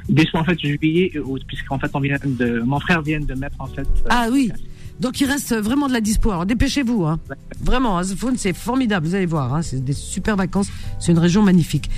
Dès 0.09 0.27
en 0.35 0.45
fait 0.45 0.59
juillet, 0.59 1.11
et 1.15 1.19
août, 1.19 1.43
puisqu'en 1.47 1.79
fait, 1.79 1.91
on 1.95 2.01
vient 2.01 2.19
de, 2.25 2.61
mon 2.61 2.79
frère 2.81 3.01
vient 3.03 3.21
de 3.21 3.35
mettre 3.35 3.57
en 3.61 3.67
fait. 3.67 3.81
euh, 3.83 4.09
Ah 4.11 4.29
oui. 4.31 4.51
Donc 5.01 5.21
il 5.23 5.25
reste 5.27 5.55
vraiment 5.57 5.89
de 5.89 5.95
la 5.95 6.03
dispo. 6.03 6.31
Alors 6.31 6.45
dépêchez-vous. 6.45 7.07
Hein. 7.07 7.19
Vraiment, 7.63 7.97
Azfoun, 7.97 8.37
c'est 8.37 8.53
formidable. 8.53 9.07
Vous 9.07 9.15
allez 9.15 9.25
voir. 9.27 9.55
Hein. 9.55 9.63
C'est 9.63 9.83
des 9.83 9.95
super 9.95 10.37
vacances. 10.37 10.69
C'est 10.99 11.13
une 11.13 11.19
région 11.19 11.43
magnifique. 11.43 11.89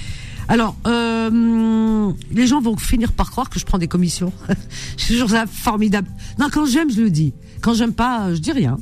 Alors, 0.48 0.76
euh, 0.86 2.12
les 2.30 2.46
gens 2.46 2.60
vont 2.60 2.76
finir 2.76 3.12
par 3.12 3.30
croire 3.30 3.48
que 3.48 3.58
je 3.58 3.64
prends 3.64 3.78
des 3.78 3.88
commissions. 3.88 4.32
je 4.96 5.04
suis 5.04 5.14
toujours 5.14 5.30
ça 5.30 5.46
formidable. 5.46 6.08
Non, 6.38 6.48
quand 6.52 6.66
j'aime, 6.66 6.90
je 6.90 7.00
le 7.02 7.10
dis. 7.10 7.32
Quand 7.60 7.74
j'aime 7.74 7.94
pas, 7.94 8.34
je 8.34 8.38
dis 8.38 8.52
rien. 8.52 8.78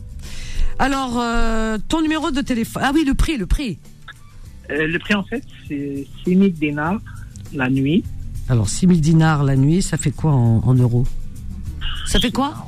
Alors, 0.78 1.18
euh, 1.20 1.78
ton 1.88 2.00
numéro 2.00 2.30
de 2.30 2.40
téléphone. 2.40 2.82
Ah 2.84 2.92
oui, 2.94 3.04
le 3.06 3.14
prix, 3.14 3.36
le 3.36 3.46
prix. 3.46 3.78
Euh, 4.70 4.86
le 4.86 4.98
prix 4.98 5.14
en 5.14 5.22
fait, 5.24 5.42
c'est 5.68 6.06
6 6.24 6.36
000 6.36 6.48
dinars 6.48 7.00
la 7.52 7.68
nuit. 7.68 8.04
Alors, 8.48 8.68
6000 8.68 9.00
dinars 9.00 9.44
la 9.44 9.56
nuit, 9.56 9.82
ça 9.82 9.96
fait 9.96 10.11
quoi 10.11 10.32
en, 10.32 10.62
en 10.64 10.74
euros? 10.74 11.06
Ça 12.06 12.18
fait 12.18 12.30
quoi? 12.32 12.66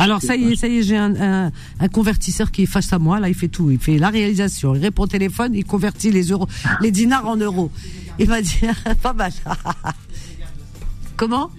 Alors, 0.00 0.22
ça 0.22 0.34
y 0.34 0.52
est, 0.52 0.56
ça 0.56 0.66
y 0.66 0.78
est, 0.78 0.82
j'ai 0.82 0.96
un, 0.96 1.14
un, 1.20 1.52
un 1.78 1.88
convertisseur 1.88 2.50
qui 2.50 2.62
est 2.62 2.66
face 2.66 2.92
à 2.92 2.98
moi. 2.98 3.20
Là, 3.20 3.28
il 3.28 3.34
fait 3.34 3.48
tout. 3.48 3.70
Il 3.70 3.78
fait 3.78 3.98
la 3.98 4.08
réalisation. 4.08 4.74
Il 4.74 4.80
répond 4.80 5.02
au 5.04 5.06
téléphone, 5.06 5.54
il 5.54 5.64
convertit 5.64 6.10
les 6.10 6.24
euros, 6.30 6.48
les 6.80 6.90
dinars 6.90 7.26
en 7.28 7.36
euros. 7.36 7.70
Il 8.18 8.28
m'a 8.28 8.40
dit, 8.42 8.60
pas 9.02 9.12
mal. 9.12 9.32
Comment? 11.16 11.50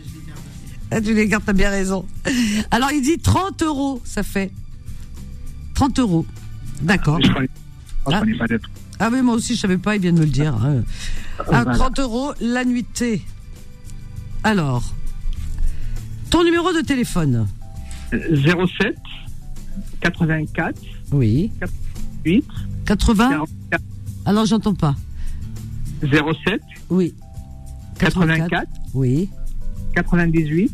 Ah, 0.91 0.99
Tu 1.01 1.13
les 1.13 1.27
gardes, 1.27 1.43
t'as 1.45 1.53
bien 1.53 1.69
raison. 1.69 2.05
Alors, 2.71 2.91
il 2.91 3.01
dit 3.01 3.17
30 3.19 3.61
euros, 3.63 4.01
ça 4.03 4.23
fait. 4.23 4.51
30 5.75 5.99
euros. 5.99 6.25
D'accord. 6.81 7.19
Ah. 8.07 8.23
Ah 8.99 9.09
oui, 9.11 9.21
moi 9.21 9.35
aussi, 9.35 9.55
je 9.55 9.59
savais 9.61 9.77
pas, 9.77 9.95
il 9.95 10.01
vient 10.01 10.13
de 10.13 10.19
me 10.19 10.25
le 10.25 10.31
dire. 10.31 10.55
hein. 10.55 10.83
À 11.39 11.43
Voilà. 11.63 11.73
30 11.75 11.99
euros 11.99 12.33
la 12.41 12.65
nuitée. 12.65 13.21
Alors, 14.43 14.83
ton 16.29 16.43
numéro 16.43 16.71
de 16.73 16.81
téléphone 16.81 17.47
07 18.11 18.95
84 20.01 20.79
Oui. 21.11 21.51
8 22.25 22.45
80 22.85 23.29
44 23.29 23.83
Alors, 24.25 24.45
j'entends 24.45 24.73
pas. 24.75 24.95
07 26.01 26.61
Oui. 26.89 27.13
84 27.99 28.67
Oui. 28.93 29.29
98 29.95 30.71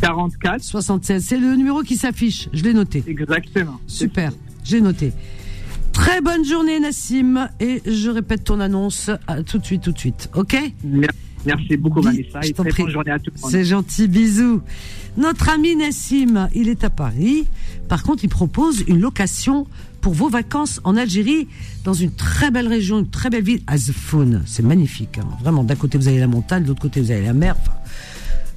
44 0.00 0.62
76. 0.62 1.24
C'est 1.24 1.38
le 1.38 1.54
numéro 1.56 1.82
qui 1.82 1.96
s'affiche. 1.96 2.48
Je 2.52 2.62
l'ai 2.64 2.74
noté. 2.74 3.02
Exactement. 3.06 3.80
Super. 3.86 4.32
J'ai 4.64 4.80
noté. 4.80 5.12
Très 5.92 6.20
bonne 6.20 6.44
journée, 6.44 6.80
Nassim. 6.80 7.48
Et 7.60 7.80
je 7.86 8.10
répète 8.10 8.44
ton 8.44 8.60
annonce 8.60 9.10
à- 9.26 9.42
tout 9.42 9.58
de 9.58 9.64
suite, 9.64 9.82
tout 9.82 9.92
de 9.92 9.98
suite. 9.98 10.28
OK? 10.34 10.56
Mer- 10.82 11.10
Merci 11.46 11.76
beaucoup, 11.76 12.00
Vanessa. 12.00 12.40
Et 12.44 12.52
très 12.52 12.72
bonne 12.82 12.90
journée 12.90 13.10
à 13.10 13.18
tout 13.18 13.30
le 13.34 13.40
monde. 13.40 13.50
C'est 13.50 13.64
gentil, 13.64 14.08
bisous. 14.08 14.62
Notre 15.16 15.48
ami 15.50 15.76
Nassim, 15.76 16.48
il 16.54 16.68
est 16.68 16.84
à 16.84 16.90
Paris. 16.90 17.46
Par 17.88 18.02
contre, 18.02 18.24
il 18.24 18.28
propose 18.30 18.82
une 18.88 19.00
location 19.00 19.66
pour 20.00 20.12
vos 20.14 20.28
vacances 20.28 20.80
en 20.84 20.96
Algérie, 20.96 21.48
dans 21.84 21.94
une 21.94 22.10
très 22.12 22.50
belle 22.50 22.68
région, 22.68 22.98
une 22.98 23.08
très 23.08 23.30
belle 23.30 23.44
ville, 23.44 23.62
Azfoun. 23.66 24.42
C'est 24.46 24.62
magnifique. 24.64 25.18
hein. 25.18 25.26
Vraiment, 25.42 25.64
d'un 25.64 25.76
côté, 25.76 25.96
vous 25.98 26.08
avez 26.08 26.18
la 26.18 26.26
montagne, 26.26 26.62
de 26.64 26.68
l'autre 26.68 26.80
côté, 26.82 27.00
vous 27.00 27.10
avez 27.10 27.22
la 27.24 27.32
mer. 27.32 27.56
Enfin, 27.60 27.72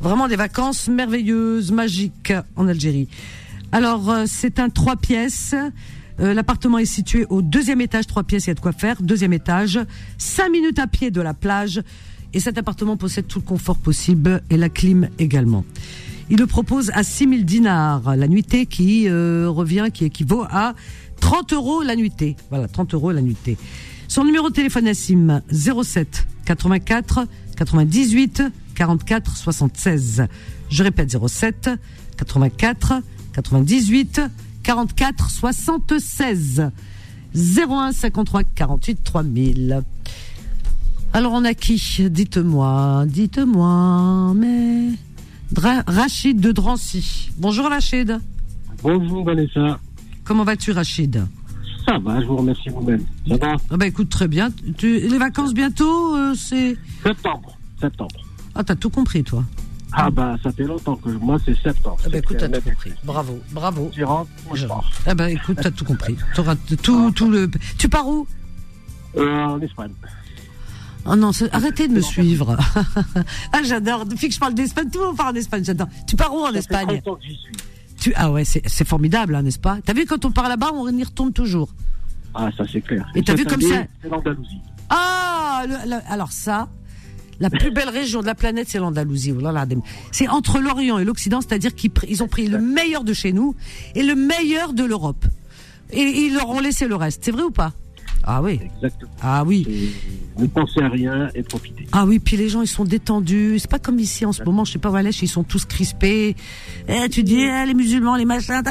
vraiment 0.02 0.28
des 0.28 0.36
vacances 0.36 0.88
merveilleuses, 0.88 1.72
magiques 1.72 2.34
en 2.56 2.68
Algérie. 2.68 3.08
Alors, 3.72 4.10
euh, 4.10 4.24
c'est 4.28 4.60
un 4.60 4.70
trois 4.70 4.96
pièces. 4.96 5.56
Euh, 6.20 6.34
L'appartement 6.34 6.80
est 6.80 6.86
situé 6.86 7.26
au 7.30 7.42
deuxième 7.42 7.80
étage, 7.82 8.08
trois 8.08 8.24
pièces, 8.24 8.46
il 8.48 8.50
y 8.50 8.52
a 8.52 8.56
de 8.56 8.60
quoi 8.60 8.72
faire. 8.72 9.02
Deuxième 9.02 9.34
étage, 9.34 9.80
cinq 10.18 10.50
minutes 10.52 10.80
à 10.80 10.88
pied 10.88 11.12
de 11.12 11.22
la 11.22 11.34
plage. 11.34 11.82
Et 12.34 12.40
cet 12.40 12.58
appartement 12.58 12.98
possède 12.98 13.28
tout 13.28 13.40
le 13.40 13.46
confort 13.46 13.78
possible 13.78 14.42
et 14.50 14.58
la 14.58 14.70
clim 14.70 15.10
également. 15.20 15.64
Il 16.30 16.40
le 16.40 16.48
propose 16.48 16.92
à 16.94 17.04
6000 17.04 17.46
dinars 17.46 18.16
la 18.16 18.28
nuitée 18.28 18.66
qui 18.66 19.08
euh, 19.08 19.50
revient, 19.50 19.88
qui 19.94 20.04
équivaut 20.06 20.44
à 20.50 20.74
30 21.22 21.54
euros 21.54 21.84
la 21.84 21.96
nuitée. 21.96 22.36
Voilà, 22.50 22.68
30 22.68 22.94
euros 22.94 23.12
la 23.12 23.22
nuitée. 23.22 23.58
Son 24.10 24.26
numéro 24.26 24.50
de 24.50 24.54
téléphone 24.54 24.88
à 24.88 24.94
SIM 24.94 25.42
07 25.52 26.28
84 26.46 27.28
98 27.56 28.44
44 28.76 29.36
76. 29.36 30.28
Je 30.70 30.84
répète 30.84 31.16
07 31.18 31.70
84 32.18 33.02
98 33.34 34.22
44 34.64 35.30
76. 35.30 36.72
01 37.36 37.92
53 37.92 38.44
48 38.44 39.04
3000. 39.04 39.84
Alors 41.18 41.34
on 41.34 41.46
a 41.46 41.56
qui? 41.56 41.82
Dites-moi, 42.12 43.06
dites-moi, 43.08 44.36
mais... 44.36 44.90
Dra- 45.52 45.82
Rachid 45.88 46.40
de 46.40 46.52
Drancy. 46.52 47.32
Bonjour 47.40 47.66
Rachid. 47.70 48.20
Bonjour 48.84 49.26
Vanessa. 49.26 49.80
Comment 50.24 50.44
vas-tu 50.44 50.74
Rachid? 50.74 51.26
Ça 51.88 51.98
va, 51.98 52.22
je 52.22 52.28
vous 52.28 52.38
remercie 52.38 52.70
vous-même. 52.70 53.04
Ça 53.28 53.36
va? 53.36 53.56
Ah 53.72 53.78
bah 53.78 53.88
écoute 53.88 54.10
très 54.10 54.28
bien. 54.28 54.52
Tu, 54.78 55.00
les 55.00 55.18
vacances 55.18 55.56
bientôt, 55.56 56.16
euh, 56.16 56.36
c'est... 56.36 56.78
Septembre. 57.02 57.58
Septembre. 57.82 58.24
Ah 58.54 58.64
t'as 58.64 58.76
tout 58.76 58.92
compris 58.92 59.24
toi. 59.24 59.44
Ah 59.94 60.12
bah 60.12 60.36
ça 60.44 60.52
fait 60.52 60.66
longtemps 60.66 60.98
que 60.98 61.10
moi 61.10 61.40
c'est 61.44 61.60
septembre. 61.64 61.98
Ah 62.06 62.10
bah 62.10 62.20
écoute 62.20 62.38
t'as 62.38 62.48
tout 62.48 62.62
compris. 62.62 62.92
Bravo, 63.04 63.40
bravo. 63.54 63.90
Tu 63.92 64.04
rentres, 64.04 64.30
moi 64.46 64.56
je 64.56 64.68
pars. 64.68 64.92
Ah 65.08 65.16
bah 65.16 65.32
écoute 65.32 65.58
t'as 65.64 65.72
tout 65.72 65.84
compris. 65.84 66.16
T'auras 66.36 66.56
tout, 66.84 67.10
tout 67.10 67.32
le... 67.32 67.50
Tu 67.80 67.90
pars 67.90 68.08
où? 68.08 68.28
Euh, 69.16 69.46
en 69.46 69.60
Espagne. 69.62 69.94
Oh 71.06 71.16
non, 71.16 71.32
arrêtez 71.52 71.88
de 71.88 71.94
me 71.94 72.02
suivre. 72.02 72.58
ah 73.54 73.64
j'adore. 73.64 74.06
Depuis 74.06 74.28
que 74.28 74.34
je 74.34 74.40
parle 74.40 74.54
d'Espagne, 74.54 74.90
tout 74.92 75.00
le 75.00 75.06
monde 75.08 75.18
parle 75.18 75.34
d'Espagne, 75.34 75.64
j'adore. 75.64 75.88
Tu 76.08 76.16
pars 76.16 76.34
où 76.34 76.40
en 76.40 76.48
Ça 76.48 76.52
fait 76.54 76.60
Espagne 76.60 77.02
30 77.04 77.08
ans 77.08 77.16
que 77.16 77.24
suis. 77.24 77.40
tu... 78.00 78.14
Ah 78.16 78.32
ouais, 78.32 78.44
c'est 78.46 78.88
formidable, 78.88 79.36
hein, 79.36 79.42
n'est-ce 79.42 79.60
pas? 79.60 79.78
T'as 79.86 79.94
vu 79.94 80.06
quand 80.06 80.26
on 80.26 80.32
part 80.32 80.50
là-bas, 80.50 80.72
on 80.74 80.90
y 80.98 81.04
retourne 81.04 81.32
toujours. 81.32 81.70
Ah 82.34 82.50
ça 82.58 82.64
c'est 82.72 82.82
clair. 82.82 83.08
Et 83.16 83.24
t'as 83.24 83.36
vu 83.36 83.46
comme 83.46 83.62
ça 83.62 83.84
C'est 84.02 84.10
l'Andalousie. 84.10 84.60
Ah, 84.90 85.64
le- 85.68 85.90
le- 85.90 86.02
alors 86.12 86.32
ça, 86.32 86.68
la 87.40 87.50
plus 87.50 87.72
belle 87.72 87.90
région 87.90 88.22
de 88.22 88.26
la 88.26 88.36
planète, 88.36 88.68
c'est 88.70 88.80
l'Andalousie. 88.80 89.34
Oh 89.34 89.50
C'est 90.12 90.28
entre 90.28 90.60
l'Orient 90.60 90.98
et 91.00 91.06
l'Occident, 91.06 91.40
c'est-à-dire 91.42 91.74
qu'ils 91.74 92.22
ont 92.24 92.28
pris 92.28 92.48
le 92.48 92.60
meilleur 92.60 93.04
de 93.04 93.14
chez 93.14 93.32
nous 93.32 93.56
et 93.96 94.04
le 94.04 94.16
meilleur 94.16 94.74
de 94.74 94.84
l'Europe. 94.84 95.26
Et 95.92 96.02
ils 96.26 96.34
leur 96.34 96.50
ont 96.50 96.60
laissé 96.60 96.88
le 96.88 96.96
reste. 96.96 97.24
C'est 97.24 97.32
vrai 97.32 97.44
ou 97.44 97.52
pas? 97.52 97.72
Ah 98.30 98.42
oui. 98.42 98.60
Exactement. 98.76 99.12
Ah 99.22 99.44
oui. 99.46 99.66
Et 100.38 100.42
ne 100.42 100.48
pensez 100.48 100.82
à 100.82 100.90
rien 100.90 101.30
et 101.34 101.44
profitez. 101.44 101.88
Ah 101.94 102.06
oui, 102.06 102.20
puis 102.20 102.36
les 102.36 102.50
gens 102.50 102.62
ils 102.62 102.68
sont 102.68 102.84
détendus. 102.84 103.58
C'est 103.60 103.72
pas 103.72 103.80
comme 103.80 104.00
ici 104.00 104.26
en 104.26 104.34
ce 104.34 104.44
moment. 104.44 104.66
Je 104.66 104.74
sais 104.74 104.80
pas 104.80 104.96
aller, 104.98 105.12
ils 105.22 105.30
sont 105.30 105.44
tous 105.44 105.64
crispés. 105.66 106.36
Eh, 106.90 107.08
tu 107.10 107.24
dis 107.24 107.40
eh, 107.40 107.66
les 107.66 107.74
musulmans, 107.74 108.18
les 108.18 108.26
machins. 108.26 108.62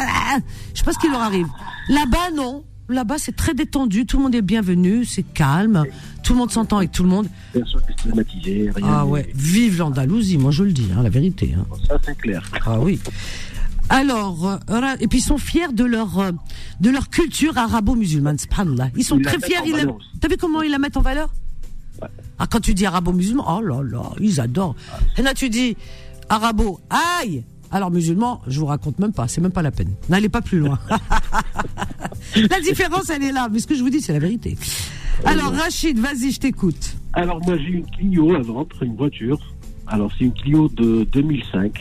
Je 0.74 0.78
sais 0.78 0.84
pas 0.84 0.92
ce 0.92 0.98
qui 0.98 1.08
leur 1.08 1.22
arrive. 1.22 1.46
Là-bas 1.88 2.32
non. 2.36 2.64
Là-bas 2.90 3.16
c'est 3.18 3.34
très 3.34 3.54
détendu. 3.54 4.04
Tout 4.04 4.18
le 4.18 4.24
monde 4.24 4.34
est 4.34 4.42
bienvenu. 4.42 5.04
C'est 5.06 5.22
calme. 5.24 5.84
Tout 6.22 6.34
le 6.34 6.38
monde 6.38 6.50
s'entend 6.50 6.76
avec 6.76 6.92
tout 6.92 7.02
le 7.02 7.08
monde. 7.08 7.26
Personne 7.54 7.80
n'est 7.88 7.94
stigmatisé, 7.98 8.70
rien. 8.76 8.86
Ah 8.88 9.06
ouais. 9.06 9.26
Vive 9.34 9.78
l'Andalousie, 9.78 10.36
moi 10.38 10.50
je 10.50 10.64
le 10.64 10.72
dis, 10.72 10.88
hein, 10.94 11.02
la 11.02 11.08
vérité. 11.08 11.54
hein. 11.58 11.64
Ça 11.88 11.96
c'est 12.04 12.16
clair. 12.18 12.42
Ah 12.66 12.78
oui. 12.78 13.00
Alors, 13.88 14.58
euh, 14.70 14.80
et 15.00 15.06
puis 15.06 15.18
ils 15.18 15.22
sont 15.22 15.38
fiers 15.38 15.72
de 15.72 15.84
leur 15.84 16.18
euh, 16.18 16.32
de 16.80 16.90
leur 16.90 17.08
culture 17.08 17.56
arabo-musulmane, 17.56 18.38
subhanallah. 18.38 18.90
Ils 18.96 19.04
sont 19.04 19.18
très 19.20 19.38
fiers. 19.38 19.58
la-. 19.72 19.92
T'as 20.20 20.28
vu 20.28 20.36
comment 20.36 20.62
ils 20.62 20.70
la 20.70 20.78
mettent 20.78 20.96
en 20.96 21.02
valeur 21.02 21.32
Ah, 22.38 22.46
quand 22.50 22.60
tu 22.60 22.74
dis 22.74 22.86
arabo-musulman, 22.86 23.44
oh 23.46 23.62
là 23.62 23.82
là, 23.82 24.10
ils 24.20 24.40
adorent. 24.40 24.74
Et 25.16 25.22
là 25.22 25.34
tu 25.34 25.48
dis 25.48 25.76
arabo, 26.28 26.80
aïe 26.90 27.44
alors 27.70 27.90
musulman, 27.90 28.40
je 28.46 28.60
vous 28.60 28.66
raconte 28.66 28.98
même 29.00 29.12
pas, 29.12 29.26
c'est 29.28 29.40
même 29.40 29.52
pas 29.52 29.62
la 29.62 29.72
peine. 29.72 29.92
N'allez 30.08 30.28
pas 30.28 30.40
plus 30.40 30.60
loin. 30.60 30.78
la 32.36 32.60
différence, 32.60 33.10
elle 33.10 33.24
est 33.24 33.32
là, 33.32 33.48
mais 33.50 33.58
ce 33.58 33.66
que 33.66 33.74
je 33.74 33.82
vous 33.82 33.90
dis, 33.90 34.00
c'est 34.00 34.12
la 34.12 34.20
vérité. 34.20 34.56
Alors 35.24 35.52
Rachid, 35.52 35.98
vas-y, 35.98 36.30
je 36.30 36.40
t'écoute. 36.40 36.96
Alors 37.12 37.40
moi 37.44 37.56
j'ai 37.58 37.70
une 37.70 37.86
Clio 37.86 38.34
à 38.34 38.40
vendre, 38.40 38.82
une 38.82 38.96
voiture. 38.96 39.38
Alors 39.86 40.10
c'est 40.16 40.24
une 40.24 40.32
Clio 40.32 40.68
de 40.68 41.04
2005. 41.12 41.72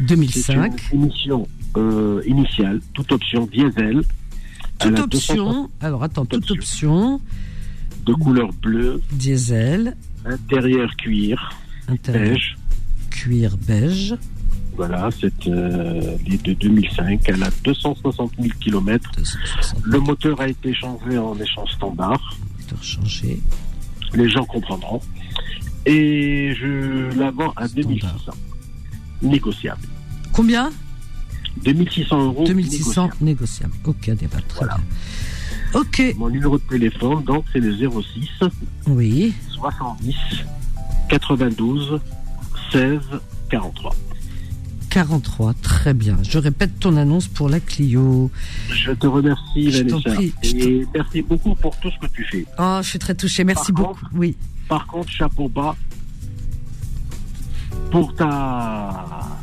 2005. 0.00 0.72
C'est 0.88 0.94
une 0.96 1.02
émission 1.04 1.48
euh, 1.76 2.22
initiale, 2.26 2.80
toute 2.92 3.10
option 3.12 3.46
diesel. 3.46 4.02
Toute 4.78 4.98
a 4.98 5.06
200 5.06 5.32
option. 5.38 5.70
Alors 5.80 6.02
attends, 6.02 6.24
toute 6.26 6.50
option. 6.50 7.20
de 8.04 8.12
couleur 8.14 8.52
bleue, 8.62 9.00
Diesel. 9.12 9.96
intérieur 10.24 10.94
cuir, 10.96 11.50
Intérieur. 11.88 12.30
beige. 12.32 12.56
Cuir 13.10 13.56
beige. 13.56 14.14
Voilà, 14.76 15.08
c'est 15.20 15.46
euh, 15.46 16.16
de 16.26 16.52
2005. 16.54 17.20
Elle 17.26 17.42
a 17.44 17.50
260 17.62 18.32
000 18.40 18.48
km. 18.60 19.10
260 19.16 19.80
Le 19.84 20.00
moteur 20.00 20.40
a 20.40 20.48
été 20.48 20.74
changé 20.74 21.16
en 21.16 21.38
échange 21.38 21.70
standard. 21.70 22.36
moteur 22.60 22.82
changé. 22.82 23.40
Les 24.14 24.28
gens 24.28 24.44
comprendront. 24.44 25.00
Et 25.86 26.54
je 26.58 27.16
la 27.16 27.30
vends 27.30 27.52
à 27.56 27.68
2600. 27.68 28.32
Négociable. 29.24 29.80
Combien? 30.32 30.70
2600 31.64 32.24
euros. 32.24 32.44
2600 32.46 33.10
négociable. 33.20 33.24
négociable. 33.24 33.72
Ok, 33.84 34.10
débat. 34.10 34.38
Très 34.48 34.58
Voilà. 34.66 34.76
bien. 35.72 35.80
Ok. 35.80 36.14
Mon 36.18 36.28
numéro 36.30 36.58
de 36.58 36.62
téléphone, 36.64 37.24
donc, 37.24 37.44
c'est 37.52 37.60
le 37.60 37.72
06 37.74 38.28
Oui. 38.86 39.34
70 39.54 40.14
92 41.08 42.00
16 42.72 43.00
43. 43.50 43.94
43. 44.90 45.54
Très 45.54 45.94
bien. 45.94 46.16
Je 46.22 46.38
répète 46.38 46.78
ton 46.78 46.96
annonce 46.96 47.26
pour 47.28 47.48
la 47.48 47.58
Clio. 47.60 48.30
Je 48.70 48.92
te 48.92 49.06
remercie, 49.06 49.70
Je 49.70 49.82
t'en 49.82 49.98
Vanessa. 49.98 50.14
prie, 50.14 50.32
je 50.42 50.56
Et 50.56 50.86
merci 50.94 51.22
beaucoup 51.22 51.54
pour 51.56 51.76
tout 51.80 51.90
ce 51.90 52.06
que 52.06 52.12
tu 52.12 52.24
fais. 52.24 52.46
Oh, 52.58 52.78
je 52.82 52.88
suis 52.88 52.98
très 53.00 53.14
touchée. 53.14 53.42
Merci 53.44 53.72
Par 53.72 53.82
beaucoup. 53.88 54.06
Oui. 54.14 54.36
Par 54.68 54.86
contre, 54.86 55.10
chapeau 55.10 55.48
bas 55.48 55.74
pour 57.94 58.12
ta, 58.12 58.90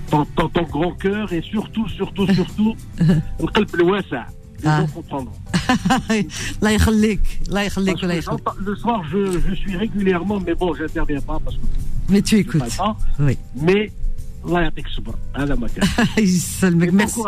ton, 0.09 0.25
ton, 0.25 0.63
grand 0.63 0.91
cœur 0.95 1.31
et 1.31 1.41
surtout, 1.41 1.87
surtout, 1.87 2.27
surtout, 2.33 2.75
le 2.99 3.47
qalb 3.53 3.69
le 3.77 4.01
ah. 4.65 4.85
Le 8.59 8.75
soir, 8.75 9.03
je, 9.09 9.39
je, 9.47 9.55
suis 9.55 9.77
régulièrement, 9.77 10.41
mais 10.45 10.53
bon, 10.53 10.73
j'interviens 10.73 11.21
pas 11.21 11.39
parce 11.41 11.55
que. 11.55 11.61
Mais 12.09 12.21
tu 12.21 12.39
écoutes. 12.39 12.75
Pas 12.75 12.97
oui. 13.19 13.37
Mais. 13.55 13.89
Ah, 14.43 14.65
merci. 16.91 17.21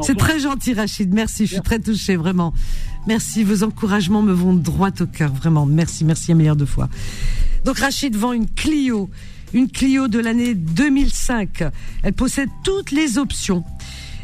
C'est 0.00 0.16
très 0.16 0.40
gentil 0.40 0.72
Rachid, 0.72 1.12
merci, 1.12 1.44
je 1.46 1.52
suis 1.52 1.62
très 1.62 1.78
touchée 1.78 2.16
vraiment. 2.16 2.54
Merci, 3.06 3.44
vos 3.44 3.62
encouragements 3.62 4.22
me 4.22 4.32
vont 4.32 4.54
droit 4.54 4.88
au 5.00 5.06
cœur, 5.06 5.30
vraiment. 5.34 5.66
Merci, 5.66 6.02
merci 6.06 6.32
un 6.32 6.34
milliard 6.34 6.56
de 6.56 6.64
fois. 6.64 6.88
Donc 7.66 7.78
Rachid 7.78 8.16
vend 8.16 8.32
une 8.32 8.48
Clio 8.48 9.10
une 9.54 9.70
Clio 9.70 10.08
de 10.08 10.18
l'année 10.18 10.54
2005. 10.54 11.64
Elle 12.02 12.12
possède 12.12 12.50
toutes 12.64 12.90
les 12.90 13.16
options. 13.16 13.64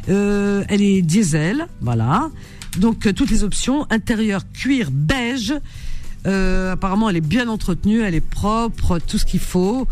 Euh, 0.09 0.65
elle 0.69 0.83
est 0.83 1.03
diesel, 1.03 1.67
voilà. 1.81 2.31
Donc, 2.79 3.07
euh, 3.07 3.13
toutes 3.13 3.31
les 3.31 3.45
options. 3.45 3.87
Intérieur 3.91 4.43
cuir 4.53 4.91
beige. 4.91 5.55
Euh, 6.27 6.73
apparemment, 6.73 7.09
elle 7.09 7.17
est 7.17 7.23
bien 7.23 7.49
entretenue, 7.49 8.03
elle 8.03 8.15
est 8.15 8.21
propre, 8.21 8.99
tout 8.99 9.17
ce 9.17 9.25
qu'il 9.25 9.41
faut. 9.41 9.87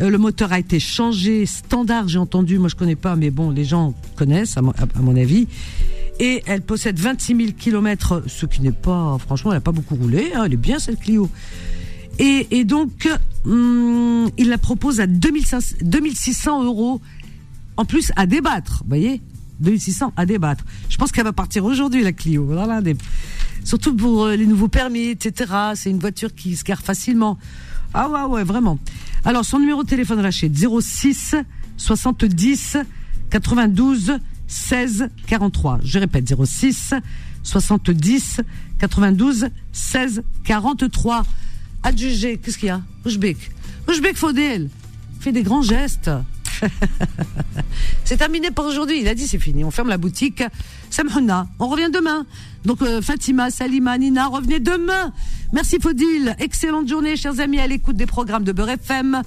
Le 0.00 0.16
moteur 0.16 0.50
a 0.52 0.58
été 0.58 0.80
changé, 0.80 1.44
standard, 1.44 2.08
j'ai 2.08 2.18
entendu. 2.18 2.58
Moi, 2.58 2.68
je 2.68 2.74
connais 2.74 2.96
pas, 2.96 3.16
mais 3.16 3.30
bon, 3.30 3.50
les 3.50 3.64
gens 3.64 3.94
connaissent, 4.16 4.56
à 4.56 4.62
mon, 4.62 5.16
avis. 5.16 5.46
Et 6.18 6.42
elle 6.46 6.62
possède 6.62 6.98
26 6.98 7.36
000 7.36 7.48
kilomètres, 7.58 8.22
ce 8.26 8.46
qui 8.46 8.62
n'est 8.62 8.72
pas, 8.72 9.18
franchement, 9.18 9.52
elle 9.52 9.58
n'a 9.58 9.62
pas 9.62 9.72
beaucoup 9.72 9.96
roulé. 9.96 10.32
hein, 10.34 10.44
elle 10.46 10.54
est 10.54 10.58
bien 10.58 10.78
cette 10.78 11.00
Clio. 11.00 11.30
Et, 12.20 12.46
et 12.50 12.64
donc, 12.64 13.08
hum, 13.46 14.30
il 14.36 14.48
la 14.50 14.58
propose 14.58 15.00
à 15.00 15.06
2500 15.06 15.76
2600 15.80 16.64
euros, 16.64 17.00
en 17.76 17.84
plus 17.86 18.12
à 18.14 18.26
débattre, 18.26 18.82
vous 18.82 18.88
voyez? 18.88 19.22
2600 19.60 20.12
à 20.16 20.26
débattre. 20.26 20.64
Je 20.88 20.96
pense 20.96 21.12
qu'elle 21.12 21.24
va 21.24 21.32
partir 21.32 21.64
aujourd'hui, 21.64 22.02
la 22.02 22.12
Clio. 22.12 22.44
Voilà, 22.44 22.80
Surtout 23.64 23.94
pour 23.94 24.24
euh, 24.24 24.36
les 24.36 24.46
nouveaux 24.46 24.68
permis, 24.68 25.08
etc. 25.08 25.52
C'est 25.74 25.90
une 25.90 25.98
voiture 25.98 26.34
qui 26.34 26.56
se 26.56 26.64
gare 26.64 26.80
facilement. 26.80 27.38
Ah 27.92 28.08
ouais, 28.08 28.22
ouais, 28.22 28.44
vraiment. 28.44 28.78
Alors, 29.24 29.44
son 29.44 29.58
numéro 29.58 29.82
de 29.82 29.88
téléphone 29.88 30.20
Rachid, 30.20 30.54
06 30.56 31.34
70 31.76 32.76
92 33.30 34.18
16 34.46 35.08
43. 35.26 35.80
Je 35.84 35.98
répète, 35.98 36.34
06 36.44 36.94
70 37.42 38.40
92 38.78 39.48
16 39.72 40.22
43. 40.44 41.24
Adjugé, 41.82 42.38
qu'est-ce 42.38 42.58
qu'il 42.58 42.68
y 42.68 42.70
a? 42.70 42.82
Oujbek. 43.06 43.36
Oujbek 43.88 44.16
Faudel 44.16 44.68
fait 45.20 45.32
des 45.32 45.42
grands 45.42 45.62
gestes. 45.62 46.10
c'est 48.04 48.16
terminé 48.16 48.50
pour 48.50 48.66
aujourd'hui. 48.66 49.00
Il 49.00 49.08
a 49.08 49.14
dit 49.14 49.26
c'est 49.26 49.38
fini. 49.38 49.64
On 49.64 49.70
ferme 49.70 49.88
la 49.88 49.98
boutique. 49.98 50.42
Samhuna. 50.90 51.46
On 51.58 51.68
revient 51.68 51.90
demain. 51.92 52.26
Donc 52.64 52.82
euh, 52.82 53.00
Fatima, 53.00 53.50
Salima, 53.50 53.96
Nina, 53.96 54.26
revenez 54.26 54.60
demain. 54.60 55.12
Merci 55.52 55.78
Faudil. 55.80 56.34
Excellente 56.38 56.88
journée, 56.88 57.16
chers 57.16 57.40
amis, 57.40 57.58
à 57.58 57.66
l'écoute 57.66 57.96
des 57.96 58.06
programmes 58.06 58.44
de 58.44 58.52
Beurre 58.52 58.70
FM. 58.70 59.22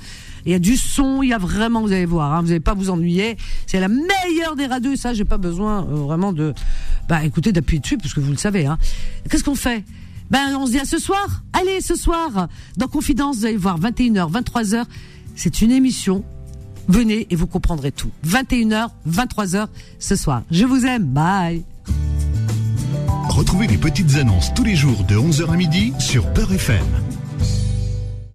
Il 0.45 0.51
y 0.51 0.55
a 0.55 0.59
du 0.59 0.75
son, 0.75 1.23
il 1.23 1.29
y 1.29 1.33
a 1.33 1.37
vraiment, 1.37 1.81
vous 1.81 1.91
allez 1.91 2.05
voir, 2.05 2.33
hein, 2.33 2.41
vous 2.41 2.49
n'allez 2.49 2.59
pas 2.59 2.73
vous 2.73 2.89
ennuyer. 2.89 3.37
C'est 3.65 3.79
la 3.79 3.87
meilleure 3.87 4.55
des 4.55 4.65
radios. 4.65 4.95
Ça, 4.95 5.13
j'ai 5.13 5.25
pas 5.25 5.37
besoin 5.37 5.85
euh, 5.85 5.95
vraiment 5.95 6.33
de, 6.33 6.53
bah, 7.07 7.23
écoutez, 7.23 7.51
d'appuyer 7.51 7.79
dessus 7.79 7.97
parce 7.97 8.13
que 8.13 8.19
vous 8.19 8.31
le 8.31 8.37
savez. 8.37 8.65
Hein. 8.65 8.77
Qu'est-ce 9.29 9.43
qu'on 9.43 9.55
fait? 9.55 9.83
Ben, 10.31 10.55
on 10.57 10.65
se 10.65 10.71
dit 10.71 10.79
à 10.79 10.85
ce 10.85 10.97
soir. 10.97 11.43
Allez, 11.53 11.81
ce 11.81 11.95
soir, 11.95 12.47
dans 12.77 12.87
Confidence, 12.87 13.37
vous 13.37 13.45
allez 13.45 13.57
voir 13.57 13.79
21h, 13.79 14.31
23h. 14.31 14.85
C'est 15.35 15.61
une 15.61 15.71
émission 15.71 16.23
Venez 16.87 17.27
et 17.29 17.35
vous 17.35 17.47
comprendrez 17.47 17.91
tout. 17.91 18.11
21h, 18.27 18.89
23h 19.09 19.67
ce 19.99 20.15
soir. 20.15 20.43
Je 20.51 20.65
vous 20.65 20.85
aime. 20.85 21.05
Bye. 21.05 21.63
Retrouvez 23.29 23.67
les 23.67 23.77
petites 23.77 24.15
annonces 24.15 24.53
tous 24.53 24.63
les 24.63 24.75
jours 24.75 25.03
de 25.05 25.15
11h 25.15 25.49
à 25.49 25.55
midi 25.55 25.93
sur 25.99 26.31
Peur 26.33 26.51
FM. 26.51 26.85